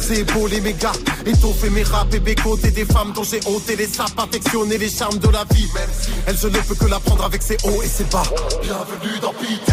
C'est 0.00 0.24
beau 0.32 0.46
les 0.46 0.60
mégas, 0.60 0.92
étoffer 1.26 1.70
mes 1.70 1.82
rap 1.82 2.12
et 2.14 2.20
bécoter 2.20 2.70
des 2.70 2.84
femmes 2.84 3.12
dont 3.14 3.24
j'ai 3.24 3.40
ôté 3.46 3.76
les 3.76 3.86
sapes 3.86 4.18
Affectionner 4.18 4.78
les 4.78 4.88
charmes 4.90 5.18
de 5.18 5.28
la 5.28 5.44
vie. 5.52 5.68
Elle 6.26 6.36
je 6.36 6.48
ne 6.48 6.58
peux 6.58 6.74
que 6.74 6.86
la 6.86 7.00
prendre 7.00 7.24
avec 7.24 7.42
ses 7.42 7.56
hauts 7.64 7.82
et 7.82 7.88
ses 7.88 8.04
bas. 8.04 8.22
Bienvenue 8.62 9.18
dans 9.20 9.32
Peter 9.32 9.72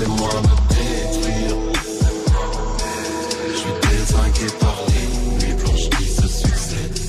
Détruire. 0.00 1.56
Je 3.48 3.54
suis 3.54 3.72
désingué 3.82 4.46
par 4.58 4.74
les 4.88 5.46
nuits 5.46 5.62
blanches 5.62 5.90
qui 5.90 6.04
se 6.04 6.26
succèdent. 6.26 7.00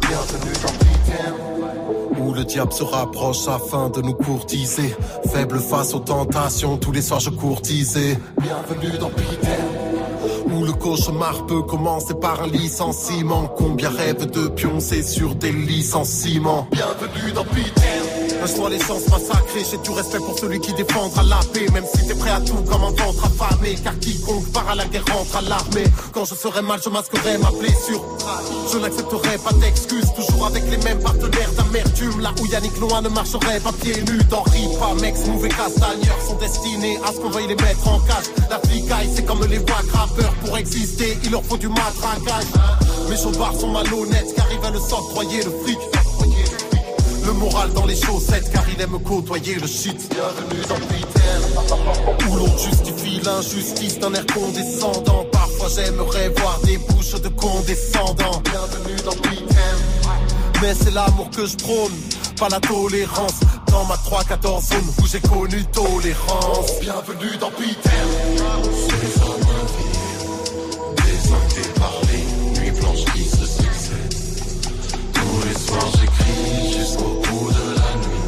Bienvenue 0.00 0.52
dans 0.64 0.72
Peter 0.80 2.20
Où 2.20 2.34
le 2.34 2.44
diable 2.44 2.72
se 2.72 2.82
rapproche 2.82 3.46
afin 3.46 3.88
de 3.88 4.02
nous 4.02 4.14
courtiser. 4.14 4.96
Faible 5.32 5.60
face 5.60 5.94
aux 5.94 6.00
tentations, 6.00 6.76
tous 6.76 6.90
les 6.90 7.02
soirs 7.02 7.20
je 7.20 7.30
courtisais. 7.30 8.18
Bienvenue 8.40 8.98
dans 8.98 9.10
Peter 9.10 9.62
où 10.52 10.64
le 10.64 10.72
cauchemar 10.72 11.46
peut 11.46 11.62
commencer 11.62 12.14
par 12.14 12.42
un 12.42 12.48
licenciement. 12.48 13.46
Combien 13.56 13.90
rêvent 13.90 14.28
de 14.28 14.48
pioncer 14.48 15.04
sur 15.04 15.36
des 15.36 15.52
licenciements. 15.52 16.66
Bienvenue 16.72 17.32
dans 17.32 17.44
Peter 17.44 18.01
un 18.42 18.46
soir 18.46 18.70
les 18.70 18.78
chances 18.78 19.06
massacrées, 19.08 19.62
j'ai 19.70 19.78
du 19.78 19.90
respect 19.90 20.18
pour 20.18 20.36
celui 20.38 20.58
qui 20.58 20.72
défendra 20.72 21.22
la 21.22 21.40
paix 21.52 21.66
Même 21.72 21.84
si 21.94 22.06
t'es 22.06 22.14
prêt 22.14 22.30
à 22.30 22.40
tout 22.40 22.60
comme 22.68 22.82
un 22.82 22.90
ventre 22.90 23.24
affamé 23.24 23.76
Car 23.82 23.96
quiconque 24.00 24.50
part 24.52 24.68
à 24.68 24.74
la 24.74 24.84
guerre 24.86 25.04
rentre 25.12 25.36
à 25.36 25.42
l'armée. 25.42 25.84
Quand 26.12 26.24
je 26.24 26.34
serai 26.34 26.62
mal, 26.62 26.80
je 26.82 26.90
masquerai 26.90 27.38
ma 27.38 27.50
blessure. 27.50 28.02
Je 28.72 28.78
n'accepterai 28.78 29.38
pas 29.38 29.52
d'excuses 29.52 30.12
Toujours 30.14 30.46
avec 30.46 30.64
les 30.70 30.78
mêmes 30.78 31.00
partenaires 31.00 31.52
d'amertume. 31.56 32.20
Là 32.20 32.32
où 32.40 32.46
Yannick 32.46 32.80
Noah 32.80 33.00
ne 33.02 33.08
marcherait 33.10 33.60
pas 33.60 33.72
pieds 33.72 34.02
nus 34.02 34.24
Dans 34.28 34.42
Ripa, 34.42 34.94
Mex, 35.00 35.20
et 35.20 35.48
Castagneur 35.48 36.20
Sont 36.26 36.36
destinés 36.36 36.98
à 37.06 37.12
ce 37.12 37.20
qu'on 37.20 37.30
veuille 37.30 37.48
les 37.48 37.56
mettre 37.56 37.86
en 37.86 38.00
cage. 38.00 38.26
La 38.50 38.58
flicaille, 38.58 39.10
c'est 39.14 39.24
comme 39.24 39.44
les 39.46 39.58
voix 39.58 39.82
rappeurs 39.92 40.34
Pour 40.44 40.56
exister, 40.58 41.16
il 41.22 41.30
leur 41.30 41.44
faut 41.44 41.56
du 41.56 41.68
matraquage. 41.68 42.46
Mes 43.08 43.16
chauffards 43.16 43.54
sont 43.54 43.68
malhonnêtes 43.68 44.34
Car 44.34 44.46
ils 44.50 44.58
veulent 44.58 44.80
s'octroyer 44.80 45.44
le 45.44 45.50
fric 45.62 45.78
le 47.32 47.38
moral 47.38 47.72
dans 47.72 47.86
les 47.86 47.96
chaussettes 47.96 48.50
car 48.52 48.64
il 48.74 48.80
aime 48.80 48.98
côtoyer 49.02 49.54
le 49.54 49.66
shit. 49.66 49.96
Bienvenue 50.10 50.62
dans 50.68 52.28
Où 52.28 52.36
l'on 52.36 52.58
justifie 52.58 53.20
l'injustice 53.24 53.98
d'un 53.98 54.12
air 54.14 54.26
condescendant. 54.26 55.24
Parfois 55.32 55.68
j'aimerais 55.74 56.28
voir 56.36 56.60
des 56.64 56.78
bouches 56.78 57.20
de 57.20 57.28
condescendants. 57.28 58.42
Bienvenue 58.44 58.96
dans 59.04 59.12
Peter 59.12 59.72
Mais 60.60 60.74
c'est 60.74 60.92
l'amour 60.92 61.30
que 61.30 61.46
je 61.46 61.56
prône 61.56 61.92
pas 62.38 62.48
la 62.48 62.60
tolérance. 62.60 63.40
Dans 63.68 63.84
ma 63.84 63.94
3-14 63.94 64.68
zone 64.68 64.94
où 65.02 65.06
j'ai 65.06 65.20
connu 65.20 65.64
tolérance. 65.72 66.80
Bienvenue 66.80 67.36
dans 67.40 67.50
Peter 67.50 69.21
jusqu'au 76.76 77.20
bout 77.22 77.50
de 77.50 77.66
la 77.80 77.92
nuit. 78.02 78.26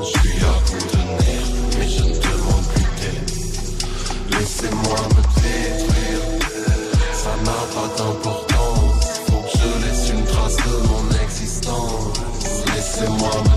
Je 0.00 0.18
suis 0.18 0.38
à 0.44 0.54
bout 0.66 0.86
de 0.92 1.02
nerfs, 1.22 1.54
mais 1.78 1.88
je 1.88 2.02
ne 2.04 2.14
demande 2.14 2.66
plus 2.74 2.90
d'aide. 3.00 3.30
Laissez-moi 4.30 4.98
me 5.14 5.22
détruire, 5.40 6.22
ça 7.12 7.34
n'a 7.44 7.60
pas 7.74 7.88
d'importance. 7.96 9.04
Faut 9.26 9.42
que 9.42 9.52
je 9.58 9.68
laisse 9.86 10.10
une 10.10 10.24
trace 10.24 10.56
de 10.56 10.74
mon 10.88 11.04
existence. 11.22 12.18
Laissez-moi 12.74 13.53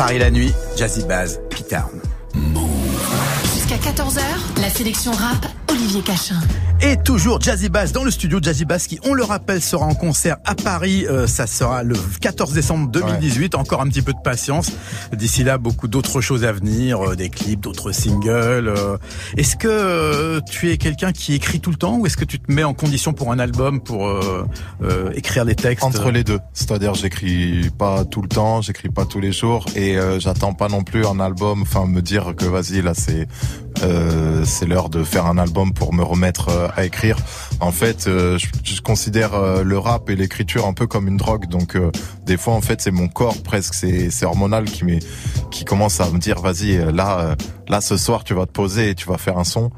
Paris 0.00 0.18
la 0.18 0.30
nuit, 0.30 0.50
Jazzy 0.78 1.04
Baz, 1.04 1.42
P-Town. 1.50 2.00
Jusqu'à 3.52 3.76
14h, 3.76 4.22
la 4.62 4.70
sélection 4.70 5.12
rap, 5.12 5.46
Olivier 5.70 6.00
Cachin. 6.00 6.40
Et 6.82 6.96
toujours 6.96 7.40
Jazzy 7.42 7.68
Bass 7.68 7.92
dans 7.92 8.04
le 8.04 8.10
studio 8.10 8.38
Jazzy 8.40 8.64
Bass 8.64 8.86
qui, 8.86 8.98
on 9.04 9.12
le 9.12 9.22
rappelle, 9.22 9.60
sera 9.60 9.84
en 9.84 9.94
concert 9.94 10.38
à 10.46 10.54
Paris. 10.54 11.04
Euh, 11.06 11.26
ça 11.26 11.46
sera 11.46 11.82
le 11.82 11.94
14 12.20 12.54
décembre 12.54 12.88
2018. 12.90 13.54
Encore 13.54 13.82
un 13.82 13.86
petit 13.88 14.00
peu 14.00 14.14
de 14.14 14.18
patience. 14.24 14.72
D'ici 15.12 15.44
là, 15.44 15.58
beaucoup 15.58 15.88
d'autres 15.88 16.22
choses 16.22 16.42
à 16.44 16.52
venir, 16.52 17.10
euh, 17.10 17.16
des 17.16 17.28
clips, 17.28 17.60
d'autres 17.60 17.92
singles. 17.92 18.68
euh. 18.74 18.96
Est-ce 19.36 19.56
que 19.56 19.68
euh, 19.68 20.40
tu 20.50 20.70
es 20.70 20.78
quelqu'un 20.78 21.12
qui 21.12 21.34
écrit 21.34 21.60
tout 21.60 21.70
le 21.70 21.76
temps 21.76 21.96
ou 21.98 22.06
est-ce 22.06 22.16
que 22.16 22.24
tu 22.24 22.40
te 22.40 22.50
mets 22.50 22.64
en 22.64 22.72
condition 22.72 23.12
pour 23.12 23.30
un 23.30 23.38
album 23.38 23.80
pour 23.82 24.08
euh, 24.08 24.46
euh, 24.82 25.10
écrire 25.14 25.44
des 25.44 25.54
textes? 25.54 25.84
Entre 25.84 26.10
les 26.10 26.24
deux. 26.24 26.38
C'est-à-dire, 26.54 26.94
j'écris 26.94 27.68
pas 27.76 28.06
tout 28.06 28.22
le 28.22 28.28
temps, 28.28 28.62
j'écris 28.62 28.88
pas 28.88 29.04
tous 29.04 29.20
les 29.20 29.32
jours 29.32 29.66
et 29.76 29.98
euh, 29.98 30.18
j'attends 30.18 30.54
pas 30.54 30.68
non 30.68 30.82
plus 30.82 31.04
un 31.06 31.20
album, 31.20 31.60
enfin 31.60 31.84
me 31.86 32.00
dire 32.00 32.34
que 32.36 32.46
vas-y 32.46 32.80
là 32.80 32.92
c'est 32.94 33.28
euh, 33.82 34.44
c'est 34.44 34.66
l'heure 34.66 34.88
de 34.88 35.04
faire 35.04 35.26
un 35.26 35.38
album 35.38 35.72
pour 35.72 35.92
me 35.94 36.02
remettre 36.02 36.69
à 36.76 36.84
écrire. 36.84 37.16
En 37.60 37.72
fait, 37.72 38.06
euh, 38.06 38.38
je, 38.38 38.46
je 38.64 38.80
considère 38.80 39.34
euh, 39.34 39.62
le 39.62 39.78
rap 39.78 40.10
et 40.10 40.16
l'écriture 40.16 40.66
un 40.66 40.72
peu 40.72 40.86
comme 40.86 41.08
une 41.08 41.16
drogue. 41.16 41.46
Donc 41.46 41.76
euh, 41.76 41.90
des 42.26 42.36
fois 42.36 42.54
en 42.54 42.60
fait 42.60 42.80
c'est 42.80 42.90
mon 42.90 43.08
corps 43.08 43.42
presque, 43.42 43.74
c'est 43.74 44.24
hormonal 44.24 44.64
qui 44.64 44.84
qui 45.50 45.64
commence 45.64 46.00
à 46.00 46.10
me 46.10 46.18
dire 46.18 46.40
vas-y 46.40 46.78
là 46.92 47.36
là 47.70 47.80
ce 47.80 47.96
soir 47.96 48.24
tu 48.24 48.34
vas 48.34 48.46
te 48.46 48.52
poser 48.52 48.90
et 48.90 48.94
tu 48.94 49.06
vas 49.06 49.16
faire 49.16 49.38
un 49.38 49.44
son. 49.44 49.70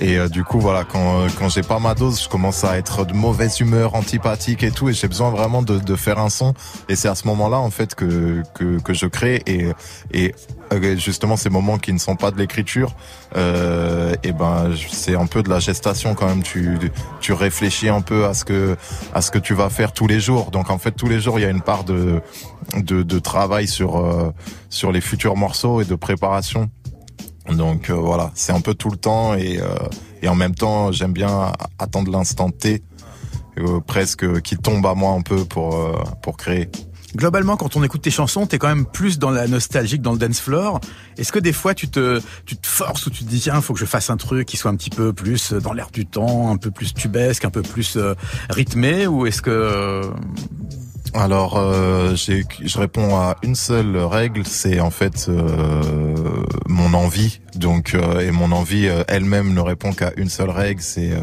Et 0.00 0.16
euh, 0.16 0.28
du 0.28 0.44
coup 0.44 0.60
voilà 0.60 0.84
quand 0.84 1.26
quand 1.38 1.48
j'ai 1.48 1.62
pas 1.62 1.80
ma 1.80 1.94
dose, 1.94 2.22
je 2.22 2.28
commence 2.28 2.64
à 2.64 2.78
être 2.78 3.04
de 3.04 3.12
mauvaise 3.12 3.60
humeur, 3.60 3.94
antipathique 3.94 4.62
et 4.62 4.70
tout, 4.70 4.88
et 4.88 4.92
j'ai 4.92 5.08
besoin 5.08 5.30
vraiment 5.30 5.62
de, 5.62 5.78
de 5.78 5.96
faire 5.96 6.18
un 6.18 6.30
son. 6.30 6.54
Et 6.88 6.96
c'est 6.96 7.08
à 7.08 7.14
ce 7.14 7.26
moment-là 7.26 7.58
en 7.58 7.70
fait 7.70 7.94
que 7.94 8.42
que, 8.54 8.80
que 8.80 8.94
je 8.94 9.06
crée 9.06 9.42
et 9.46 9.72
et 10.12 10.34
euh, 10.72 10.96
justement 10.96 11.36
ces 11.36 11.50
moments 11.50 11.78
qui 11.78 11.92
ne 11.92 11.98
sont 11.98 12.14
pas 12.14 12.30
de 12.30 12.38
l'écriture, 12.38 12.94
euh, 13.36 14.14
et 14.22 14.32
ben 14.32 14.70
c'est 14.90 15.16
un 15.16 15.26
peu 15.26 15.42
de 15.42 15.50
la 15.50 15.58
gestation 15.58 16.14
quand 16.14 16.26
même. 16.26 16.44
Tu 16.44 16.78
tu 17.20 17.32
réfléchis 17.32 17.88
un 17.88 18.00
peu 18.00 18.26
à 18.26 18.34
ce 18.34 18.44
que 18.44 18.76
à 19.12 19.20
ce 19.20 19.32
que 19.32 19.38
tu 19.38 19.54
vas 19.54 19.70
faire 19.70 19.92
tous 19.92 20.06
les 20.06 20.20
jours. 20.20 20.52
Donc 20.52 20.70
en 20.70 20.78
fait 20.78 20.92
tous 20.92 21.08
les 21.08 21.20
jours 21.20 21.40
il 21.40 21.42
y 21.42 21.46
a 21.46 21.50
une 21.50 21.62
part 21.62 21.82
de 21.82 22.22
de, 22.76 23.02
de 23.02 23.18
travail 23.18 23.66
sur 23.66 23.98
euh, 23.98 24.32
sur 24.68 24.92
les 24.92 25.00
futurs 25.00 25.36
morceaux 25.36 25.80
et 25.80 25.84
de 25.84 25.96
préparation. 25.96 26.70
Donc 27.50 27.90
euh, 27.90 27.94
voilà, 27.94 28.30
c'est 28.34 28.52
un 28.52 28.60
peu 28.60 28.74
tout 28.74 28.90
le 28.90 28.96
temps 28.96 29.34
et, 29.34 29.60
euh, 29.60 29.66
et 30.22 30.28
en 30.28 30.34
même 30.34 30.54
temps 30.54 30.92
j'aime 30.92 31.12
bien 31.12 31.52
attendre 31.78 32.10
l'instant 32.10 32.50
T, 32.50 32.82
euh, 33.58 33.80
presque 33.80 34.40
qui 34.42 34.56
tombe 34.56 34.86
à 34.86 34.94
moi 34.94 35.12
un 35.12 35.22
peu 35.22 35.44
pour 35.44 35.76
euh, 35.76 35.96
pour 36.22 36.36
créer. 36.36 36.68
Globalement, 37.16 37.56
quand 37.56 37.74
on 37.74 37.82
écoute 37.82 38.02
tes 38.02 38.10
chansons, 38.12 38.46
t'es 38.46 38.58
quand 38.58 38.68
même 38.68 38.86
plus 38.86 39.18
dans 39.18 39.30
la 39.30 39.48
nostalgique, 39.48 40.00
dans 40.00 40.12
le 40.12 40.18
dance 40.18 40.38
floor. 40.38 40.80
Est-ce 41.18 41.32
que 41.32 41.40
des 41.40 41.52
fois 41.52 41.74
tu 41.74 41.88
te, 41.88 42.20
tu 42.46 42.56
te 42.56 42.68
forces 42.68 43.04
ou 43.06 43.10
tu 43.10 43.24
te 43.24 43.28
dis 43.28 43.40
tiens, 43.40 43.60
faut 43.60 43.74
que 43.74 43.80
je 43.80 43.84
fasse 43.84 44.10
un 44.10 44.16
truc 44.16 44.46
qui 44.46 44.56
soit 44.56 44.70
un 44.70 44.76
petit 44.76 44.90
peu 44.90 45.12
plus 45.12 45.52
dans 45.52 45.72
l'air 45.72 45.90
du 45.92 46.06
temps, 46.06 46.52
un 46.52 46.56
peu 46.56 46.70
plus 46.70 46.94
tubesque, 46.94 47.44
un 47.44 47.50
peu 47.50 47.62
plus 47.62 47.96
euh, 47.96 48.14
rythmé, 48.48 49.08
ou 49.08 49.26
est-ce 49.26 49.42
que 49.42 49.50
euh, 49.50 50.02
Alors, 51.14 51.56
euh, 51.56 52.14
je 52.14 52.78
réponds 52.78 53.16
à 53.16 53.36
une 53.42 53.56
seule 53.56 53.96
règle, 53.96 54.46
c'est 54.46 54.80
en 54.80 54.90
fait 54.90 55.26
euh, 55.28 55.82
mon 56.68 56.94
envie. 56.94 57.40
Donc, 57.56 57.94
euh, 57.94 58.20
et 58.20 58.30
mon 58.30 58.52
envie 58.52 58.86
euh, 58.86 59.02
elle-même 59.08 59.52
ne 59.52 59.60
répond 59.60 59.92
qu'à 59.92 60.12
une 60.16 60.28
seule 60.28 60.50
règle, 60.50 60.80
c'est 60.80 61.12
euh, 61.12 61.20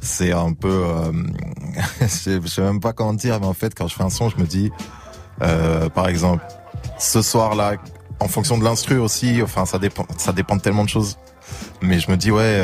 c'est 0.00 0.32
un 0.32 0.52
peu, 0.52 0.84
euh, 0.84 1.12
je 2.00 2.40
je 2.42 2.46
sais 2.46 2.60
même 2.60 2.80
pas 2.80 2.92
comment 2.92 3.14
dire, 3.14 3.40
mais 3.40 3.46
en 3.46 3.54
fait, 3.54 3.74
quand 3.74 3.88
je 3.88 3.94
fais 3.94 4.02
un 4.02 4.10
son, 4.10 4.28
je 4.28 4.36
me 4.36 4.44
dis, 4.44 4.70
par 5.38 6.08
exemple, 6.08 6.44
ce 6.98 7.22
soir-là, 7.22 7.76
en 8.20 8.28
fonction 8.28 8.58
de 8.58 8.64
l'instru 8.64 8.98
aussi, 8.98 9.42
enfin, 9.42 9.64
ça 9.64 9.78
dépend, 9.78 10.06
ça 10.18 10.32
dépend 10.32 10.56
de 10.56 10.60
tellement 10.60 10.84
de 10.84 10.88
choses. 10.90 11.16
Mais 11.80 12.00
je 12.00 12.10
me 12.10 12.16
dis 12.16 12.30
ouais, 12.30 12.60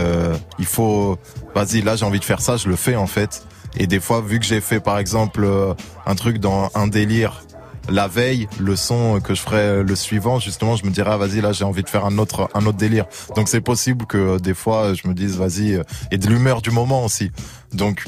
il 0.58 0.66
faut, 0.66 1.18
vas-y, 1.54 1.80
là 1.82 1.96
j'ai 1.96 2.04
envie 2.04 2.20
de 2.20 2.24
faire 2.24 2.40
ça, 2.40 2.56
je 2.56 2.68
le 2.68 2.76
fais 2.76 2.96
en 2.96 3.06
fait. 3.06 3.46
Et 3.76 3.86
des 3.86 4.00
fois, 4.00 4.20
vu 4.20 4.38
que 4.38 4.44
j'ai 4.44 4.60
fait 4.60 4.80
par 4.80 4.98
exemple 4.98 5.44
euh, 5.44 5.74
un 6.06 6.14
truc 6.14 6.38
dans 6.38 6.70
un 6.74 6.86
délire 6.86 7.42
la 7.88 8.06
veille, 8.06 8.48
le 8.60 8.76
son 8.76 9.20
que 9.20 9.34
je 9.34 9.40
ferai 9.40 9.82
le 9.82 9.96
suivant, 9.96 10.38
justement, 10.38 10.76
je 10.76 10.86
me 10.86 10.90
dirais, 10.90 11.10
ah, 11.12 11.16
vas-y, 11.16 11.40
là, 11.40 11.50
j'ai 11.50 11.64
envie 11.64 11.82
de 11.82 11.88
faire 11.88 12.04
un 12.04 12.16
autre, 12.18 12.48
un 12.54 12.64
autre 12.66 12.78
délire. 12.78 13.06
Donc 13.34 13.48
c'est 13.48 13.60
possible 13.60 14.06
que 14.06 14.38
des 14.38 14.54
fois, 14.54 14.94
je 14.94 15.08
me 15.08 15.14
dise, 15.14 15.36
vas-y, 15.36 15.80
et 16.12 16.18
de 16.18 16.28
l'humeur 16.28 16.62
du 16.62 16.70
moment 16.70 17.04
aussi. 17.04 17.32
Donc 17.72 18.04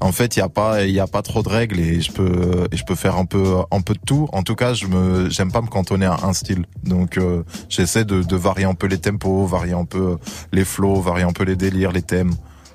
en 0.00 0.10
fait, 0.12 0.36
il 0.36 0.40
y 0.40 0.42
a 0.42 0.48
pas, 0.48 0.84
il 0.84 0.92
y 0.92 1.00
a 1.00 1.06
pas 1.06 1.22
trop 1.22 1.42
de 1.42 1.48
règles 1.48 1.78
et 1.78 2.00
je 2.00 2.10
peux, 2.10 2.66
je 2.72 2.82
peux 2.82 2.94
faire 2.94 3.16
un 3.16 3.24
peu, 3.24 3.58
un 3.70 3.80
peu 3.80 3.94
de 3.94 4.00
tout. 4.04 4.28
En 4.32 4.42
tout 4.42 4.54
cas, 4.54 4.74
je 4.74 4.86
me, 4.86 5.30
j'aime 5.30 5.52
pas 5.52 5.60
me 5.60 5.68
cantonner 5.68 6.06
à 6.06 6.18
un 6.24 6.32
style. 6.32 6.64
Donc, 6.82 7.18
euh, 7.18 7.44
j'essaie 7.68 8.04
de, 8.04 8.22
de 8.22 8.36
varier 8.36 8.64
un 8.64 8.74
peu 8.74 8.88
les 8.88 8.98
tempos, 8.98 9.46
varier 9.46 9.74
un 9.74 9.84
peu 9.84 10.18
les 10.52 10.64
flows, 10.64 11.00
varier 11.00 11.24
un 11.24 11.32
peu 11.32 11.44
les 11.44 11.56
délires, 11.56 11.92
les 11.92 12.02
thèmes. 12.02 12.34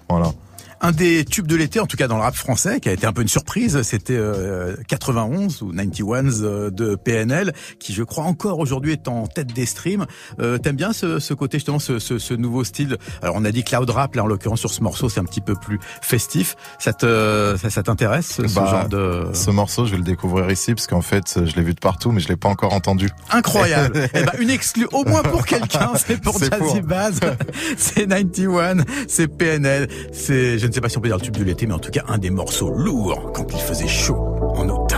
Voilà. 0.10 0.32
Un 0.80 0.92
des 0.92 1.26
tubes 1.26 1.48
de 1.48 1.56
l'été, 1.56 1.80
en 1.80 1.88
tout 1.88 1.98
cas 1.98 2.08
dans 2.08 2.18
le 2.18 2.22
rap 2.22 2.36
français, 2.36 2.80
qui 2.80 2.90
a 2.90 2.92
été 2.92 3.08
un 3.08 3.14
peu 3.14 3.22
une 3.22 3.28
surprise, 3.28 3.82
c'était 3.82 4.16
euh, 4.16 4.76
91 4.88 5.62
ou 5.62 5.72
91 5.72 6.42
euh, 6.44 6.70
de 6.70 6.96
PNL, 6.96 7.54
qui 7.80 7.94
je 7.94 8.04
crois 8.04 8.26
encore 8.26 8.60
aujourd'hui 8.60 8.92
est 8.92 9.08
en 9.08 9.28
tête 9.28 9.54
des 9.54 9.66
streams. 9.66 10.06
Euh, 10.40 10.58
T'aimes 10.58 10.76
bien 10.76 10.94
ce, 10.94 11.20
ce, 11.20 11.34
côté 11.34 11.58
justement, 11.58 11.80
ce, 11.80 12.00
ce, 12.00 12.20
ce, 12.20 12.34
nouveau 12.34 12.64
style? 12.64 12.98
Alors 13.22 13.36
on 13.38 13.46
a 13.46 13.52
dit 13.52 13.64
cloud 13.64 13.90
rap, 13.90 14.16
là 14.16 14.24
en 14.24 14.28
l'occurrence 14.28 14.60
sur 14.60 14.72
ce 14.72 14.82
morceau, 14.84 15.10
c'est 15.10 15.20
un 15.20 15.26
petit 15.26 15.42
peu 15.42 15.56
plus 15.56 15.80
festif. 16.02 16.56
Ça 16.80 16.94
te, 16.94 17.56
ça, 17.60 17.70
ça 17.70 17.84
t'intéresse 17.84 18.34
ce 18.36 18.42
Bah, 18.54 18.66
genre 18.70 18.90
de 18.90 19.30
Ce 19.34 19.50
morceau, 19.50 19.86
je 19.86 19.92
vais 19.92 19.98
le 19.98 20.04
découvrir 20.04 20.50
ici 20.52 20.74
parce 20.76 20.88
qu'en 20.88 21.02
fait, 21.02 21.40
je 21.46 21.56
l'ai 21.56 21.64
vu 21.64 21.74
de 21.74 21.80
partout, 21.80 22.12
mais 22.12 22.20
je 22.20 22.28
l'ai 22.28 22.36
pas 22.38 22.50
encore 22.50 22.74
entendu. 22.74 23.10
Incroyable. 23.32 24.10
eh 24.14 24.24
ben, 24.24 24.32
une 24.40 24.50
exclue, 24.50 24.88
au 24.92 25.04
moins 25.06 25.24
pour 25.24 25.46
quelqu'un, 25.46 25.92
c'est 25.96 26.22
pour 26.22 26.38
Jazzy. 26.40 26.82
Baz. 26.82 27.20
c'est 27.78 28.08
91, 28.08 28.84
c'est 29.08 29.28
PNL, 29.28 29.88
c'est, 30.12 30.60
je 30.68 30.70
ne 30.70 30.76
sais 30.76 30.82
pas 30.82 30.90
si 30.90 30.98
on 30.98 31.02
peut 31.02 31.08
dire 31.08 31.16
le 31.16 31.22
tube 31.22 31.38
de 31.38 31.46
l'été, 31.46 31.66
mais 31.66 31.76
en 31.76 31.80
tout 31.80 31.92
cas 31.92 32.04
un 32.10 32.18
des 32.18 32.30
morceaux 32.30 32.72
lourds 32.72 33.32
quand 33.34 33.46
il 33.54 33.58
faisait 33.58 33.88
chaud 33.88 34.18
en 34.54 34.68
août. 34.68 34.94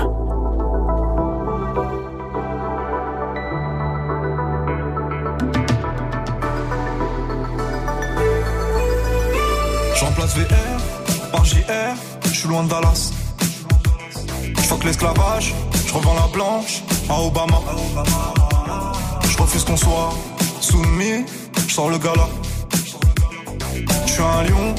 Je 9.94 10.06
remplace 10.06 10.38
VR 10.38 11.32
par 11.32 11.46
JR, 11.46 11.62
je 12.24 12.30
suis 12.30 12.50
loin 12.50 12.64
de 12.64 12.70
Dallas. 12.70 13.12
Je 14.42 14.86
l'esclavage, 14.88 15.54
je 15.86 15.94
revends 15.94 16.16
la 16.16 16.34
blanche 16.34 16.82
à 17.10 17.22
Obama. 17.22 17.60
Je 19.22 19.38
refuse 19.38 19.64
qu'on 19.66 19.78
soit 19.78 20.16
soumis, 20.62 21.26
je 21.68 21.72
sors 21.72 21.92
le 21.92 22.00
gala. 22.00 22.28
Je 24.08 24.12
suis 24.12 24.24
un 24.24 24.44
lion, 24.46 24.74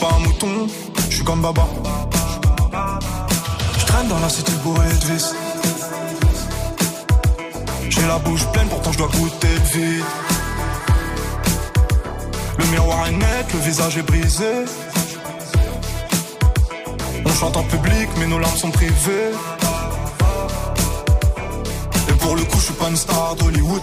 pas 0.00 0.08
un 0.16 0.18
mouton, 0.20 0.66
je 1.08 1.14
suis 1.16 1.24
comme 1.24 1.42
Baba. 1.42 1.66
Je 3.78 3.86
traîne 3.86 4.08
dans 4.08 4.18
la 4.18 4.28
cité 4.28 4.52
bourrée 4.62 4.88
de 4.88 5.12
vis. 5.12 5.34
J'ai 7.88 8.06
la 8.06 8.18
bouche 8.18 8.44
pleine, 8.52 8.68
pourtant 8.68 8.92
je 8.92 8.98
dois 8.98 9.08
goûter 9.08 9.48
de 9.48 9.78
vide. 9.78 10.04
Le 12.58 12.64
miroir 12.66 13.06
est 13.06 13.12
net, 13.12 13.46
le 13.52 13.60
visage 13.60 13.98
est 13.98 14.02
brisé. 14.02 14.64
On 17.24 17.32
chante 17.32 17.56
en 17.56 17.64
public, 17.64 18.08
mais 18.18 18.26
nos 18.26 18.38
larmes 18.38 18.56
sont 18.56 18.70
privées. 18.70 19.32
Et 22.08 22.12
pour 22.14 22.36
le 22.36 22.42
coup, 22.42 22.58
je 22.58 22.64
suis 22.64 22.74
pas 22.74 22.88
une 22.88 22.96
star 22.96 23.34
d'Hollywood. 23.36 23.82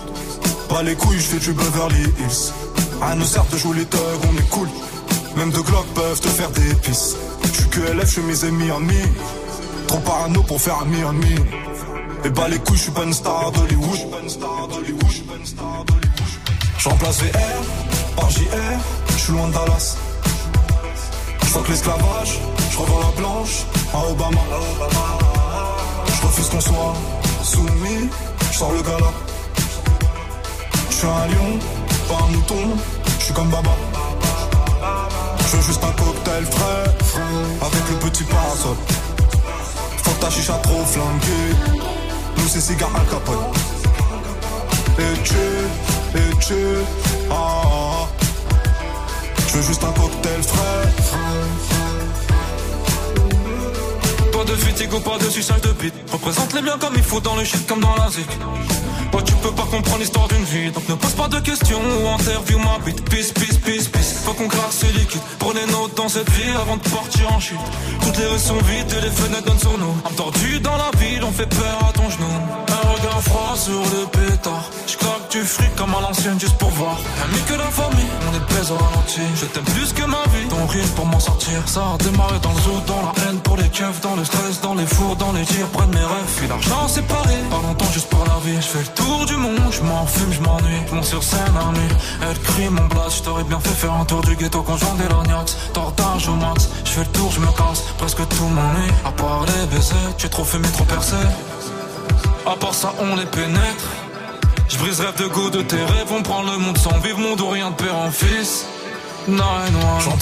Pas 0.69 0.83
les 0.83 0.95
couilles, 0.95 1.19
je 1.19 1.27
fais 1.27 1.39
du 1.39 1.53
Beverly 1.53 2.03
Hills. 2.19 2.53
À 3.01 3.15
nous 3.15 3.25
sert 3.25 3.45
de 3.51 3.57
jouer 3.57 3.77
les 3.77 3.85
thugs, 3.85 3.99
on 4.31 4.37
est 4.37 4.49
cool. 4.49 4.69
Même 5.37 5.51
deux 5.51 5.61
Glock 5.61 5.85
peuvent 5.95 6.19
te 6.19 6.27
faire 6.27 6.51
des 6.51 6.73
pisses. 6.75 7.15
Je 7.43 7.49
suis 7.49 7.69
que 7.69 7.79
LF, 7.79 8.05
je 8.05 8.11
suis 8.11 8.21
mes 8.21 8.43
amis 8.43 8.71
amis. 8.71 9.09
Trop 9.87 9.99
parano 9.99 10.43
pour 10.43 10.61
faire 10.61 10.79
ami 10.81 11.01
ami. 11.01 11.35
Et 12.23 12.29
bah 12.29 12.47
les 12.49 12.59
couilles, 12.59 12.77
je 12.77 12.83
suis 12.83 12.91
pas 12.91 13.03
une 13.03 13.13
star 13.13 13.51
d'Hollywood. 13.51 13.99
Je 16.77 16.89
remplace 16.89 17.21
VR 17.21 18.15
par 18.15 18.29
JR, 18.29 18.41
je 19.09 19.17
suis 19.17 19.33
loin 19.33 19.47
de 19.47 19.53
Dallas. 19.53 19.97
Je 21.41 21.45
fuck 21.47 21.67
l'esclavage, 21.69 22.39
je 22.71 22.77
revends 22.77 22.99
la 22.99 23.21
blanche 23.21 23.65
à 23.93 24.09
Obama. 24.09 24.41
Je 26.07 26.27
refuse 26.27 26.49
qu'on 26.49 26.61
soit 26.61 26.93
soumis, 27.43 28.09
je 28.51 28.57
sors 28.57 28.71
le 28.71 28.81
gala. 28.81 29.11
Je 30.89 30.95
suis 30.95 31.07
un 31.07 31.27
lion, 31.27 31.59
pas 32.07 32.23
un 32.25 32.31
mouton, 32.31 32.77
je 33.19 33.25
suis 33.25 33.33
comme 33.33 33.49
Baba. 33.49 33.90
Je 35.51 35.57
veux 35.57 35.63
juste 35.63 35.83
un 35.83 35.91
cocktail 35.91 36.45
frais, 36.45 36.85
avec 37.61 37.89
le 37.89 38.09
petit 38.09 38.23
parasol. 38.23 38.77
Faut 39.97 40.13
ta 40.21 40.29
chicha 40.29 40.53
trop 40.63 40.85
flanquée, 40.85 41.83
nous 42.37 42.47
c'est 42.47 42.61
cigare 42.61 42.89
Al 42.95 43.05
Capone. 43.07 43.35
Et 44.97 45.21
tu, 45.23 45.33
et 46.17 46.37
tu, 46.39 46.53
ah, 47.29 47.33
ah, 47.33 47.63
ah. 47.65 48.07
Je 49.49 49.57
veux 49.57 49.63
juste 49.63 49.83
un 49.83 49.91
cocktail 49.91 50.41
frais. 50.41 50.87
Pas 54.31 54.45
de 54.45 54.55
fatigue 54.55 54.93
ou 54.93 54.99
pas 55.01 55.17
de 55.17 55.29
suçage 55.29 55.61
de 55.61 55.71
bite. 55.73 55.95
Représente 56.13 56.53
les 56.53 56.61
biens 56.61 56.77
comme 56.79 56.93
il 56.95 57.03
faut 57.03 57.19
dans 57.19 57.35
le 57.35 57.43
shit 57.43 57.67
comme 57.67 57.81
dans 57.81 57.95
la 57.95 58.09
zik. 58.09 58.29
Toi 59.11 59.21
tu 59.23 59.33
peux 59.35 59.51
pas 59.51 59.67
comprendre 59.69 59.99
l'histoire 59.99 60.27
d'une 60.27 60.43
vie. 60.43 60.71
Donc 60.71 60.87
ne 60.89 60.95
pose 60.95 61.13
pas 61.13 61.27
de 61.27 61.39
questions 61.39 61.79
ou 61.79 62.07
interview 62.09 62.57
ma 62.59 62.79
bite 62.85 63.03
Peace, 63.09 63.31
peace, 63.33 63.57
peace, 63.57 63.87
peace. 63.87 64.13
Faut 64.23 64.33
qu'on 64.33 64.47
craque 64.47 64.71
ce 64.71 64.85
liquide. 64.85 65.21
Prenez 65.39 65.65
note 65.67 65.95
dans 65.95 66.09
cette 66.09 66.29
vie 66.31 66.51
avant 66.61 66.77
de 66.77 66.83
partir 66.89 67.31
en 67.33 67.39
chute. 67.39 67.57
Toutes 68.01 68.17
les 68.17 68.25
rues 68.25 68.39
sont 68.39 68.57
vides 68.57 68.93
et 68.97 69.01
les 69.01 69.11
fenêtres 69.11 69.45
donnent 69.45 69.59
sur 69.59 69.77
nous 69.77 69.95
Entendu 70.05 70.59
dans 70.59 70.77
la 70.77 70.91
ville 70.97 71.23
on 71.23 71.31
fait 71.31 71.47
peur 71.47 71.77
à 71.87 71.91
ton 71.91 72.09
genou. 72.09 72.33
Un 72.69 72.87
regard 72.93 73.21
froid 73.21 73.55
sur 73.55 73.81
le 73.93 74.05
pétard. 74.07 74.65
Je 74.87 74.97
claque 74.97 75.29
du 75.31 75.41
fric 75.43 75.75
comme 75.75 75.93
à 75.93 76.01
l'ancienne 76.01 76.39
juste 76.39 76.57
pour 76.57 76.69
voir. 76.69 76.97
Ami 77.23 77.39
que 77.47 77.53
la 77.53 77.69
famille 77.69 78.11
On 78.29 78.35
est 78.35 78.53
baise 78.53 78.71
au 78.71 78.77
ralenti. 78.77 79.21
Je 79.35 79.45
t'aime 79.45 79.63
plus 79.63 79.93
que 79.93 80.03
ma 80.03 80.23
vie. 80.33 80.47
Ton 80.49 80.65
rire 80.67 80.87
pour 80.95 81.05
m'en 81.05 81.19
sortir. 81.19 81.57
Ça 81.65 81.81
a 81.93 81.97
démarré 82.03 82.39
dans 82.41 82.53
le 82.53 82.61
zoo 82.61 82.81
Dans 82.87 83.01
la 83.01 83.13
haine 83.23 83.39
pour 83.39 83.57
les 83.57 83.69
keufs 83.69 84.01
Dans 84.01 84.15
le 84.15 84.23
stress, 84.25 84.61
dans 84.61 84.75
les 84.75 84.85
fours, 84.85 85.15
dans 85.15 85.33
les 85.33 85.43
tirs 85.43 85.67
Près 85.67 85.85
de 85.87 85.93
mes 85.93 86.05
rêves. 86.13 86.31
Puis 86.37 86.47
l'argent 86.47 86.87
séparé. 86.87 87.35
Pas 87.49 87.61
longtemps 87.67 87.91
juste 87.93 88.09
pour 88.09 88.23
la 88.25 88.39
vie. 88.45 88.55
Je 88.55 88.67
fais 88.67 88.79
le 88.79 89.00
tour 89.03 89.25
du 89.25 89.35
monde 89.35 89.71
Je 89.71 89.81
m'en 89.81 90.05
fume, 90.05 90.31
je 90.31 90.41
m'ennuie. 90.41 90.81
Monte 90.91 91.05
sur 91.05 91.23
scène 91.23 91.39
nuit. 91.73 91.95
Elle 92.21 92.39
crie 92.39 92.69
mon 92.69 92.85
blast 92.87 93.17
Je 93.17 93.23
t'aurais 93.23 93.43
bien 93.43 93.59
fait 93.59 93.75
faire 93.81 93.93
un 93.93 94.05
tour 94.05 94.21
du 94.21 94.35
ghetto 94.35 94.61
Conjoint 94.61 94.95
des 94.95 95.07
lorgnax 95.07 95.57
Tortage 95.73 96.27
au 96.27 96.35
max 96.35 96.69
Je 96.85 96.91
fais 96.91 97.01
le 97.01 97.07
tour, 97.07 97.31
je 97.31 97.39
me 97.39 97.47
casse. 97.47 97.81
Presque 97.97 98.27
tout 98.27 98.45
m'ennuie. 98.45 98.91
À 99.05 99.11
part 99.11 99.45
les 99.47 99.65
baisers 99.67 100.15
Tu 100.17 100.25
es 100.27 100.29
trop 100.29 100.43
fumé, 100.43 100.67
trop 100.69 100.85
percé. 100.85 101.15
À 102.45 102.55
part 102.55 102.73
ça 102.73 102.93
on 102.99 103.15
les 103.15 103.25
pénètre. 103.25 103.85
Je 104.67 104.77
brise 104.77 105.01
rêve 105.01 105.17
de 105.17 105.27
go 105.27 105.49
de 105.49 105.61
tes 105.61 105.75
rêves, 105.75 106.11
on 106.11 106.23
prend 106.23 106.43
le 106.43 106.57
monde 106.57 106.77
sans 106.77 106.97
vivre, 106.99 107.19
monde 107.19 107.41
ou 107.41 107.49
rien 107.49 107.71
de 107.71 107.75
père 107.75 107.95
en 107.95 108.09
fils. 108.09 108.65
Nine 109.27 109.37
one 109.37 110.17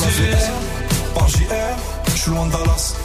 par 1.13 1.27
JR, 1.27 1.39
je 2.07 2.17
suis 2.17 2.31
loin 2.31 2.45
de 2.45 2.51
Dallas. 2.51 2.95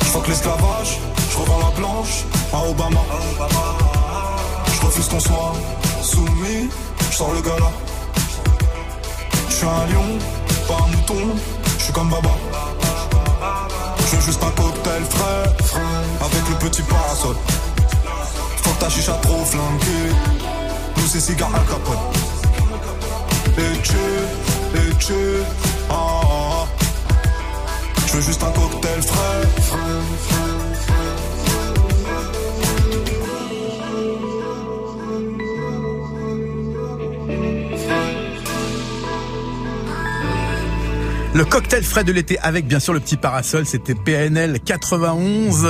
Je 0.00 0.04
fuck 0.06 0.28
l'esclavage, 0.28 0.98
je 1.30 1.36
revends 1.38 1.58
la 1.58 1.76
blanche 1.76 2.24
à 2.52 2.68
Obama. 2.68 3.00
Refuse 4.90 5.08
qu'on 5.08 5.20
soit 5.20 5.52
soumis, 6.02 6.68
je 7.10 7.16
sors 7.16 7.32
le 7.32 7.40
gala. 7.40 7.70
Je 9.48 9.54
suis 9.54 9.66
un 9.66 9.86
lion, 9.92 10.18
pas 10.66 10.78
un 10.84 10.88
mouton, 10.88 11.36
je 11.78 11.84
suis 11.84 11.92
comme 11.92 12.10
Baba. 12.10 12.30
Je 13.98 14.16
veux 14.16 14.22
juste 14.22 14.42
un 14.42 14.50
cocktail 14.50 15.02
frais, 15.08 15.84
avec 16.20 16.48
le 16.50 16.56
petit 16.56 16.82
parasol. 16.82 17.36
Faut 18.62 18.74
ta 18.80 18.88
chicha 18.88 19.12
trop 19.22 19.44
flanquée. 19.44 20.10
Nous 20.96 21.06
c'est 21.06 21.20
cigare 21.20 21.54
Al 21.54 21.64
Capone. 21.66 22.06
Et 23.58 23.80
tu, 23.82 23.96
et 24.74 24.94
tu, 24.98 25.14
ah, 25.88 25.94
ah, 25.94 26.64
ah. 26.64 26.66
Je 28.06 28.12
veux 28.14 28.22
juste 28.22 28.42
un 28.42 28.50
cocktail 28.50 29.02
frais. 29.02 30.49
Le 41.32 41.44
cocktail 41.44 41.84
frais 41.84 42.02
de 42.02 42.10
l'été 42.10 42.40
avec 42.40 42.66
bien 42.66 42.80
sûr 42.80 42.92
le 42.92 42.98
petit 42.98 43.16
parasol, 43.16 43.64
c'était 43.64 43.94
PNL 43.94 44.58
91 44.58 45.64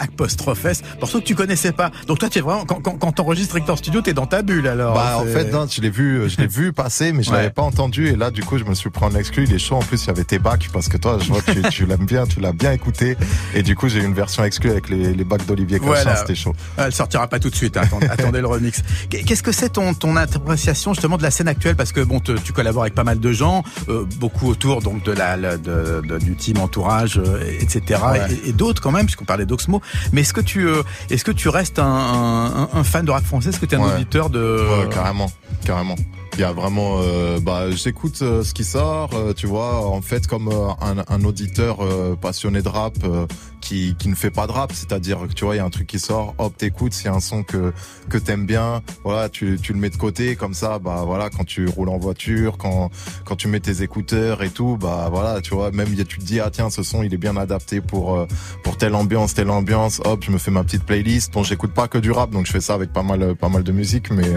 euh, 0.00 0.04
apostrophe 0.04 0.64
S. 0.64 0.82
Morceau 1.00 1.20
que 1.20 1.24
tu 1.24 1.34
connaissais 1.34 1.72
pas. 1.72 1.90
Donc 2.06 2.18
toi 2.18 2.28
tu 2.28 2.38
es 2.38 2.42
vraiment 2.42 2.64
quand 2.64 2.80
quand, 2.80 2.98
quand 2.98 3.12
t'enregistres 3.12 3.56
Hector 3.56 3.78
Studio, 3.78 4.00
t'es 4.00 4.12
dans 4.14 4.26
ta 4.26 4.42
bulle 4.42 4.66
alors. 4.66 4.94
Bah 4.94 5.18
en 5.18 5.24
fait 5.24 5.50
non, 5.52 5.66
je 5.70 5.80
l'ai 5.80 5.90
vu, 5.90 6.28
je 6.28 6.36
l'ai 6.38 6.46
vu 6.46 6.72
passer, 6.72 7.12
mais 7.12 7.22
je 7.22 7.30
Ouais. 7.30 7.36
l'avais 7.36 7.50
pas 7.50 7.62
entendu 7.62 8.08
et 8.08 8.16
là 8.16 8.30
du 8.30 8.42
coup 8.42 8.58
je 8.58 8.64
me 8.64 8.74
suis 8.74 8.90
pris 8.90 9.04
en 9.04 9.14
exclu. 9.14 9.44
Il 9.44 9.52
est 9.54 9.58
chaud 9.58 9.76
en 9.76 9.80
plus, 9.80 10.04
il 10.04 10.06
y 10.08 10.10
avait 10.10 10.24
tes 10.24 10.38
bacs 10.38 10.68
parce 10.72 10.88
que 10.88 10.96
toi 10.96 11.18
je 11.20 11.28
vois 11.28 11.40
que 11.42 11.50
tu, 11.52 11.62
tu 11.70 11.86
l'aimes 11.86 12.06
bien, 12.06 12.26
tu 12.26 12.40
l'as 12.40 12.52
bien 12.52 12.72
écouté 12.72 13.16
et 13.54 13.62
du 13.62 13.74
coup 13.76 13.88
j'ai 13.88 14.00
eu 14.00 14.04
une 14.04 14.14
version 14.14 14.44
exclue 14.44 14.70
avec 14.70 14.88
les, 14.88 15.12
les 15.14 15.24
bacs 15.24 15.46
d'Olivier 15.46 15.78
Cachin, 15.78 15.92
Voilà. 15.92 16.16
c'était 16.16 16.34
chaud. 16.34 16.54
Elle 16.76 16.92
sortira 16.92 17.26
pas 17.28 17.38
tout 17.38 17.50
de 17.50 17.54
suite. 17.54 17.76
hein. 17.76 17.82
Attendez, 17.84 18.06
attendez 18.08 18.40
le 18.40 18.46
remix. 18.46 18.82
Qu'est-ce 19.10 19.42
que 19.42 19.52
c'est 19.52 19.70
ton 19.70 19.94
ton 19.94 20.16
appréciation 20.16 20.92
justement 20.94 21.16
de 21.16 21.22
la 21.22 21.30
scène 21.30 21.48
actuelle? 21.48 21.76
Parce 21.76 21.92
que 21.92 22.00
bon, 22.00 22.20
te- 22.20 22.32
tu 22.38 22.52
collabores 22.52 22.82
avec 22.82 22.94
pas 22.94 23.04
mal 23.04 23.18
de 23.20 23.32
gens, 23.32 23.62
euh, 23.88 24.04
beaucoup 24.16 24.48
autour 24.48 24.80
donc 24.82 25.02
de 25.04 25.12
la, 25.12 25.36
la- 25.36 25.56
de- 25.56 26.02
de- 26.06 26.18
du 26.18 26.36
team 26.36 26.58
entourage, 26.58 27.18
euh, 27.18 27.42
etc. 27.60 28.00
Ouais. 28.10 28.20
Et, 28.44 28.50
et 28.50 28.52
d'autres 28.52 28.80
quand 28.82 28.90
même, 28.92 29.06
puisqu'on 29.06 29.24
parlait 29.24 29.46
d'Oxmo. 29.46 29.80
Mais 30.12 30.22
est-ce 30.22 30.32
que 30.32 30.40
tu, 30.40 30.66
euh, 30.68 30.82
est-ce 31.10 31.24
que 31.24 31.32
tu 31.32 31.48
restes 31.48 31.78
un, 31.78 31.84
un- 31.84 32.68
un 32.72 32.84
fan 32.84 33.04
de 33.04 33.10
rap 33.10 33.24
français? 33.24 33.50
Est-ce 33.50 33.60
que 33.60 33.66
tu 33.66 33.74
es 33.74 33.78
un 33.78 33.82
Ouais. 33.82 33.94
auditeur 33.94 34.30
de 34.30 34.40
Ouais, 34.40 34.88
carrément, 34.92 35.30
carrément. 35.64 35.96
Il 36.38 36.42
y 36.42 36.44
a 36.44 36.52
vraiment, 36.52 37.00
euh, 37.02 37.40
bah, 37.40 37.68
j'écoute 37.72 38.20
euh, 38.22 38.44
ce 38.44 38.54
qui 38.54 38.62
sort, 38.62 39.10
euh, 39.14 39.32
tu 39.32 39.48
vois, 39.48 39.84
en 39.84 40.00
fait, 40.00 40.28
comme 40.28 40.46
euh, 40.46 40.68
un, 40.80 41.02
un 41.08 41.24
auditeur 41.24 41.78
euh, 41.80 42.14
passionné 42.14 42.62
de 42.62 42.68
rap 42.68 42.94
euh, 43.02 43.26
qui, 43.60 43.96
qui 43.98 44.08
ne 44.08 44.14
fait 44.14 44.30
pas 44.30 44.46
de 44.46 44.52
rap, 44.52 44.70
c'est-à-dire 44.72 45.18
que 45.26 45.32
tu 45.32 45.44
vois, 45.44 45.56
il 45.56 45.58
y 45.58 45.60
a 45.60 45.64
un 45.64 45.70
truc 45.70 45.88
qui 45.88 45.98
sort, 45.98 46.36
hop, 46.38 46.56
t'écoutes, 46.56 46.92
s'il 46.94 47.06
y 47.06 47.08
a 47.08 47.14
un 47.14 47.18
son 47.18 47.42
que 47.42 47.72
que 48.08 48.18
t'aimes 48.18 48.46
bien, 48.46 48.82
voilà, 49.02 49.28
tu, 49.28 49.58
tu 49.60 49.72
le 49.72 49.80
mets 49.80 49.90
de 49.90 49.96
côté, 49.96 50.36
comme 50.36 50.54
ça, 50.54 50.78
bah 50.78 51.02
voilà, 51.04 51.28
quand 51.28 51.44
tu 51.44 51.66
roules 51.66 51.88
en 51.88 51.98
voiture, 51.98 52.56
quand 52.56 52.90
quand 53.24 53.34
tu 53.34 53.48
mets 53.48 53.58
tes 53.58 53.82
écouteurs 53.82 54.44
et 54.44 54.50
tout, 54.50 54.78
bah 54.80 55.08
voilà, 55.10 55.40
tu 55.40 55.54
vois, 55.54 55.72
même 55.72 55.92
tu 55.92 56.18
te 56.18 56.24
dis 56.24 56.38
ah 56.38 56.50
tiens, 56.52 56.70
ce 56.70 56.84
son 56.84 57.02
il 57.02 57.12
est 57.12 57.18
bien 57.18 57.36
adapté 57.36 57.80
pour 57.80 58.26
pour 58.62 58.76
telle 58.78 58.94
ambiance, 58.94 59.34
telle 59.34 59.50
ambiance, 59.50 60.00
hop, 60.04 60.22
je 60.24 60.30
me 60.30 60.38
fais 60.38 60.52
ma 60.52 60.62
petite 60.62 60.84
playlist. 60.84 61.32
Bon, 61.32 61.42
j'écoute 61.42 61.72
pas 61.72 61.88
que 61.88 61.98
du 61.98 62.12
rap, 62.12 62.30
donc 62.30 62.46
je 62.46 62.52
fais 62.52 62.60
ça 62.60 62.74
avec 62.74 62.92
pas 62.92 63.02
mal 63.02 63.34
pas 63.34 63.48
mal 63.48 63.64
de 63.64 63.72
musique, 63.72 64.12
mais 64.12 64.30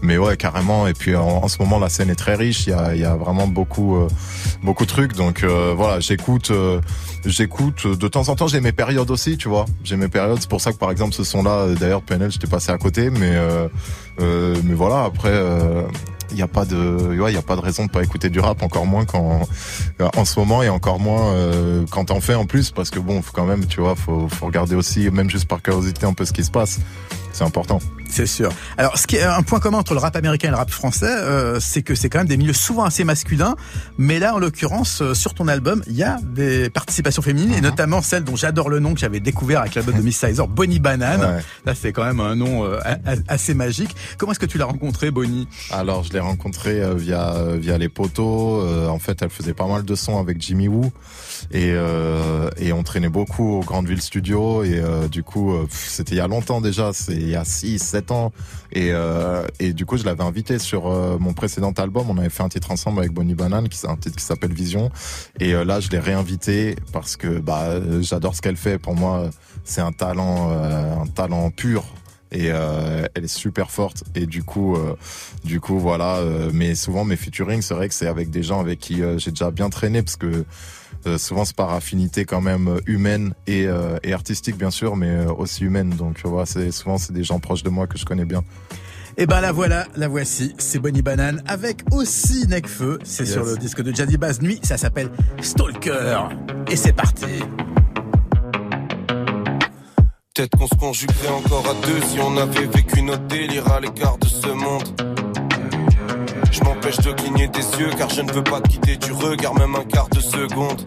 mais 0.00 0.16
ouais, 0.16 0.38
carrément. 0.38 0.86
Et 0.86 0.94
puis 0.94 1.14
en, 1.26 1.48
ce 1.48 1.58
moment, 1.58 1.78
la 1.78 1.88
scène 1.88 2.10
est 2.10 2.16
très 2.16 2.34
riche. 2.34 2.66
Il 2.66 2.70
y 2.70 3.04
a, 3.04 3.14
vraiment 3.16 3.46
beaucoup, 3.46 3.96
euh, 3.96 4.08
beaucoup 4.62 4.84
de 4.84 4.90
trucs. 4.90 5.14
Donc 5.14 5.42
euh, 5.42 5.74
voilà, 5.76 6.00
j'écoute, 6.00 6.50
euh, 6.50 6.80
j'écoute. 7.24 7.86
De 7.86 8.08
temps 8.08 8.28
en 8.28 8.36
temps, 8.36 8.46
j'ai 8.46 8.60
mes 8.60 8.72
périodes 8.72 9.10
aussi, 9.10 9.36
tu 9.36 9.48
vois. 9.48 9.66
J'ai 9.84 9.96
mes 9.96 10.08
périodes. 10.08 10.38
C'est 10.40 10.50
pour 10.50 10.60
ça 10.60 10.72
que 10.72 10.78
par 10.78 10.90
exemple, 10.90 11.14
ce 11.14 11.24
son-là, 11.24 11.74
d'ailleurs, 11.78 12.02
PNL, 12.02 12.30
j'étais 12.30 12.46
passé 12.46 12.70
à 12.70 12.78
côté, 12.78 13.10
mais 13.10 13.36
mais 14.18 14.74
voilà. 14.74 15.04
Après. 15.04 15.34
il 16.32 16.36
y 16.36 16.42
a 16.42 16.48
pas 16.48 16.64
de 16.64 17.14
il 17.28 17.34
y 17.34 17.36
a 17.36 17.42
pas 17.42 17.54
de 17.54 17.60
raison 17.60 17.86
de 17.86 17.90
pas 17.90 18.02
écouter 18.02 18.30
du 18.30 18.40
rap 18.40 18.60
encore 18.64 18.84
moins 18.84 19.04
quand 19.04 19.42
en 20.00 20.24
ce 20.24 20.40
moment 20.40 20.60
et 20.60 20.68
encore 20.68 20.98
moins 20.98 21.32
quand 21.88 22.06
t'en 22.06 22.20
fais 22.20 22.34
en 22.34 22.46
plus 22.46 22.72
parce 22.72 22.90
que 22.90 22.98
bon 22.98 23.22
faut 23.22 23.30
quand 23.32 23.44
même 23.46 23.66
tu 23.66 23.80
vois 23.80 23.94
faut 23.94 24.28
faut 24.28 24.46
regarder 24.46 24.74
aussi 24.74 25.08
même 25.12 25.30
juste 25.30 25.46
par 25.46 25.62
curiosité 25.62 26.04
un 26.04 26.14
peu 26.14 26.24
ce 26.24 26.32
qui 26.32 26.42
se 26.42 26.50
passe 26.50 26.80
c'est 27.36 27.44
important 27.44 27.78
C'est 28.08 28.26
sûr. 28.26 28.50
Alors, 28.78 28.96
ce 28.96 29.06
qui 29.06 29.16
est 29.16 29.22
un 29.22 29.42
point 29.42 29.60
commun 29.60 29.78
entre 29.78 29.92
le 29.92 30.00
rap 30.00 30.16
américain 30.16 30.48
et 30.48 30.50
le 30.50 30.56
rap 30.56 30.70
français, 30.70 31.06
euh, 31.06 31.60
c'est 31.60 31.82
que 31.82 31.94
c'est 31.94 32.08
quand 32.08 32.18
même 32.18 32.28
des 32.28 32.36
milieux 32.38 32.54
souvent 32.54 32.84
assez 32.84 33.04
masculins. 33.04 33.56
Mais 33.98 34.18
là, 34.18 34.34
en 34.34 34.38
l'occurrence, 34.38 35.02
euh, 35.02 35.12
sur 35.14 35.34
ton 35.34 35.46
album, 35.48 35.82
il 35.86 35.96
y 35.96 36.02
a 36.02 36.18
des 36.22 36.70
participations 36.70 37.22
féminines, 37.22 37.52
et 37.52 37.60
notamment 37.60 38.00
celle 38.00 38.24
dont 38.24 38.36
j'adore 38.36 38.70
le 38.70 38.78
nom 38.78 38.94
que 38.94 39.00
j'avais 39.00 39.20
découvert 39.20 39.60
avec 39.60 39.74
l'album 39.74 39.96
de 39.96 40.02
Miss 40.02 40.18
Sizer, 40.18 40.48
Bonnie 40.48 40.78
Banane. 40.78 41.20
Ouais. 41.20 41.42
Là, 41.66 41.74
c'est 41.74 41.92
quand 41.92 42.04
même 42.04 42.20
un 42.20 42.36
nom 42.36 42.64
euh, 42.64 42.78
assez 43.28 43.52
magique. 43.52 43.94
Comment 44.16 44.32
est-ce 44.32 44.40
que 44.40 44.46
tu 44.46 44.56
l'as 44.56 44.64
rencontré, 44.64 45.10
Bonnie? 45.10 45.46
Alors 45.70 46.04
je 46.04 46.12
l'ai 46.12 46.20
rencontrée 46.20 46.82
euh, 46.82 46.94
via 46.94 47.34
euh, 47.34 47.58
via 47.60 47.76
les 47.76 47.88
poteaux. 47.88 48.60
Euh, 48.62 48.88
en 48.88 48.98
fait, 48.98 49.20
elle 49.20 49.30
faisait 49.30 49.54
pas 49.54 49.66
mal 49.66 49.84
de 49.84 49.94
sons 49.94 50.18
avec 50.18 50.40
Jimmy 50.40 50.68
Woo 50.68 50.90
et 51.50 51.72
euh, 51.72 52.50
et 52.58 52.72
on 52.72 52.82
traînait 52.82 53.08
beaucoup 53.08 53.58
au 53.58 53.60
Grandville 53.60 54.00
Studio 54.00 54.62
et 54.62 54.78
euh, 54.78 55.08
du 55.08 55.22
coup 55.22 55.52
euh, 55.52 55.66
c'était 55.70 56.14
il 56.14 56.18
y 56.18 56.20
a 56.20 56.28
longtemps 56.28 56.60
déjà, 56.60 56.92
c'est 56.92 57.14
il 57.26 57.32
y 57.32 57.36
a 57.36 57.44
6 57.44 57.78
7 57.78 58.10
ans. 58.10 58.32
Et 58.72 58.90
euh, 58.92 59.46
et 59.60 59.72
du 59.72 59.86
coup 59.86 59.96
je 59.96 60.04
l'avais 60.04 60.22
invitée 60.22 60.58
sur 60.58 60.86
euh, 60.86 61.18
mon 61.18 61.32
précédent 61.32 61.72
album, 61.72 62.10
on 62.10 62.18
avait 62.18 62.30
fait 62.30 62.42
un 62.42 62.48
titre 62.48 62.70
ensemble 62.70 63.00
avec 63.00 63.12
Bonnie 63.12 63.34
Banane 63.34 63.68
qui 63.68 63.86
un 63.86 63.96
titre 63.96 64.16
qui 64.16 64.24
s'appelle 64.24 64.52
Vision. 64.52 64.90
Et 65.40 65.54
euh, 65.54 65.64
là 65.64 65.80
je 65.80 65.90
l'ai 65.90 65.98
réinvitée 65.98 66.76
parce 66.92 67.16
que 67.16 67.38
bah 67.38 67.80
j'adore 68.00 68.34
ce 68.34 68.42
qu'elle 68.42 68.56
fait. 68.56 68.78
Pour 68.78 68.94
moi, 68.94 69.30
c'est 69.64 69.80
un 69.80 69.92
talent 69.92 70.50
un 70.50 71.06
talent 71.06 71.50
pur. 71.50 71.84
Et 72.32 72.46
elle 72.46 73.24
est 73.24 73.28
super 73.28 73.70
forte. 73.70 74.02
Et 74.14 74.26
du 74.26 74.42
coup 74.42 74.76
du 75.44 75.60
coup 75.60 75.78
voilà 75.78 76.20
mais 76.52 76.74
souvent 76.74 77.04
mes 77.04 77.16
featuring 77.16 77.62
c'est 77.62 77.74
vrai 77.74 77.88
que 77.88 77.94
c'est 77.94 78.08
avec 78.08 78.30
des 78.30 78.42
gens 78.42 78.60
avec 78.60 78.80
qui 78.80 79.00
j'ai 79.16 79.30
déjà 79.30 79.50
bien 79.50 79.70
traîné 79.70 80.02
parce 80.02 80.16
que 80.16 80.44
euh, 81.06 81.18
souvent 81.18 81.44
c'est 81.44 81.56
par 81.56 81.72
affinité 81.72 82.24
quand 82.24 82.40
même 82.40 82.68
euh, 82.68 82.80
humaine 82.86 83.32
et, 83.46 83.66
euh, 83.66 83.96
et 84.02 84.12
artistique 84.12 84.56
bien 84.56 84.70
sûr 84.70 84.96
mais 84.96 85.26
aussi 85.26 85.64
humaine 85.64 85.90
donc 85.90 86.16
tu 86.16 86.26
vois 86.28 86.46
c'est 86.46 86.70
souvent 86.70 86.98
c'est 86.98 87.12
des 87.12 87.24
gens 87.24 87.38
proches 87.40 87.62
de 87.62 87.70
moi 87.70 87.86
que 87.86 87.98
je 87.98 88.04
connais 88.04 88.24
bien 88.24 88.42
Eh 89.18 89.26
ben 89.26 89.40
la 89.40 89.50
voilà, 89.52 89.86
la 89.96 90.08
voici, 90.08 90.54
c'est 90.58 90.78
Bonnie 90.78 91.00
Banane 91.02 91.42
avec 91.46 91.82
aussi 91.90 92.46
Necfeu. 92.48 92.98
C'est 93.02 93.24
Yes. 93.24 93.32
sur 93.32 93.44
le 93.44 93.56
disque 93.56 93.80
de 93.82 93.94
Jazzy 93.94 94.18
Bass 94.18 94.42
Nuit, 94.42 94.60
ça 94.62 94.76
s'appelle 94.76 95.10
Stalker. 95.40 96.18
Et 96.70 96.76
c'est 96.76 96.92
parti. 96.92 97.40
Peut-être 100.34 100.56
qu'on 100.58 100.66
se 100.66 100.74
conjuguerait 100.74 101.28
encore 101.34 101.64
à 101.66 101.86
deux 101.86 102.00
si 102.08 102.18
on 102.20 102.36
avait 102.36 102.66
vécu 102.66 103.00
notre 103.02 103.26
délire 103.26 103.66
à 103.72 103.80
l'écart 103.80 104.18
de 104.18 104.26
ce 104.26 104.48
monde. 104.48 104.84
Je 106.52 106.60
m'empêche 106.62 106.98
de 106.98 107.12
cligner 107.12 107.48
des 107.48 107.66
yeux 107.80 107.90
car 107.96 108.10
je 108.10 108.20
ne 108.20 108.30
veux 108.32 108.44
pas 108.44 108.60
te 108.60 108.68
quitter 108.68 108.96
du 108.98 109.12
regard 109.12 109.54
même 109.54 109.74
un 109.74 109.84
quart 109.84 110.08
de 110.10 110.20
seconde. 110.20 110.82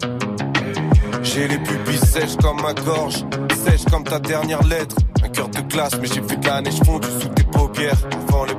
J'ai 1.32 1.46
les 1.46 1.58
pupilles 1.58 1.96
sèches 1.96 2.36
comme 2.42 2.60
ma 2.60 2.74
gorge, 2.74 3.24
sèches 3.64 3.84
comme 3.88 4.02
ta 4.02 4.18
dernière 4.18 4.64
lettre. 4.64 4.96
Un 5.22 5.28
cœur 5.28 5.48
de 5.48 5.60
glace, 5.60 5.92
mais 6.00 6.08
j'ai 6.08 6.20
vu 6.20 6.36
de 6.36 6.46
la 6.46 6.60
neige 6.60 6.80
fondue 6.84 7.06
sous 7.20 7.28
tes 7.28 7.44
paupières. 7.44 7.94
Avant 8.28 8.44
les 8.46 8.56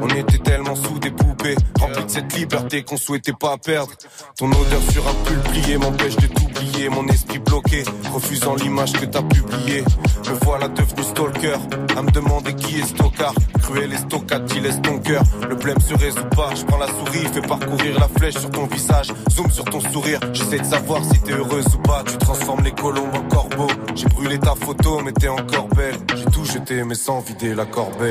on 0.00 0.08
était 0.08 0.38
tellement 0.38 0.74
sous 0.74 0.98
des 0.98 1.10
poupées, 1.10 1.56
remplis 1.78 2.04
de 2.04 2.10
cette 2.10 2.34
liberté 2.36 2.82
qu'on 2.82 2.96
souhaitait 2.96 3.32
pas 3.32 3.56
perdre. 3.58 3.92
Ton 4.36 4.46
odeur 4.46 4.82
sur 4.90 5.06
un 5.06 5.14
pull 5.24 5.38
plié 5.52 5.76
m'empêche 5.76 6.16
de 6.16 6.26
t'oublier, 6.26 6.88
mon 6.88 7.06
esprit 7.08 7.38
bloqué, 7.38 7.84
refusant 8.12 8.54
l'image 8.54 8.92
que 8.92 9.04
t'as 9.04 9.22
publiée. 9.22 9.82
Me 10.28 10.34
voilà 10.44 10.68
devenu 10.68 11.02
stalker, 11.02 11.58
à 11.96 12.02
me 12.02 12.10
demander 12.10 12.54
qui 12.54 12.80
est 12.80 12.84
stockard. 12.84 13.34
Cruel 13.62 13.92
et 13.92 13.98
stockati, 13.98 14.60
laisse 14.60 14.80
ton 14.82 14.98
cœur. 14.98 15.22
Le 15.48 15.54
blême 15.54 15.80
se 15.80 15.94
résout 15.94 16.28
pas, 16.36 16.54
je 16.54 16.64
prends 16.64 16.78
la 16.78 16.86
souris, 16.86 17.26
fais 17.32 17.42
parcourir 17.42 17.98
la 17.98 18.08
flèche 18.08 18.38
sur 18.38 18.50
ton 18.50 18.66
visage. 18.66 19.08
Zoom 19.30 19.50
sur 19.50 19.64
ton 19.64 19.80
sourire, 19.80 20.20
j'essaie 20.32 20.58
de 20.58 20.64
savoir 20.64 21.02
si 21.04 21.20
t'es 21.20 21.32
heureuse 21.32 21.66
ou 21.74 21.78
pas. 21.78 22.02
Tu 22.06 22.16
transformes 22.18 22.64
les 22.64 22.72
colombes 22.72 23.14
en 23.14 23.22
corbeaux. 23.28 23.70
J'ai 23.94 24.06
brûlé 24.06 24.38
ta 24.38 24.54
photo, 24.54 25.00
mais 25.04 25.12
t'es 25.12 25.28
encore 25.28 25.68
belle. 25.68 25.96
J'ai 26.16 26.24
tout 26.26 26.44
jeté, 26.44 26.84
mais 26.84 26.94
sans 26.94 27.20
vider 27.20 27.54
la 27.54 27.66
corbeille. 27.66 28.10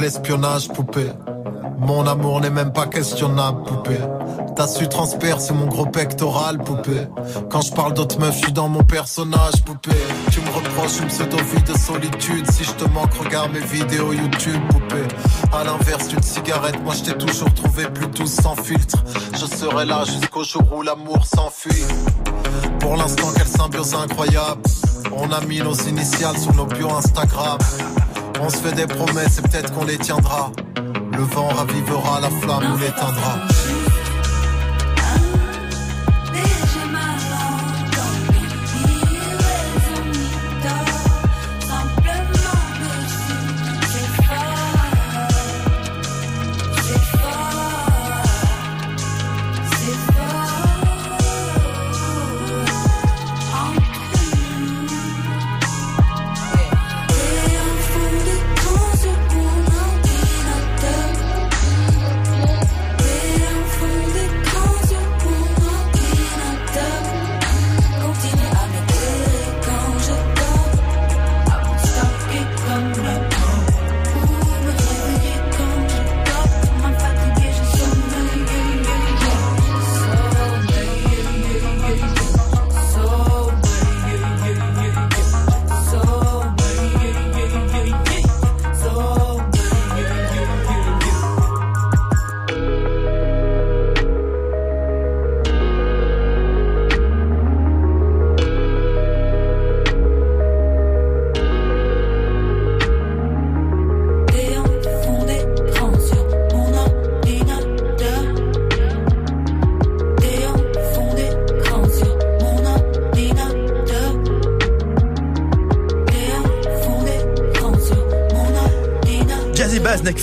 L'espionnage, 0.00 0.68
poupée. 0.68 1.10
Mon 1.78 2.06
amour 2.06 2.40
n'est 2.40 2.50
même 2.50 2.72
pas 2.72 2.86
questionnable, 2.86 3.62
poupée. 3.64 4.00
T'as 4.56 4.66
su 4.66 4.88
transpercer 4.88 5.54
mon 5.54 5.66
gros 5.66 5.86
pectoral, 5.86 6.58
poupée. 6.58 7.06
Quand 7.50 7.62
je 7.62 7.72
parle 7.72 7.94
d'autres 7.94 8.18
meufs, 8.18 8.34
je 8.34 8.38
suis 8.44 8.52
dans 8.52 8.68
mon 8.68 8.82
personnage, 8.82 9.62
poupée. 9.64 9.90
Tu 10.30 10.40
me 10.40 10.50
reproches 10.50 11.00
une 11.00 11.08
pseudo-vie 11.08 11.62
de 11.62 11.78
solitude. 11.78 12.50
Si 12.50 12.64
je 12.64 12.72
te 12.72 12.84
manque, 12.90 13.14
regarde 13.14 13.52
mes 13.52 13.60
vidéos 13.60 14.12
YouTube, 14.12 14.60
poupée. 14.68 15.08
À 15.52 15.64
l'inverse 15.64 16.08
d'une 16.08 16.22
cigarette, 16.22 16.82
moi 16.82 16.94
je 16.94 17.10
t'ai 17.10 17.16
toujours 17.16 17.52
trouvé 17.54 17.84
plus 17.88 18.08
douce 18.08 18.32
sans 18.32 18.56
filtre. 18.56 19.02
Je 19.34 19.46
serai 19.46 19.86
là 19.86 20.04
jusqu'au 20.04 20.44
jour 20.44 20.62
où 20.76 20.82
l'amour 20.82 21.24
s'enfuit. 21.24 21.84
Pour 22.80 22.96
l'instant, 22.96 23.28
quelle 23.36 23.46
symbiose 23.46 23.94
incroyable. 23.94 24.62
On 25.16 25.30
a 25.32 25.40
mis 25.42 25.60
nos 25.60 25.74
initiales 25.74 26.36
sur 26.36 26.54
nos 26.54 26.66
bio 26.66 26.90
Instagram. 26.90 27.58
On 28.42 28.48
se 28.48 28.56
fait 28.56 28.74
des 28.74 28.86
promesses 28.86 29.38
et 29.38 29.42
peut-être 29.42 29.72
qu'on 29.72 29.84
les 29.84 29.98
tiendra. 29.98 30.50
Le 31.12 31.22
vent 31.22 31.48
ravivera 31.48 32.20
la 32.20 32.30
flamme 32.30 32.74
ou 32.74 32.78
l'éteindra. 32.78 33.46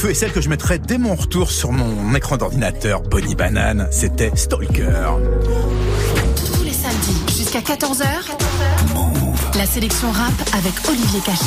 Et 0.09 0.13
celle 0.13 0.31
que 0.31 0.39
je 0.39 0.47
mettrai 0.47 0.79
dès 0.79 0.97
mon 0.97 1.15
retour 1.15 1.51
sur 1.51 1.73
mon 1.73 2.15
écran 2.15 2.37
d'ordinateur, 2.37 3.01
Bonnie 3.01 3.35
Banane, 3.35 3.89
c'était 3.91 4.31
Stalker. 4.35 5.17
Tous 6.55 6.63
les 6.63 6.71
samedis 6.71 7.37
jusqu'à 7.37 7.59
14h, 7.59 8.05
la 9.57 9.65
sélection 9.65 10.09
rap 10.09 10.31
avec 10.53 10.73
Olivier 10.87 11.19
Cachin. 11.19 11.45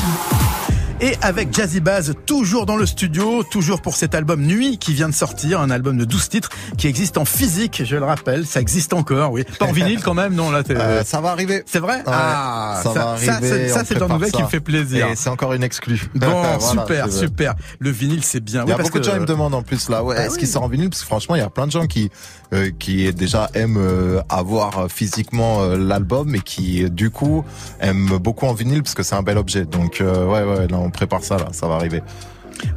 Et 1.01 1.15
avec 1.23 1.55
Jazzy 1.55 1.81
Baz, 1.81 2.13
toujours 2.27 2.67
dans 2.67 2.77
le 2.77 2.85
studio, 2.85 3.43
toujours 3.43 3.81
pour 3.81 3.97
cet 3.97 4.15
album 4.15 4.43
Nuit 4.43 4.77
qui 4.77 4.93
vient 4.93 5.09
de 5.09 5.15
sortir, 5.15 5.63
un 5.63 5.71
album 5.71 5.97
de 5.97 6.05
12 6.05 6.29
titres 6.29 6.51
qui 6.81 6.87
existe 6.89 7.19
en 7.19 7.25
physique, 7.27 7.83
je 7.85 7.95
le 7.97 8.05
rappelle, 8.05 8.47
ça 8.47 8.59
existe 8.61 8.95
encore, 8.95 9.33
oui. 9.33 9.45
Pas 9.59 9.67
en 9.67 9.73
vinyle 9.73 10.01
quand 10.03 10.15
même, 10.15 10.35
non 10.35 10.51
là. 10.51 10.63
Euh, 10.71 11.05
ça 11.05 11.21
va 11.21 11.31
arriver. 11.31 11.63
C'est 11.67 11.79
vrai? 11.79 11.97
Ouais, 11.97 12.03
Ah, 12.07 12.81
ça, 12.83 12.91
va 12.93 13.09
arriver. 13.11 13.27
ça, 13.69 13.85
c'est 13.85 13.97
un 13.97 13.99
prépare 13.99 14.09
nouvelle 14.09 14.33
qui 14.33 14.43
me 14.43 14.49
fait 14.49 14.61
plaisir. 14.61 15.07
Et 15.09 15.15
c'est 15.15 15.29
encore 15.29 15.53
une 15.53 15.63
exclue. 15.63 16.01
Bon, 16.15 16.27
Voilà, 16.41 16.59
super, 16.59 17.13
super. 17.13 17.55
Le 17.81 17.91
vinyle, 17.91 18.25
c'est 18.25 18.41
bien. 18.41 18.63
Il 18.65 18.69
y 18.69 18.73
a 18.73 18.75
Oui, 18.75 18.77
parce 18.79 18.89
beaucoup 18.89 18.99
de 18.99 19.05
que- 19.05 19.11
gens 19.11 19.15
qui 19.17 19.21
me 19.21 19.27
demandent 19.27 19.55
en 19.55 19.63
plus 19.63 19.91
là, 19.91 20.03
ouais, 20.03 20.17
Ah 20.19 20.25
est-ce 20.25 20.33
oui. 20.35 20.39
qu'il 20.41 20.49
sort 20.49 20.63
en 20.63 20.69
vinyle? 20.69 20.89
Parce 20.89 21.03
que 21.03 21.07
franchement, 21.07 21.35
il 21.35 21.41
y 21.41 21.43
a 21.45 21.51
plein 21.51 21.67
de 21.67 21.73
gens 21.73 21.87
qui 21.87 22.11
euh, 22.55 22.71
qui 22.79 23.13
déjà 23.13 23.51
aiment 23.55 23.77
euh, 23.79 24.23
avoir 24.31 24.79
euh, 24.79 24.89
physiquement 24.89 25.61
euh, 25.63 25.77
l'album 25.77 26.35
et 26.35 26.41
qui 26.41 26.83
euh, 26.85 26.89
du 26.89 27.11
coup 27.11 27.45
aiment 27.81 28.17
beaucoup 28.19 28.47
en 28.47 28.55
vinyle 28.55 28.83
parce 28.83 28.95
que 28.95 29.03
c'est 29.03 29.15
un 29.15 29.23
bel 29.23 29.37
objet. 29.39 29.67
Donc 29.67 30.01
euh, 30.01 30.25
ouais, 30.27 30.43
ouais, 30.43 30.67
là 30.67 30.79
on 30.79 30.91
prépare 30.91 31.23
ça 31.23 31.37
là, 31.37 31.49
ça 31.53 31.69
va 31.69 31.75
arriver. 31.75 32.03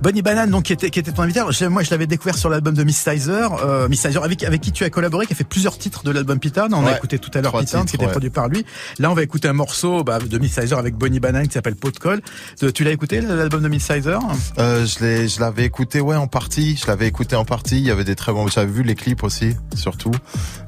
Bonnie 0.02 0.22
Banane, 0.22 0.50
donc 0.50 0.64
qui 0.64 0.74
était 0.74 0.90
qui 0.90 1.00
était 1.00 1.12
ton 1.12 1.24
invité. 1.24 1.42
Moi, 1.70 1.84
je 1.84 1.92
l'avais 1.92 2.08
découvert 2.08 2.38
sur 2.38 2.50
l'album 2.50 2.74
de 2.74 2.84
Miss 2.84 2.98
Sizer, 2.98 3.52
euh, 3.64 3.88
Miss 3.88 4.02
Sizer 4.02 4.24
avec 4.24 4.44
avec 4.44 4.62
qui 4.62 4.72
tu 4.72 4.84
as 4.84 4.90
collaboré, 4.90 5.26
qui 5.26 5.34
a 5.34 5.36
fait 5.36 5.44
plusieurs 5.44 5.78
titres 5.78 6.04
de 6.04 6.12
l'album 6.12 6.40
Pitan. 6.40 6.68
On 6.72 6.86
a 6.86 6.96
écouté 6.98 7.20
tout 7.20 7.32
à 7.34 7.42
l'heure 7.42 7.58
Pitan, 7.58 7.86
qui 7.86 7.96
était 7.96 8.06
ouais. 8.06 8.12
produit 8.12 8.30
par 8.30 8.48
lui. 8.50 8.66
Là, 9.00 9.12
on 9.12 9.14
va 9.14 9.24
écouter 9.24 9.48
un 9.48 9.54
morceau 9.54 10.04
bah, 10.04 10.20
de 10.20 10.38
Miss 10.38 10.54
Sizer 10.60 10.78
avec 10.78 10.96
Bonnie 10.96 11.20
Banane 11.20 11.48
qui 11.48 11.54
s'appelle 11.54 11.76
Pot 11.76 11.92
de 11.94 12.00
colle. 12.00 12.22
Euh, 12.64 12.72
Tu 12.72 12.84
l'as 12.84 12.92
écouté 12.92 13.22
l'album 13.22 13.62
de 13.62 13.68
Miss 13.70 13.84
Sizer? 13.86 14.20
Euh, 14.60 14.86
je 14.86 15.04
l'ai, 15.04 15.28
je 15.28 15.40
l'avais 15.40 15.64
écouté, 15.66 16.02
ouais, 16.02 16.16
en 16.16 16.28
partie. 16.28 16.76
Je 16.76 16.88
l'avais 16.88 17.08
écouté 17.08 17.36
en 17.36 17.46
partie. 17.46 17.78
Il 17.78 17.86
y 17.86 17.92
avait 17.92 18.04
des 18.04 18.16
très 18.16 18.32
bons. 18.34 18.48
J'avais 18.48 18.72
vu 18.72 18.84
les 18.84 18.96
clips 18.96 19.24
aussi, 19.24 19.56
surtout. 19.76 20.12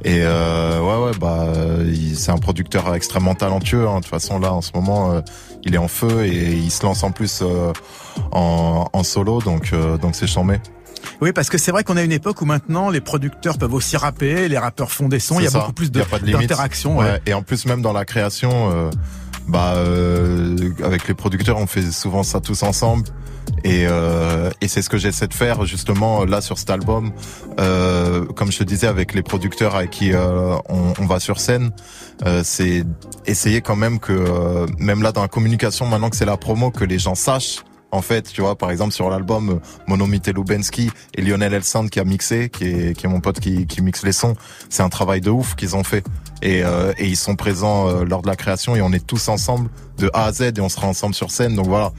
Et 0.03 0.19
euh, 0.23 0.79
ouais, 0.81 1.05
ouais, 1.11 1.17
bah, 1.19 1.47
il- 1.85 2.15
c'est 2.17 2.31
un 2.31 2.37
producteur 2.37 2.93
extrêmement 2.95 3.35
talentueux. 3.35 3.87
hein. 3.87 3.95
De 3.97 4.01
toute 4.01 4.09
façon, 4.09 4.39
là, 4.39 4.53
en 4.53 4.61
ce 4.61 4.71
moment, 4.73 5.11
euh, 5.13 5.21
il 5.65 5.75
est 5.75 5.79
en 5.79 5.87
feu 5.87 6.25
et 6.25 6.53
il 6.53 6.71
se 6.71 6.83
lance 6.83 7.03
en 7.03 7.11
plus 7.11 7.39
euh, 7.41 7.73
en, 8.31 8.87
en 8.93 9.03
solo, 9.03 9.41
donc 9.41 9.71
euh, 9.73 9.97
donc 9.97 10.15
c'est 10.15 10.27
charmé. 10.27 10.59
Oui, 11.21 11.31
parce 11.33 11.49
que 11.49 11.57
c'est 11.57 11.71
vrai 11.71 11.83
qu'on 11.83 11.97
a 11.97 12.03
une 12.03 12.11
époque 12.11 12.41
où 12.41 12.45
maintenant 12.45 12.89
les 12.89 13.01
producteurs 13.01 13.57
peuvent 13.57 13.73
aussi 13.73 13.95
rapper, 13.95 14.47
les 14.49 14.57
rappeurs 14.57 14.91
font 14.91 15.07
des 15.07 15.19
sons, 15.19 15.39
il 15.39 15.43
y 15.43 15.47
a 15.47 15.51
ça. 15.51 15.59
beaucoup 15.59 15.73
plus 15.73 15.85
Il 15.87 15.91
de 15.91 15.99
y 15.99 16.01
a 16.01 16.05
pas 16.05 16.19
de 16.19 16.25
limite. 16.25 16.41
d'interaction. 16.41 16.97
Ouais. 16.97 17.05
Ouais. 17.05 17.21
Et 17.27 17.33
en 17.33 17.43
plus, 17.43 17.65
même 17.67 17.81
dans 17.81 17.93
la 17.93 18.05
création, 18.05 18.71
euh, 18.71 18.89
bah, 19.47 19.73
euh, 19.75 20.55
avec 20.83 21.07
les 21.07 21.13
producteurs, 21.13 21.57
on 21.57 21.67
fait 21.67 21.91
souvent 21.91 22.23
ça 22.23 22.41
tous 22.41 22.63
ensemble. 22.63 23.07
Et, 23.65 23.87
euh, 23.89 24.51
et 24.61 24.67
c'est 24.67 24.83
ce 24.83 24.89
que 24.89 24.97
j'essaie 24.99 25.27
de 25.27 25.33
faire 25.33 25.65
justement 25.65 26.23
là 26.23 26.39
sur 26.39 26.59
cet 26.59 26.69
album. 26.69 27.11
Euh, 27.59 28.23
comme 28.35 28.51
je 28.51 28.59
te 28.59 28.63
disais, 28.63 28.85
avec 28.85 29.15
les 29.15 29.23
producteurs 29.23 29.75
avec 29.75 29.89
qui 29.89 30.13
euh, 30.13 30.55
on, 30.69 30.93
on 30.99 31.05
va 31.07 31.19
sur 31.19 31.39
scène, 31.39 31.71
euh, 32.27 32.41
c'est 32.43 32.85
essayer 33.25 33.61
quand 33.61 33.75
même 33.75 33.97
que 33.99 34.13
euh, 34.13 34.67
même 34.77 35.01
là 35.01 35.11
dans 35.11 35.23
la 35.23 35.27
communication, 35.27 35.87
maintenant 35.87 36.11
que 36.11 36.15
c'est 36.15 36.25
la 36.25 36.37
promo, 36.37 36.69
que 36.69 36.85
les 36.85 36.99
gens 36.99 37.15
sachent. 37.15 37.63
En 37.91 38.01
fait, 38.01 38.23
tu 38.31 38.41
vois, 38.41 38.57
par 38.57 38.71
exemple 38.71 38.93
sur 38.93 39.09
l'album 39.09 39.49
euh, 39.49 39.55
Monomité 39.87 40.33
Lubensky 40.33 40.91
et 41.15 41.21
Lionel 41.21 41.53
Elsand 41.53 41.87
qui 41.87 41.99
a 41.99 42.03
mixé, 42.03 42.49
qui 42.49 42.65
est, 42.65 42.97
qui 42.97 43.05
est 43.05 43.09
mon 43.09 43.21
pote 43.21 43.39
qui, 43.39 43.65
qui 43.67 43.81
mixe 43.81 44.03
les 44.03 44.11
sons, 44.11 44.35
c'est 44.69 44.83
un 44.83 44.89
travail 44.89 45.21
de 45.21 45.31
ouf 45.31 45.55
qu'ils 45.55 45.75
ont 45.75 45.83
fait. 45.83 46.03
Et, 46.41 46.63
euh, 46.63 46.93
et 46.97 47.07
ils 47.07 47.15
sont 47.15 47.35
présents 47.35 48.03
lors 48.03 48.21
de 48.21 48.27
la 48.27 48.35
création 48.35 48.75
et 48.75 48.81
on 48.81 48.91
est 48.91 49.05
tous 49.05 49.29
ensemble 49.29 49.69
de 49.97 50.11
A 50.13 50.25
à 50.25 50.31
Z 50.33 50.41
et 50.41 50.61
on 50.61 50.67
sera 50.67 50.87
ensemble 50.87 51.15
sur 51.15 51.31
scène. 51.31 51.55
Donc 51.55 51.67
voilà, 51.67 51.93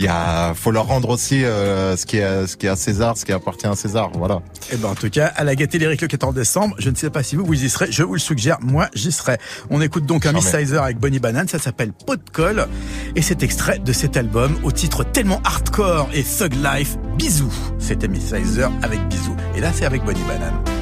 il 0.00 0.04
y 0.04 0.08
a, 0.08 0.54
faut 0.54 0.70
leur 0.70 0.86
rendre 0.86 1.10
aussi 1.10 1.44
euh, 1.44 1.94
ce 1.94 2.06
qui 2.06 2.16
est, 2.16 2.46
ce 2.46 2.56
qui 2.56 2.64
est 2.64 2.70
à 2.70 2.76
César, 2.76 3.18
ce 3.18 3.26
qui 3.26 3.32
appartient 3.32 3.66
à 3.66 3.76
César. 3.76 4.10
Voilà. 4.14 4.40
Et 4.72 4.76
ben 4.76 4.88
en 4.88 4.94
tout 4.94 5.10
cas, 5.10 5.26
à 5.26 5.44
la 5.44 5.54
Gaîté 5.54 5.78
Lyrique 5.78 6.00
le 6.00 6.08
14 6.08 6.34
décembre, 6.34 6.74
je 6.78 6.88
ne 6.88 6.94
sais 6.94 7.10
pas 7.10 7.22
si 7.22 7.36
vous 7.36 7.44
vous 7.44 7.64
y 7.64 7.68
serez, 7.68 7.92
je 7.92 8.02
vous 8.02 8.14
le 8.14 8.18
suggère, 8.18 8.56
moi 8.62 8.88
j'y 8.94 9.12
serai. 9.12 9.36
On 9.68 9.82
écoute 9.82 10.06
donc 10.06 10.24
un 10.24 10.32
Miss 10.32 10.44
Charmé. 10.44 10.64
Sizer 10.64 10.82
avec 10.82 10.98
Bonnie 10.98 11.18
Banane, 11.18 11.48
ça 11.48 11.58
s'appelle 11.58 11.92
Pot 11.92 12.16
de 12.16 12.30
colle 12.30 12.66
et 13.14 13.20
c'est 13.20 13.42
extrait 13.42 13.78
de 13.78 13.92
cet 13.92 14.16
album 14.16 14.58
au 14.62 14.72
titre 14.72 15.04
tellement 15.04 15.42
hardcore 15.44 16.08
et 16.14 16.22
thug 16.22 16.54
life, 16.54 16.96
Bisous. 17.18 17.52
C'était 17.78 18.08
Miss 18.08 18.34
Sizer 18.34 18.70
avec 18.80 19.06
Bisous. 19.08 19.36
Et 19.54 19.60
là 19.60 19.70
c'est 19.74 19.84
avec 19.84 20.02
Bonnie 20.02 20.24
Banane. 20.26 20.79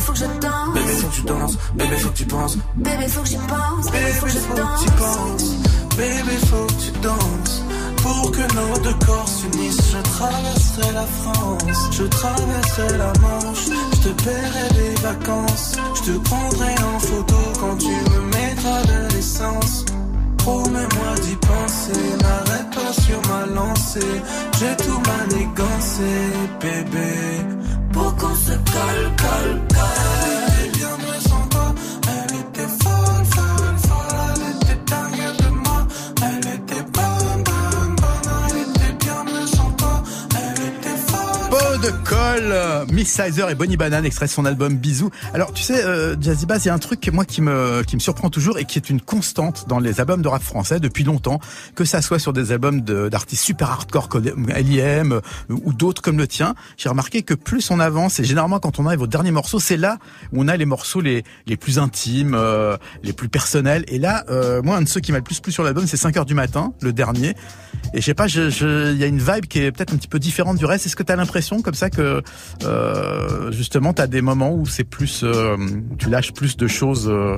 Faut 0.00 0.12
que 0.12 0.18
je 0.18 0.24
danse. 0.24 0.74
Bébé 0.74 0.92
faut 1.00 1.08
que 1.08 1.14
tu 1.14 1.22
danses, 1.22 1.56
bébé 1.74 1.96
faut 1.96 2.08
que 2.10 2.16
tu 2.16 2.24
penses 2.26 2.56
Bébé, 2.76 3.08
faut 3.08 3.22
que 3.22 3.28
j'y 3.28 3.36
pense, 3.36 3.90
bébé, 3.90 4.12
faut 4.18 4.26
que 4.26 4.32
je 4.32 4.38
danse. 4.56 4.84
tu 4.84 4.90
penses, 4.92 5.50
bébé, 5.96 6.36
faut 6.48 6.66
que 6.66 6.72
tu 6.72 6.90
danses. 7.00 7.62
Pour 8.02 8.30
que 8.30 8.54
nos 8.54 8.78
deux 8.78 9.06
corps 9.06 9.28
s'unissent, 9.28 9.90
je 9.92 9.98
traverserai 9.98 10.92
la 10.94 11.06
France, 11.06 11.88
je 11.92 12.04
traverserai 12.04 12.98
la 12.98 13.12
Manche, 13.20 13.66
je 13.92 14.08
te 14.08 14.22
paierai 14.24 14.68
des 14.74 14.94
vacances, 15.02 15.76
je 15.96 16.12
te 16.12 16.18
prendrai 16.18 16.74
en 16.94 16.98
photo 16.98 17.36
quand 17.60 17.76
tu 17.76 17.88
me 17.88 18.20
mettras 18.26 18.82
de 18.84 19.14
l'essence. 19.14 19.84
Promets-moi 20.38 21.14
d'y 21.22 21.36
penser, 21.36 22.00
n'arrête 22.22 22.70
pas 22.74 22.92
sur 23.02 23.20
ma 23.28 23.46
lancée, 23.54 24.22
j'ai 24.58 24.76
tout 24.82 25.00
manigancé, 25.10 26.10
bébé. 26.60 27.60
Pour 28.00 28.16
qu'on 28.16 28.34
se 28.34 28.52
colle, 28.52 29.12
colle, 29.18 29.60
colle. 29.68 30.39
Le 41.82 41.90
col. 42.04 42.92
Miss 42.92 43.08
Sizer 43.08 43.48
et 43.48 43.54
Bonnie 43.54 43.76
Banane, 43.76 44.04
extrait 44.04 44.26
de 44.26 44.30
son 44.30 44.44
album 44.44 44.76
Bisous. 44.76 45.10
Alors, 45.32 45.52
tu 45.52 45.62
sais, 45.62 45.84
euh, 45.84 46.14
Jazzy 46.20 46.46
Bass, 46.46 46.64
il 46.64 46.68
y 46.68 46.70
a 46.70 46.74
un 46.74 46.78
truc 46.78 47.08
moi 47.12 47.24
qui 47.24 47.40
me 47.40 47.82
qui 47.86 47.96
me 47.96 48.00
surprend 48.00 48.28
toujours 48.28 48.58
et 48.58 48.64
qui 48.64 48.78
est 48.78 48.90
une 48.90 49.00
constante 49.00 49.66
dans 49.68 49.78
les 49.78 50.00
albums 50.00 50.20
de 50.22 50.28
rap 50.28 50.42
français 50.42 50.80
depuis 50.80 51.04
longtemps, 51.04 51.40
que 51.74 51.84
ça 51.84 52.02
soit 52.02 52.18
sur 52.18 52.32
des 52.32 52.52
albums 52.52 52.82
de- 52.82 53.08
d'artistes 53.08 53.44
super 53.44 53.70
hardcore 53.70 54.08
comme 54.08 54.50
L.I.M. 54.50 55.12
euh, 55.12 55.20
ou 55.48 55.72
d'autres 55.72 56.02
comme 56.02 56.18
le 56.18 56.26
tien. 56.26 56.54
J'ai 56.76 56.88
remarqué 56.88 57.22
que 57.22 57.34
plus 57.34 57.70
on 57.70 57.80
avance 57.80 58.20
et 58.20 58.24
généralement 58.24 58.58
quand 58.58 58.78
on 58.78 58.86
arrive 58.86 59.02
au 59.02 59.06
dernier 59.06 59.30
morceau, 59.30 59.58
c'est 59.60 59.76
là 59.78 59.98
où 60.32 60.42
on 60.42 60.48
a 60.48 60.56
les 60.56 60.66
morceaux 60.66 61.00
les 61.00 61.24
les 61.46 61.56
plus 61.56 61.78
intimes, 61.78 62.34
euh, 62.34 62.76
les 63.02 63.12
plus 63.12 63.28
personnels. 63.28 63.84
Et 63.88 63.98
là, 63.98 64.24
euh, 64.28 64.60
moi, 64.62 64.76
un 64.76 64.82
de 64.82 64.88
ceux 64.88 65.00
qui 65.00 65.12
m'a 65.12 65.18
le 65.18 65.24
plus 65.24 65.40
plu 65.40 65.52
sur 65.52 65.62
l'album, 65.62 65.86
c'est 65.86 65.96
5 65.96 66.16
heures 66.16 66.26
du 66.26 66.34
matin, 66.34 66.72
le 66.82 66.92
dernier. 66.92 67.34
Et 67.94 68.00
je 68.00 68.06
sais 68.06 68.14
pas, 68.14 68.26
il 68.26 68.96
y 68.98 69.04
a 69.04 69.06
une 69.06 69.18
vibe 69.18 69.46
qui 69.46 69.60
est 69.60 69.72
peut-être 69.72 69.92
un 69.94 69.96
petit 69.96 70.08
peu 70.08 70.18
différente 70.18 70.58
du 70.58 70.64
reste. 70.64 70.86
Est-ce 70.86 70.96
que 70.96 71.02
tu 71.02 71.12
as 71.12 71.16
l'impression 71.16 71.62
comme 71.70 71.76
ça 71.76 71.88
que 71.88 72.20
euh, 72.64 73.52
justement 73.52 73.94
tu 73.94 74.02
as 74.02 74.08
des 74.08 74.22
moments 74.22 74.52
où 74.52 74.66
c'est 74.66 74.82
plus, 74.82 75.22
euh, 75.22 75.56
tu 75.98 76.10
lâches 76.10 76.32
plus 76.32 76.56
de 76.56 76.66
choses 76.66 77.08
euh, 77.08 77.36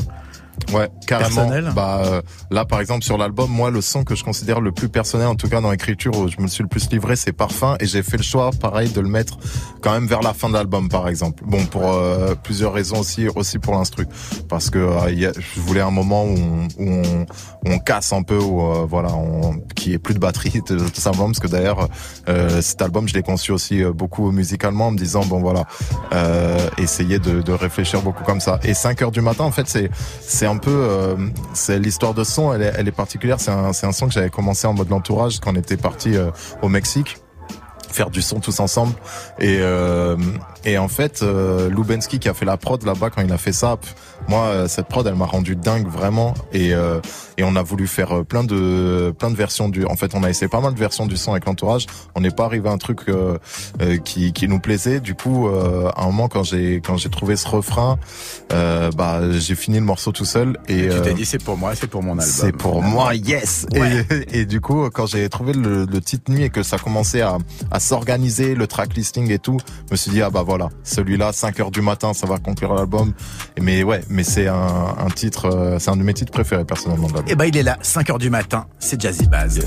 Ouais, 0.72 0.88
carrément. 1.06 1.46
Bah 1.74 2.02
euh, 2.04 2.22
là, 2.50 2.64
par 2.64 2.80
exemple, 2.80 3.04
sur 3.04 3.18
l'album, 3.18 3.50
moi, 3.50 3.70
le 3.70 3.80
son 3.80 4.04
que 4.04 4.14
je 4.14 4.22
considère 4.24 4.60
le 4.60 4.70
plus 4.72 4.88
personnel, 4.88 5.26
en 5.26 5.34
tout 5.34 5.48
cas 5.48 5.60
dans 5.60 5.70
l'écriture, 5.70 6.16
où 6.18 6.28
je 6.28 6.40
me 6.40 6.46
suis 6.46 6.62
le 6.62 6.68
plus 6.68 6.88
livré, 6.90 7.16
c'est 7.16 7.32
Parfum, 7.32 7.76
et 7.80 7.86
j'ai 7.86 8.02
fait 8.02 8.16
le 8.16 8.22
choix, 8.22 8.50
pareil, 8.52 8.90
de 8.90 9.00
le 9.00 9.08
mettre 9.08 9.38
quand 9.80 9.92
même 9.92 10.06
vers 10.06 10.20
la 10.22 10.32
fin 10.34 10.48
de 10.48 10.54
l'album, 10.54 10.88
par 10.88 11.08
exemple. 11.08 11.42
Bon, 11.46 11.64
pour 11.66 11.92
euh, 11.92 12.34
plusieurs 12.42 12.72
raisons 12.72 12.98
aussi, 13.00 13.28
aussi 13.34 13.58
pour 13.58 13.74
l'instru, 13.74 14.06
parce 14.48 14.70
que 14.70 14.78
euh, 14.78 15.10
y 15.10 15.26
a- 15.26 15.32
je 15.32 15.60
voulais 15.60 15.80
un 15.80 15.90
moment 15.90 16.24
où 16.24 16.36
on, 16.78 16.86
où 16.86 17.02
on, 17.66 17.78
casse 17.78 18.12
un 18.12 18.22
peu, 18.22 18.38
où 18.38 18.60
euh, 18.62 18.86
voilà, 18.88 19.12
on, 19.14 19.54
qui 19.74 19.92
est 19.94 19.98
plus 19.98 20.14
de 20.14 20.20
batterie, 20.20 20.62
tout 20.66 20.78
simplement, 20.94 21.26
parce 21.26 21.40
que 21.40 21.48
d'ailleurs, 21.48 21.88
euh, 22.28 22.60
cet 22.62 22.80
album, 22.82 23.08
je 23.08 23.14
l'ai 23.14 23.22
conçu 23.22 23.52
aussi 23.52 23.82
euh, 23.82 23.92
beaucoup 23.92 24.30
musicalement, 24.30 24.88
en 24.88 24.90
me 24.92 24.98
disant 24.98 25.24
bon 25.24 25.40
voilà, 25.40 25.64
euh, 26.12 26.68
essayer 26.78 27.18
de, 27.18 27.42
de 27.42 27.52
réfléchir 27.52 28.02
beaucoup 28.02 28.24
comme 28.24 28.40
ça. 28.40 28.60
Et 28.64 28.74
5 28.74 29.02
heures 29.02 29.10
du 29.10 29.20
matin, 29.22 29.44
en 29.44 29.50
fait, 29.50 29.66
c'est 29.68 30.41
c'est 30.42 30.48
un 30.48 30.56
peu, 30.56 30.72
euh, 30.74 31.14
c'est 31.54 31.78
l'histoire 31.78 32.14
de 32.14 32.24
son, 32.24 32.52
elle 32.52 32.62
est, 32.62 32.72
elle 32.76 32.88
est 32.88 32.90
particulière. 32.90 33.38
C'est 33.38 33.52
un, 33.52 33.72
c'est 33.72 33.86
un 33.86 33.92
son 33.92 34.08
que 34.08 34.12
j'avais 34.12 34.28
commencé 34.28 34.66
en 34.66 34.74
mode 34.74 34.90
l'entourage 34.90 35.38
quand 35.38 35.52
on 35.52 35.56
était 35.56 35.76
parti 35.76 36.16
euh, 36.16 36.32
au 36.62 36.68
Mexique 36.68 37.18
faire 37.92 38.10
du 38.10 38.22
son 38.22 38.40
tous 38.40 38.58
ensemble 38.58 38.94
et 39.38 39.58
euh, 39.60 40.16
et 40.64 40.78
en 40.78 40.88
fait 40.88 41.22
euh, 41.22 41.68
Lubensky 41.68 42.18
qui 42.18 42.28
a 42.28 42.34
fait 42.34 42.44
la 42.44 42.56
prod 42.56 42.82
là-bas 42.84 43.10
quand 43.10 43.22
il 43.22 43.32
a 43.32 43.38
fait 43.38 43.52
ça 43.52 43.76
moi 44.28 44.44
euh, 44.46 44.68
cette 44.68 44.86
prod 44.86 45.06
elle 45.06 45.14
m'a 45.14 45.26
rendu 45.26 45.56
dingue 45.56 45.88
vraiment. 45.88 46.34
Et 46.52 46.74
euh, 46.74 47.00
et 47.38 47.44
on 47.44 47.56
a 47.56 47.62
voulu 47.62 47.86
faire 47.86 48.18
euh, 48.18 48.22
plein 48.24 48.44
de 48.44 49.12
plein 49.18 49.30
de 49.30 49.36
versions 49.36 49.68
du 49.68 49.84
en 49.86 49.96
fait 49.96 50.14
on 50.14 50.22
a 50.22 50.30
essayé 50.30 50.48
pas 50.48 50.60
mal 50.60 50.74
de 50.74 50.78
versions 50.78 51.06
du 51.06 51.16
son 51.16 51.32
avec 51.32 51.46
l'entourage. 51.46 51.86
On 52.14 52.20
n'est 52.20 52.30
pas 52.30 52.44
arrivé 52.44 52.68
à 52.68 52.72
un 52.72 52.78
truc 52.78 53.08
euh, 53.08 53.38
euh, 53.80 53.96
qui 53.98 54.32
qui 54.32 54.48
nous 54.48 54.60
plaisait. 54.60 55.00
Du 55.00 55.14
coup 55.14 55.48
euh, 55.48 55.90
à 55.96 56.02
un 56.02 56.06
moment 56.06 56.28
quand 56.28 56.44
j'ai 56.44 56.76
quand 56.84 56.96
j'ai 56.96 57.08
trouvé 57.10 57.36
ce 57.36 57.48
refrain 57.48 57.98
euh, 58.52 58.90
bah 58.96 59.20
j'ai 59.32 59.54
fini 59.54 59.78
le 59.78 59.84
morceau 59.84 60.12
tout 60.12 60.24
seul 60.24 60.58
et 60.68 60.88
Tu 60.88 61.00
t'es 61.02 61.14
dit 61.14 61.24
c'est 61.24 61.42
pour 61.42 61.56
moi, 61.56 61.74
c'est 61.74 61.86
pour 61.88 62.02
mon 62.02 62.12
album. 62.12 62.26
c'est 62.26 62.52
pour 62.52 62.82
moi, 62.82 63.14
yes. 63.14 63.66
Et, 63.74 63.80
et 64.40 64.44
du 64.46 64.60
coup, 64.60 64.88
quand 64.90 65.06
j'ai 65.06 65.28
trouvé 65.28 65.52
le, 65.52 65.84
le 65.86 66.00
titre 66.00 66.30
nuit 66.30 66.44
et 66.44 66.50
que 66.50 66.62
ça 66.62 66.78
commençait 66.78 67.22
à, 67.22 67.38
à 67.70 67.80
s'organiser, 67.80 68.54
le 68.54 68.66
track 68.66 68.94
listing 68.94 69.30
et 69.30 69.38
tout, 69.38 69.58
je 69.88 69.92
me 69.92 69.96
suis 69.96 70.10
dit 70.10 70.22
ah 70.22 70.30
bah 70.30 70.42
voilà, 70.42 70.51
celui-là, 70.84 71.32
5 71.32 71.60
heures 71.60 71.70
du 71.70 71.80
matin, 71.80 72.12
ça 72.14 72.26
va 72.26 72.38
conclure 72.38 72.74
l'album. 72.74 73.12
Et 73.56 73.60
Mais 73.60 73.82
ouais, 73.82 74.02
mais 74.08 74.24
c'est 74.24 74.48
un, 74.48 74.94
un 74.98 75.10
titre, 75.10 75.46
euh, 75.46 75.78
c'est 75.78 75.90
un 75.90 75.96
de 75.96 76.02
mes 76.02 76.14
titres 76.14 76.32
préférés 76.32 76.64
personnellement 76.64 77.08
de 77.08 77.14
l'album. 77.14 77.32
Et 77.32 77.34
ben 77.36 77.44
il 77.46 77.56
est 77.56 77.62
là, 77.62 77.78
5 77.82 78.10
heures 78.10 78.18
du 78.18 78.30
matin, 78.30 78.66
c'est 78.78 79.00
Jazzy 79.00 79.26
Bass. 79.26 79.58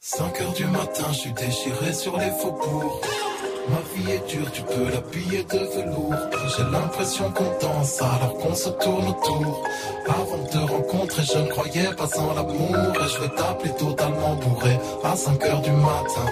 5 0.00 0.40
heures 0.40 0.52
du 0.52 0.64
matin, 0.66 1.04
je 1.12 1.18
suis 1.18 1.32
déchiré 1.32 1.92
sur 1.92 2.16
les 2.18 2.30
faubourgs. 2.40 3.00
Ma 3.68 3.80
vie 3.94 4.10
est 4.12 4.28
dure, 4.28 4.50
tu 4.52 4.62
peux 4.62 4.90
l'habiller 4.92 5.42
de 5.44 5.58
velours. 5.58 6.14
J'ai 6.54 6.64
l'impression 6.64 7.30
qu'on 7.32 7.66
danse 7.66 8.02
alors 8.02 8.34
qu'on 8.36 8.54
se 8.54 8.68
tourne 8.68 9.08
autour. 9.08 9.62
Avant 10.06 10.42
de 10.42 10.48
te 10.48 10.58
rencontrer, 10.58 11.22
je 11.22 11.38
ne 11.38 11.48
croyais 11.48 11.94
pas 11.96 12.08
en 12.18 12.34
l'amour. 12.34 12.76
Et 12.76 13.08
je 13.08 13.20
vais 13.20 13.34
t'appeler 13.34 13.72
totalement 13.74 14.34
bourré 14.34 14.78
à 15.02 15.16
5 15.16 15.44
heures 15.44 15.62
du 15.62 15.70
matin. 15.70 16.26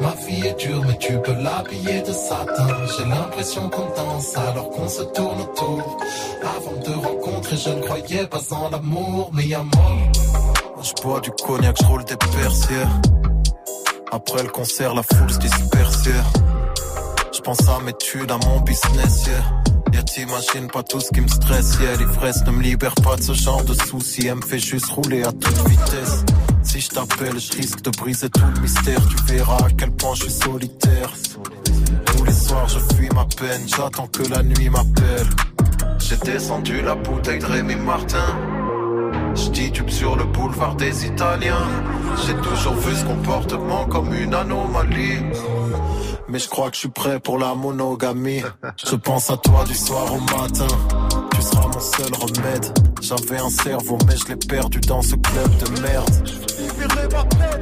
Ma 0.00 0.14
vie 0.26 0.46
est 0.46 0.58
dure, 0.58 0.82
mais 0.86 0.98
tu 0.98 1.18
peux 1.22 1.34
l'habiller 1.34 2.02
de 2.02 2.12
satin. 2.12 2.68
J'ai 2.96 3.04
l'impression 3.06 3.70
qu'on 3.70 3.88
danse 3.96 4.36
alors 4.36 4.70
qu'on 4.70 4.88
se 4.88 5.02
tourne 5.02 5.40
autour. 5.40 5.98
Avant 6.42 6.76
de 6.76 6.82
te 6.82 6.90
rencontrer, 6.90 7.56
je 7.56 7.70
ne 7.70 7.80
croyais 7.80 8.26
pas 8.26 8.42
en 8.50 8.68
l'amour, 8.68 9.30
mais 9.32 9.46
y'a 9.46 9.62
mort. 9.62 10.82
Je 10.82 11.02
bois 11.02 11.20
du 11.20 11.30
cognac, 11.30 11.76
je 11.80 11.86
roule 11.86 12.04
des 12.04 12.16
persières. 12.16 13.00
Après 14.12 14.42
le 14.42 14.50
concert, 14.50 14.94
la 14.94 15.02
foule 15.02 15.30
se 15.30 15.38
disperse. 15.38 16.08
Je 17.36 17.42
pense 17.42 17.68
à 17.68 17.78
mes 17.84 17.92
tudes, 17.92 18.30
à 18.30 18.38
mon 18.46 18.60
business, 18.60 19.26
yeah. 19.26 20.02
T'imagines 20.02 20.68
pas 20.72 20.82
tout 20.82 21.00
ce 21.00 21.10
qui 21.10 21.20
me 21.20 21.28
stresse, 21.28 21.76
yeah. 21.80 21.94
L'ivresse 21.96 22.42
ne 22.46 22.50
me 22.52 22.62
libère 22.62 22.94
pas 22.94 23.16
de 23.16 23.22
ce 23.22 23.34
genre 23.34 23.62
de 23.62 23.74
soucis. 23.74 24.26
Elle 24.26 24.36
me 24.36 24.40
fait 24.42 24.58
juste 24.58 24.86
rouler 24.86 25.22
à 25.22 25.32
toute 25.32 25.68
vitesse. 25.68 26.24
Si 26.62 26.80
je 26.80 26.88
t'appelle, 26.88 27.38
je 27.38 27.52
risque 27.52 27.82
de 27.82 27.90
briser 27.90 28.30
tout 28.30 28.40
le 28.54 28.60
mystère. 28.62 29.00
Tu 29.08 29.34
verras 29.34 29.58
à 29.58 29.68
quel 29.76 29.90
point 29.90 30.14
je 30.14 30.22
suis 30.22 30.32
solitaire. 30.32 31.12
Tous 32.06 32.24
les 32.24 32.32
soirs, 32.32 32.68
je 32.68 32.78
fuis 32.94 33.10
ma 33.14 33.26
peine. 33.26 33.68
J'attends 33.68 34.06
que 34.06 34.22
la 34.30 34.42
nuit 34.42 34.70
m'appelle. 34.70 35.26
J'ai 35.98 36.16
descendu 36.16 36.80
la 36.80 36.94
bouteille 36.94 37.40
de 37.40 37.46
Rémi 37.46 37.76
Martin. 37.76 38.34
J'titube 39.34 39.90
sur 39.90 40.16
le 40.16 40.24
boulevard 40.24 40.76
des 40.76 41.04
Italiens. 41.04 41.68
J'ai 42.26 42.34
toujours 42.36 42.74
vu 42.74 42.96
ce 42.96 43.04
comportement 43.04 43.84
comme 43.84 44.14
une 44.14 44.32
anomalie. 44.32 45.18
Mais 46.28 46.38
je 46.38 46.48
crois 46.48 46.70
que 46.70 46.74
je 46.74 46.80
suis 46.80 46.88
prêt 46.88 47.20
pour 47.20 47.38
la 47.38 47.54
monogamie. 47.54 48.42
Je 48.84 48.96
pense 48.96 49.30
à 49.30 49.36
toi 49.36 49.64
du 49.64 49.74
soir 49.74 50.12
au 50.12 50.20
matin. 50.20 50.66
Tu 51.34 51.42
seras 51.42 51.66
mon 51.66 51.80
seul 51.80 52.12
remède. 52.14 52.78
J'avais 53.00 53.38
un 53.38 53.50
cerveau, 53.50 53.98
mais 54.08 54.16
je 54.16 54.26
l'ai 54.28 54.36
perdu 54.36 54.80
dans 54.80 55.02
ce 55.02 55.14
club 55.14 55.56
de 55.58 55.80
merde. 55.82 56.28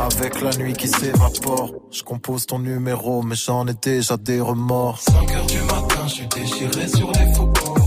Avec 0.00 0.40
la 0.40 0.50
nuit 0.56 0.72
qui 0.72 0.88
s'évapore, 0.88 1.72
je 1.90 2.02
compose 2.02 2.46
ton 2.46 2.58
numéro, 2.58 3.22
mais 3.22 3.34
j'en 3.34 3.66
ai 3.66 3.74
déjà 3.74 4.16
des 4.16 4.40
remords. 4.40 5.00
5 5.00 5.32
heures 5.32 5.46
du 5.46 5.60
matin, 5.60 6.06
je 6.06 6.12
suis 6.12 6.26
déchiré 6.28 6.88
sur 6.88 7.10
les 7.12 7.34
faubourgs. 7.34 7.83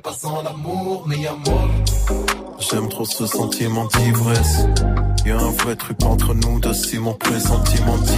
Pas 0.00 0.16
en 0.24 0.42
l'amour, 0.42 1.06
y'a 1.12 1.32
moi. 1.46 1.68
J'aime 2.58 2.88
trop 2.88 3.04
ce 3.04 3.26
sentiment 3.26 3.86
d'ivresse. 3.86 4.66
Y 5.26 5.30
a 5.30 5.38
un 5.38 5.50
vrai 5.50 5.76
truc 5.76 6.02
entre 6.04 6.34
nous 6.34 6.60
deux, 6.60 6.74
si 6.74 6.98
mon 6.98 7.14
pressentiment 7.14 7.98
dit. 7.98 8.14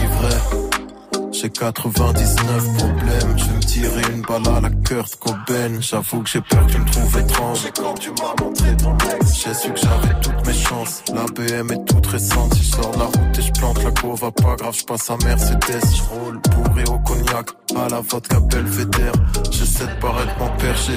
J'ai 1.33 1.51
99 1.51 2.77
problèmes, 2.79 3.39
je 3.39 3.45
me 3.45 3.61
tirer 3.61 4.03
une 4.15 4.23
balle 4.23 4.49
à 4.57 4.61
la 4.61 4.71
Kurt 4.87 5.17
Cobain. 5.17 5.81
J'avoue 5.81 6.23
que 6.23 6.31
j'ai 6.31 6.41
peur 6.41 6.65
que 6.67 6.73
tu 6.73 6.79
me 6.79 6.91
trouves 6.91 7.19
étrange. 7.19 7.59
Quand 7.77 7.95
tu 7.95 8.11
m'as 8.11 8.45
montré 8.45 8.77
ton 8.77 8.97
ex, 9.17 9.43
j'ai 9.43 9.55
su 9.55 9.73
que 9.73 9.81
j'avais 9.81 10.21
toutes 10.21 10.47
mes 10.47 10.55
chances. 10.55 11.03
La 11.13 11.25
BM 11.25 11.73
est 11.73 11.85
toute 11.87 12.07
récente, 12.07 12.55
si 12.55 12.63
je 12.63 12.71
sors 12.77 12.93
de 12.93 12.99
la 12.99 13.05
route 13.07 13.39
et 13.39 13.43
je 13.43 13.53
plante 13.53 13.83
la 13.83 13.91
va 13.91 14.31
pas 14.31 14.55
grave, 14.57 14.77
je 14.79 14.85
passe 14.85 15.11
à 15.11 15.17
Mercedes. 15.25 15.85
Je 15.95 16.03
roule 16.03 16.39
bourré 16.39 16.85
au 16.89 16.99
cognac, 17.01 17.49
à 17.77 17.89
la 17.89 18.01
vodka 18.01 18.39
belvédère. 18.41 19.13
J'essaie 19.51 19.87
de 19.87 20.01
paraître 20.01 20.39
mon 20.39 20.49
perché. 20.57 20.93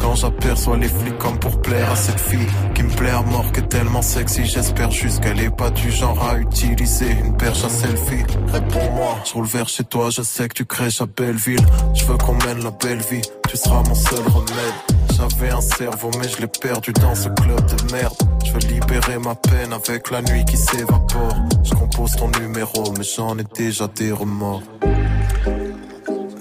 Quand 0.00 0.14
j'aperçois 0.16 0.76
les 0.76 0.88
flics 0.88 1.18
comme 1.18 1.38
pour 1.38 1.60
plaire 1.60 1.90
à 1.90 1.96
cette 1.96 2.20
fille 2.20 2.46
qui 2.74 2.82
me 2.82 2.90
plaît 2.90 3.10
à 3.10 3.22
mort, 3.22 3.52
qui 3.52 3.60
est 3.60 3.68
tellement 3.68 4.02
sexy. 4.02 4.44
J'espère 4.44 4.90
juste 4.90 5.20
qu'elle 5.20 5.40
est 5.40 5.54
pas 5.54 5.70
du 5.70 5.90
genre 5.90 6.22
à 6.28 6.38
utiliser 6.38 7.10
une 7.10 7.36
perche 7.36 7.64
à 7.64 7.68
selfie. 7.68 8.24
Réponds-moi, 8.48 9.18
je 9.24 9.32
roule 9.34 9.46
vers 9.46 9.68
chez 9.68 9.84
toi, 9.84 10.10
je 10.10 10.22
sais 10.22 10.48
que 10.48 10.54
tu 10.54 10.64
crèches 10.64 11.00
à 11.00 11.06
Belleville. 11.06 11.64
Je 11.94 12.04
veux 12.04 12.16
qu'on 12.16 12.34
mène 12.34 12.62
la 12.62 12.70
belle 12.70 13.00
vie, 13.10 13.22
tu 13.48 13.56
seras 13.56 13.82
mon 13.82 13.94
seul 13.94 14.26
remède. 14.26 14.74
J'avais 15.16 15.50
un 15.50 15.60
cerveau, 15.60 16.10
mais 16.18 16.28
je 16.28 16.40
l'ai 16.40 16.46
perdu 16.46 16.92
dans 16.92 17.14
ce 17.14 17.28
club 17.28 17.60
de 17.66 17.92
merde. 17.92 18.14
Je 18.44 18.52
veux 18.52 18.58
libérer 18.60 19.18
ma 19.18 19.34
peine 19.34 19.72
avec 19.72 20.10
la 20.10 20.22
nuit 20.22 20.44
qui 20.44 20.56
s'évapore. 20.56 21.36
Je 21.62 21.74
compose 21.74 22.16
ton 22.16 22.28
numéro, 22.40 22.92
mais 22.96 23.04
j'en 23.04 23.38
ai 23.38 23.44
déjà 23.56 23.88
des 23.88 24.12
remords. 24.12 24.62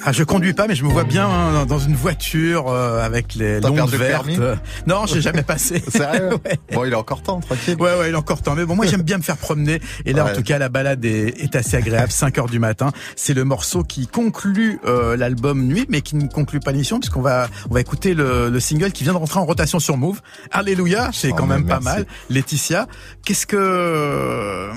Ah, 0.05 0.11
je 0.11 0.23
conduis 0.23 0.53
pas, 0.53 0.67
mais 0.67 0.75
je 0.75 0.83
me 0.83 0.89
vois 0.89 1.05
bien 1.05 1.27
hein, 1.29 1.65
dans 1.65 1.79
une 1.79 1.95
voiture 1.95 2.67
euh, 2.69 3.01
avec 3.05 3.35
les 3.35 3.61
longues 3.61 3.77
le 3.89 3.97
vertes. 3.97 4.25
permis 4.25 4.37
Euh, 4.39 4.55
non, 4.85 5.05
j'ai 5.05 5.21
jamais 5.21 5.43
passé. 5.43 5.81
Sérieux 5.87 6.29
Ouais. 6.45 6.59
Bon, 6.73 6.83
il 6.83 6.91
est 6.91 6.95
encore 6.95 7.21
temps, 7.23 7.39
tranquille. 7.39 7.77
Ouais, 7.79 7.97
ouais, 7.97 8.09
il 8.09 8.13
est 8.13 8.17
encore 8.17 8.41
temps. 8.41 8.53
Mais 8.55 8.65
bon, 8.65 8.75
moi, 8.75 8.85
j'aime 8.85 9.01
bien 9.01 9.17
me 9.17 9.23
faire 9.23 9.37
promener. 9.37 9.79
Et 10.05 10.11
là, 10.13 10.25
en 10.25 10.33
tout 10.33 10.43
cas, 10.43 10.57
la 10.57 10.67
balade 10.69 11.03
est, 11.05 11.41
est 11.41 11.55
assez 11.55 11.77
agréable. 11.77 12.11
5 12.11 12.37
heures 12.37 12.47
du 12.47 12.59
matin. 12.59 12.91
C'est 13.15 13.33
le 13.33 13.45
morceau 13.45 13.83
qui 13.83 14.07
conclut 14.07 14.79
euh, 14.85 15.15
l'album 15.15 15.63
Nuit, 15.63 15.85
mais 15.87 16.01
qui 16.01 16.15
ne 16.17 16.27
conclut 16.27 16.59
pas 16.59 16.71
l'émission, 16.71 16.99
puisqu'on 16.99 17.21
va, 17.21 17.47
on 17.69 17.73
va 17.73 17.79
écouter 17.79 18.13
le, 18.13 18.49
le 18.49 18.59
single 18.59 18.91
qui 18.91 19.03
vient 19.03 19.13
de 19.13 19.17
rentrer 19.17 19.39
en 19.39 19.45
rotation 19.45 19.79
sur 19.79 19.95
Move. 19.95 20.19
Alléluia, 20.51 21.09
c'est 21.13 21.29
Oh, 21.31 21.35
quand 21.35 21.47
même 21.47 21.65
pas 21.65 21.79
mal. 21.79 22.05
Laetitia, 22.29 22.87
qu'est-ce 23.25 23.45
que... 23.45 24.69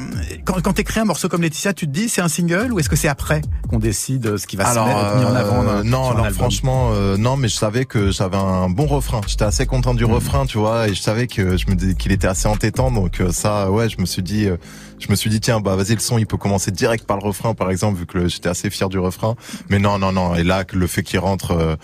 Quand, 0.44 0.60
quand 0.62 0.72
t'écris 0.74 1.00
un 1.00 1.04
morceau 1.04 1.28
comme 1.28 1.42
Laetitia, 1.42 1.72
tu 1.74 1.86
te 1.86 1.92
dis 1.92 2.08
c'est 2.08 2.20
un 2.20 2.28
single 2.28 2.72
ou 2.72 2.78
est-ce 2.78 2.88
que 2.88 2.96
c'est 2.96 3.08
après 3.08 3.42
qu'on 3.68 3.78
décide 3.78 4.36
ce 4.36 4.46
qui 4.46 4.56
va 4.56 4.64
se 4.72 4.78
mettre, 4.78 5.15
mis 5.18 5.24
en 5.24 5.34
avant 5.34 5.62
euh, 5.62 5.82
dans- 5.82 5.84
non, 5.88 6.10
alors 6.10 6.30
franchement, 6.30 6.90
euh, 6.92 7.16
non, 7.16 7.36
mais 7.36 7.48
je 7.48 7.56
savais 7.56 7.84
que 7.84 8.10
j'avais 8.10 8.36
un 8.36 8.68
bon 8.68 8.86
refrain. 8.86 9.20
J'étais 9.26 9.44
assez 9.44 9.66
content 9.66 9.92
Mhm. 9.92 9.96
du 9.98 10.04
refrain, 10.04 10.46
tu 10.46 10.58
vois, 10.58 10.88
et 10.88 10.94
je 10.94 11.00
savais 11.00 11.26
que 11.26 11.56
je 11.56 11.66
me 11.68 11.74
qu'il 11.94 12.12
était 12.12 12.26
assez 12.28 12.48
entêtant, 12.48 12.90
donc 12.90 13.20
euh, 13.20 13.30
ça, 13.32 13.70
ouais, 13.70 13.88
je 13.88 14.00
me 14.00 14.06
suis 14.06 14.22
dit, 14.22 14.46
euh, 14.46 14.56
je 14.98 15.10
me 15.10 15.14
suis 15.16 15.28
dit 15.30 15.40
tiens, 15.40 15.60
bah 15.60 15.76
vas-y, 15.76 15.94
le 15.94 16.00
son, 16.00 16.18
il 16.18 16.26
peut 16.26 16.36
commencer 16.36 16.70
direct 16.70 17.06
par 17.06 17.18
le 17.18 17.24
refrain, 17.26 17.54
par 17.54 17.70
exemple, 17.70 17.98
vu 17.98 18.06
que 18.06 18.28
j'étais 18.28 18.48
assez 18.48 18.70
fier 18.70 18.88
du 18.88 18.98
refrain. 18.98 19.36
Mais 19.68 19.78
non, 19.78 19.98
non, 19.98 20.12
non. 20.12 20.34
Et 20.34 20.42
là, 20.42 20.64
le 20.72 20.86
fait 20.86 21.02
qu'il 21.02 21.18
rentre 21.18 21.50
euh, 21.52 21.76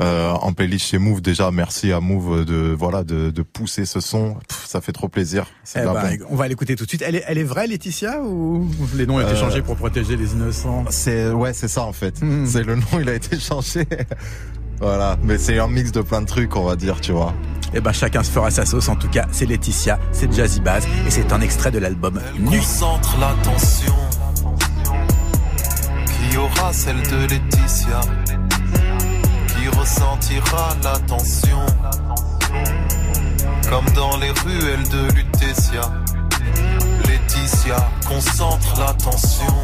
euh, 0.00 0.30
en 0.32 0.52
playlist 0.52 0.86
chez 0.86 0.98
Move, 0.98 1.20
déjà, 1.22 1.50
merci 1.50 1.92
à 1.92 2.00
Move 2.00 2.44
de 2.44 2.74
voilà 2.78 3.04
de, 3.04 3.30
de 3.30 3.42
pousser 3.42 3.84
ce 3.86 4.00
son. 4.00 4.34
Pff, 4.48 4.66
ça 4.66 4.80
fait 4.80 4.92
trop 4.92 5.08
plaisir. 5.08 5.46
C'est 5.64 5.80
Eh 5.80 5.84
la 5.84 5.92
ben, 5.94 6.16
bombe. 6.18 6.26
on 6.30 6.36
va 6.36 6.46
l'écouter 6.48 6.76
tout 6.76 6.84
de 6.84 6.88
suite. 6.90 7.02
Elle 7.06 7.16
est, 7.16 7.24
elle 7.26 7.38
est 7.38 7.44
vraie, 7.44 7.66
Laetitia, 7.66 8.20
ou 8.22 8.68
les 8.94 9.06
noms 9.06 9.16
ont 9.16 9.20
été 9.20 9.30
Euh, 9.32 9.36
changés 9.36 9.62
pour 9.62 9.76
protéger 9.76 10.16
les 10.16 10.32
innocents? 10.32 10.84
C'est 10.90 11.30
ouais, 11.30 11.52
c'est 11.54 11.68
ça 11.68 11.84
en 11.84 11.92
fait. 11.92 12.20
Mhm. 12.22 12.46
C'est 12.46 12.62
le 12.64 12.76
nom, 12.76 12.86
il 13.00 13.08
a 13.08 13.14
été 13.14 13.38
changé. 13.40 13.86
Voilà, 14.80 15.16
mais 15.22 15.38
c'est 15.38 15.58
un 15.58 15.68
mix 15.68 15.92
de 15.92 16.02
plein 16.02 16.20
de 16.20 16.26
trucs, 16.26 16.54
on 16.56 16.64
va 16.64 16.76
dire, 16.76 17.00
tu 17.00 17.12
vois. 17.12 17.34
Eh 17.74 17.80
ben, 17.80 17.92
chacun 17.92 18.22
se 18.22 18.30
fera 18.30 18.50
sa 18.50 18.64
sauce. 18.64 18.88
En 18.88 18.96
tout 18.96 19.08
cas, 19.08 19.26
c'est 19.30 19.44
Laetitia, 19.46 19.98
c'est 20.12 20.32
Jazzy 20.32 20.60
Bass, 20.60 20.84
et 21.06 21.10
c'est 21.10 21.32
un 21.32 21.40
extrait 21.40 21.70
de 21.70 21.78
l'album 21.78 22.20
Nuit. 22.38 22.58
Concentre 22.58 23.16
l'attention. 23.20 23.94
Qui 26.30 26.36
aura 26.36 26.72
celle 26.72 27.02
de 27.02 27.16
Laetitia? 27.28 28.00
Qui 29.48 29.68
ressentira 29.78 30.76
la 30.82 30.98
tension 31.00 31.58
Comme 33.68 33.84
dans 33.94 34.16
les 34.18 34.30
ruelles 34.30 34.88
de 34.88 35.14
Lutetia 35.14 35.92
Laetitia, 37.06 37.90
concentre 38.06 38.78
l'attention 38.78 39.54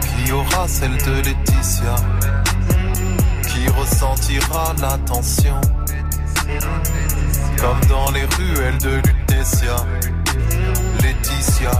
Qui 0.00 0.32
aura 0.32 0.66
celle 0.66 0.96
de 0.96 1.12
Laetitia? 1.22 1.96
Qui 3.72 3.80
ressentira 3.80 4.74
la 4.80 4.98
tension 4.98 5.60
Comme 7.58 7.80
dans 7.88 8.10
les 8.10 8.24
ruelles 8.24 8.78
de 8.78 8.96
Lutetia 8.96 9.76
Laetitia. 11.02 11.70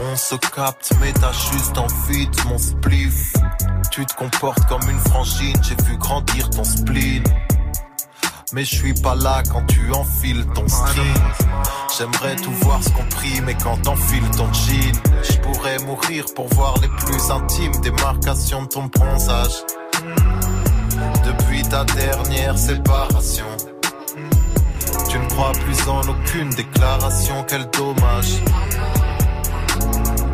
On 0.00 0.16
se 0.16 0.34
capte, 0.36 0.92
mais 1.00 1.12
t'as 1.12 1.32
juste 1.32 1.76
envie 1.76 2.26
de 2.26 2.48
mon 2.48 2.58
spliff. 2.58 3.32
Tu 3.90 4.04
te 4.06 4.14
comportes 4.14 4.64
comme 4.66 4.88
une 4.88 4.98
frangine, 4.98 5.56
j'ai 5.62 5.76
vu 5.84 5.96
grandir 5.96 6.48
ton 6.50 6.64
spleen. 6.64 7.24
Mais 8.52 8.64
je 8.64 8.74
suis 8.74 8.94
pas 8.94 9.14
là 9.14 9.42
quand 9.50 9.64
tu 9.66 9.92
enfiles 9.92 10.46
ton 10.54 10.66
string. 10.68 11.14
J'aimerais 11.96 12.36
tout 12.36 12.52
voir 12.62 12.82
ce 12.82 12.90
qu'on 12.90 13.04
prie, 13.04 13.40
mais 13.42 13.54
quand 13.54 13.76
t'enfiles 13.82 14.30
ton 14.36 14.52
jean, 14.52 14.92
je 15.22 15.36
pourrais 15.38 15.78
mourir 15.78 16.24
pour 16.34 16.48
voir 16.54 16.74
les 16.80 16.88
plus 16.88 17.30
intimes 17.30 17.72
démarcations 17.82 18.62
de 18.62 18.68
ton 18.68 18.84
bronzage. 18.86 19.64
Ta 21.70 21.84
dernière 21.84 22.56
séparation. 22.56 23.44
Tu 25.10 25.18
ne 25.18 25.28
crois 25.28 25.52
plus 25.52 25.86
en 25.86 26.00
aucune 26.00 26.48
déclaration, 26.48 27.44
quel 27.46 27.68
dommage. 27.76 28.36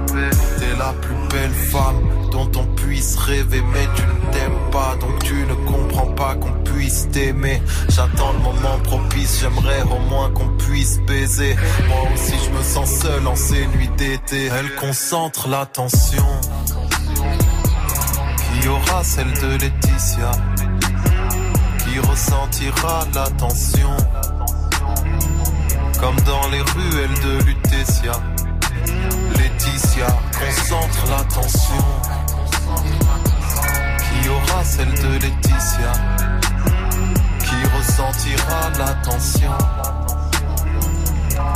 T'es 0.07 0.77
la 0.79 0.93
plus 0.93 1.17
belle 1.31 1.51
femme 1.73 2.01
dont 2.31 2.49
on 2.57 2.67
puisse 2.77 3.17
rêver, 3.17 3.63
mais 3.73 3.89
tu 3.97 4.03
ne 4.03 4.33
t'aimes 4.33 4.71
pas, 4.71 4.95
donc 5.01 5.25
tu 5.25 5.35
ne 5.35 5.55
comprends 5.67 6.13
pas 6.13 6.37
qu'on 6.37 6.53
puisse 6.63 7.09
t'aimer. 7.11 7.61
J'attends 7.89 8.33
le 8.35 8.39
moment 8.39 8.79
propice, 8.85 9.41
j'aimerais 9.41 9.83
au 9.83 9.99
moins 10.09 10.31
qu'on 10.31 10.49
puisse 10.57 11.01
baiser. 11.01 11.57
Moi 11.89 12.13
aussi, 12.15 12.35
je 12.45 12.51
me 12.57 12.63
sens 12.63 12.91
seul 13.01 13.27
en 13.27 13.35
ces 13.35 13.67
nuits 13.67 13.91
d'été. 13.97 14.51
Elle 14.57 14.73
concentre 14.77 15.49
l'attention. 15.49 16.27
Qui 18.61 18.69
aura 18.69 19.03
celle 19.03 19.33
de 19.33 19.59
Laetitia? 19.59 20.31
Qui 21.95 22.01
ressentira 22.01 23.07
la 23.15 23.31
tension 23.39 23.97
comme 26.01 26.17
dans 26.23 26.49
les 26.49 26.61
ruelles 26.61 27.21
de 27.23 27.45
Lutetia. 27.45 28.15
Laetitia, 29.39 30.09
concentre 30.33 31.07
l'attention. 31.09 31.85
Qui 33.99 34.29
aura 34.29 34.65
celle 34.65 34.93
de 34.93 35.13
Laetitia? 35.23 35.93
Qui 37.39 37.77
ressentira 37.79 38.71
la 38.77 38.95
tension. 38.95 39.53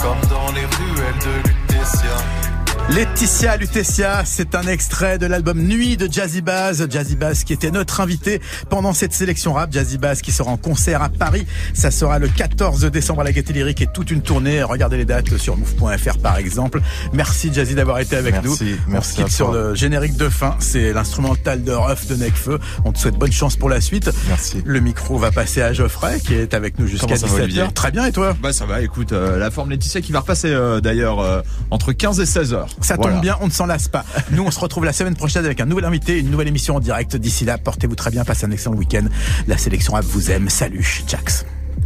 Comme 0.00 0.20
dans 0.30 0.52
les 0.52 0.66
ruelles 0.66 1.18
de 1.18 1.48
Lutetia. 1.48 2.47
Laetitia 2.90 3.58
Lutetia, 3.58 4.22
c'est 4.24 4.54
un 4.54 4.62
extrait 4.62 5.18
de 5.18 5.26
l'album 5.26 5.60
Nuit 5.60 5.98
de 5.98 6.10
Jazzy 6.10 6.40
Bass. 6.40 6.82
Jazzy 6.88 7.16
Bass 7.16 7.44
qui 7.44 7.52
était 7.52 7.70
notre 7.70 8.00
invité 8.00 8.40
pendant 8.70 8.94
cette 8.94 9.12
sélection 9.12 9.52
rap. 9.52 9.70
Jazzy 9.70 9.98
Bass 9.98 10.22
qui 10.22 10.32
sera 10.32 10.50
en 10.50 10.56
concert 10.56 11.02
à 11.02 11.10
Paris. 11.10 11.46
Ça 11.74 11.90
sera 11.90 12.18
le 12.18 12.28
14 12.28 12.86
décembre 12.86 13.20
à 13.20 13.24
la 13.24 13.32
Gaîté 13.32 13.52
Lyrique 13.52 13.82
et 13.82 13.88
toute 13.92 14.10
une 14.10 14.22
tournée. 14.22 14.62
Regardez 14.62 14.96
les 14.96 15.04
dates 15.04 15.36
sur 15.36 15.58
move.fr 15.58 16.16
par 16.18 16.38
exemple. 16.38 16.80
Merci 17.12 17.52
Jazzy 17.52 17.74
d'avoir 17.74 17.98
été 17.98 18.16
avec 18.16 18.32
Merci, 18.32 18.64
nous. 18.64 18.76
On 18.88 18.92
merci 18.92 19.10
se 19.10 19.16
quitte 19.16 19.26
à 19.26 19.30
sur 19.30 19.52
le 19.52 19.74
générique 19.74 20.16
de 20.16 20.30
fin. 20.30 20.56
C'est 20.58 20.94
l'instrumental 20.94 21.62
de 21.64 21.72
Ruff 21.72 22.06
de 22.06 22.16
Necfeu. 22.16 22.58
On 22.86 22.92
te 22.92 22.98
souhaite 22.98 23.16
bonne 23.16 23.32
chance 23.32 23.56
pour 23.56 23.68
la 23.68 23.82
suite. 23.82 24.10
Merci. 24.28 24.62
Le 24.64 24.80
micro 24.80 25.18
va 25.18 25.30
passer 25.30 25.60
à 25.60 25.74
Geoffrey 25.74 26.20
qui 26.20 26.34
est 26.34 26.54
avec 26.54 26.78
nous 26.78 26.86
jusqu'à 26.86 27.06
Comment 27.06 27.18
ça 27.18 27.26
va, 27.26 27.32
17h. 27.34 27.42
Olivier 27.42 27.64
Très 27.74 27.90
bien 27.90 28.06
et 28.06 28.12
toi? 28.12 28.34
Bah 28.42 28.54
ça 28.54 28.64
va, 28.64 28.80
écoute, 28.80 29.12
euh, 29.12 29.38
la 29.38 29.50
forme 29.50 29.68
Laetitia 29.68 30.00
qui 30.00 30.10
va 30.10 30.20
repasser 30.20 30.48
euh, 30.48 30.80
d'ailleurs 30.80 31.20
euh, 31.20 31.42
entre 31.70 31.92
15 31.92 32.20
et 32.20 32.26
16 32.26 32.54
heures. 32.54 32.68
Ça 32.84 32.96
Voilà. 32.96 33.12
tombe 33.14 33.22
bien, 33.22 33.36
on 33.40 33.46
ne 33.46 33.52
s'en 33.52 33.66
lasse 33.66 33.88
pas. 33.88 34.04
Nous, 34.30 34.42
on 34.42 34.50
se 34.50 34.60
retrouve 34.60 34.84
la 34.84 34.92
semaine 34.92 35.16
prochaine 35.16 35.44
avec 35.44 35.60
un 35.60 35.66
nouvel 35.66 35.84
invité, 35.84 36.18
une 36.18 36.30
nouvelle 36.30 36.48
émission 36.48 36.76
en 36.76 36.80
direct. 36.80 37.16
D'ici 37.16 37.44
là, 37.44 37.58
portez-vous 37.58 37.94
très 37.96 38.10
bien, 38.10 38.24
passez 38.24 38.46
un 38.46 38.50
excellent 38.50 38.74
week-end. 38.76 39.04
La 39.46 39.58
sélection 39.58 39.94
App 39.96 40.04
vous 40.04 40.30
aime. 40.30 40.48
Salut, 40.48 41.02
Jax. 41.06 41.44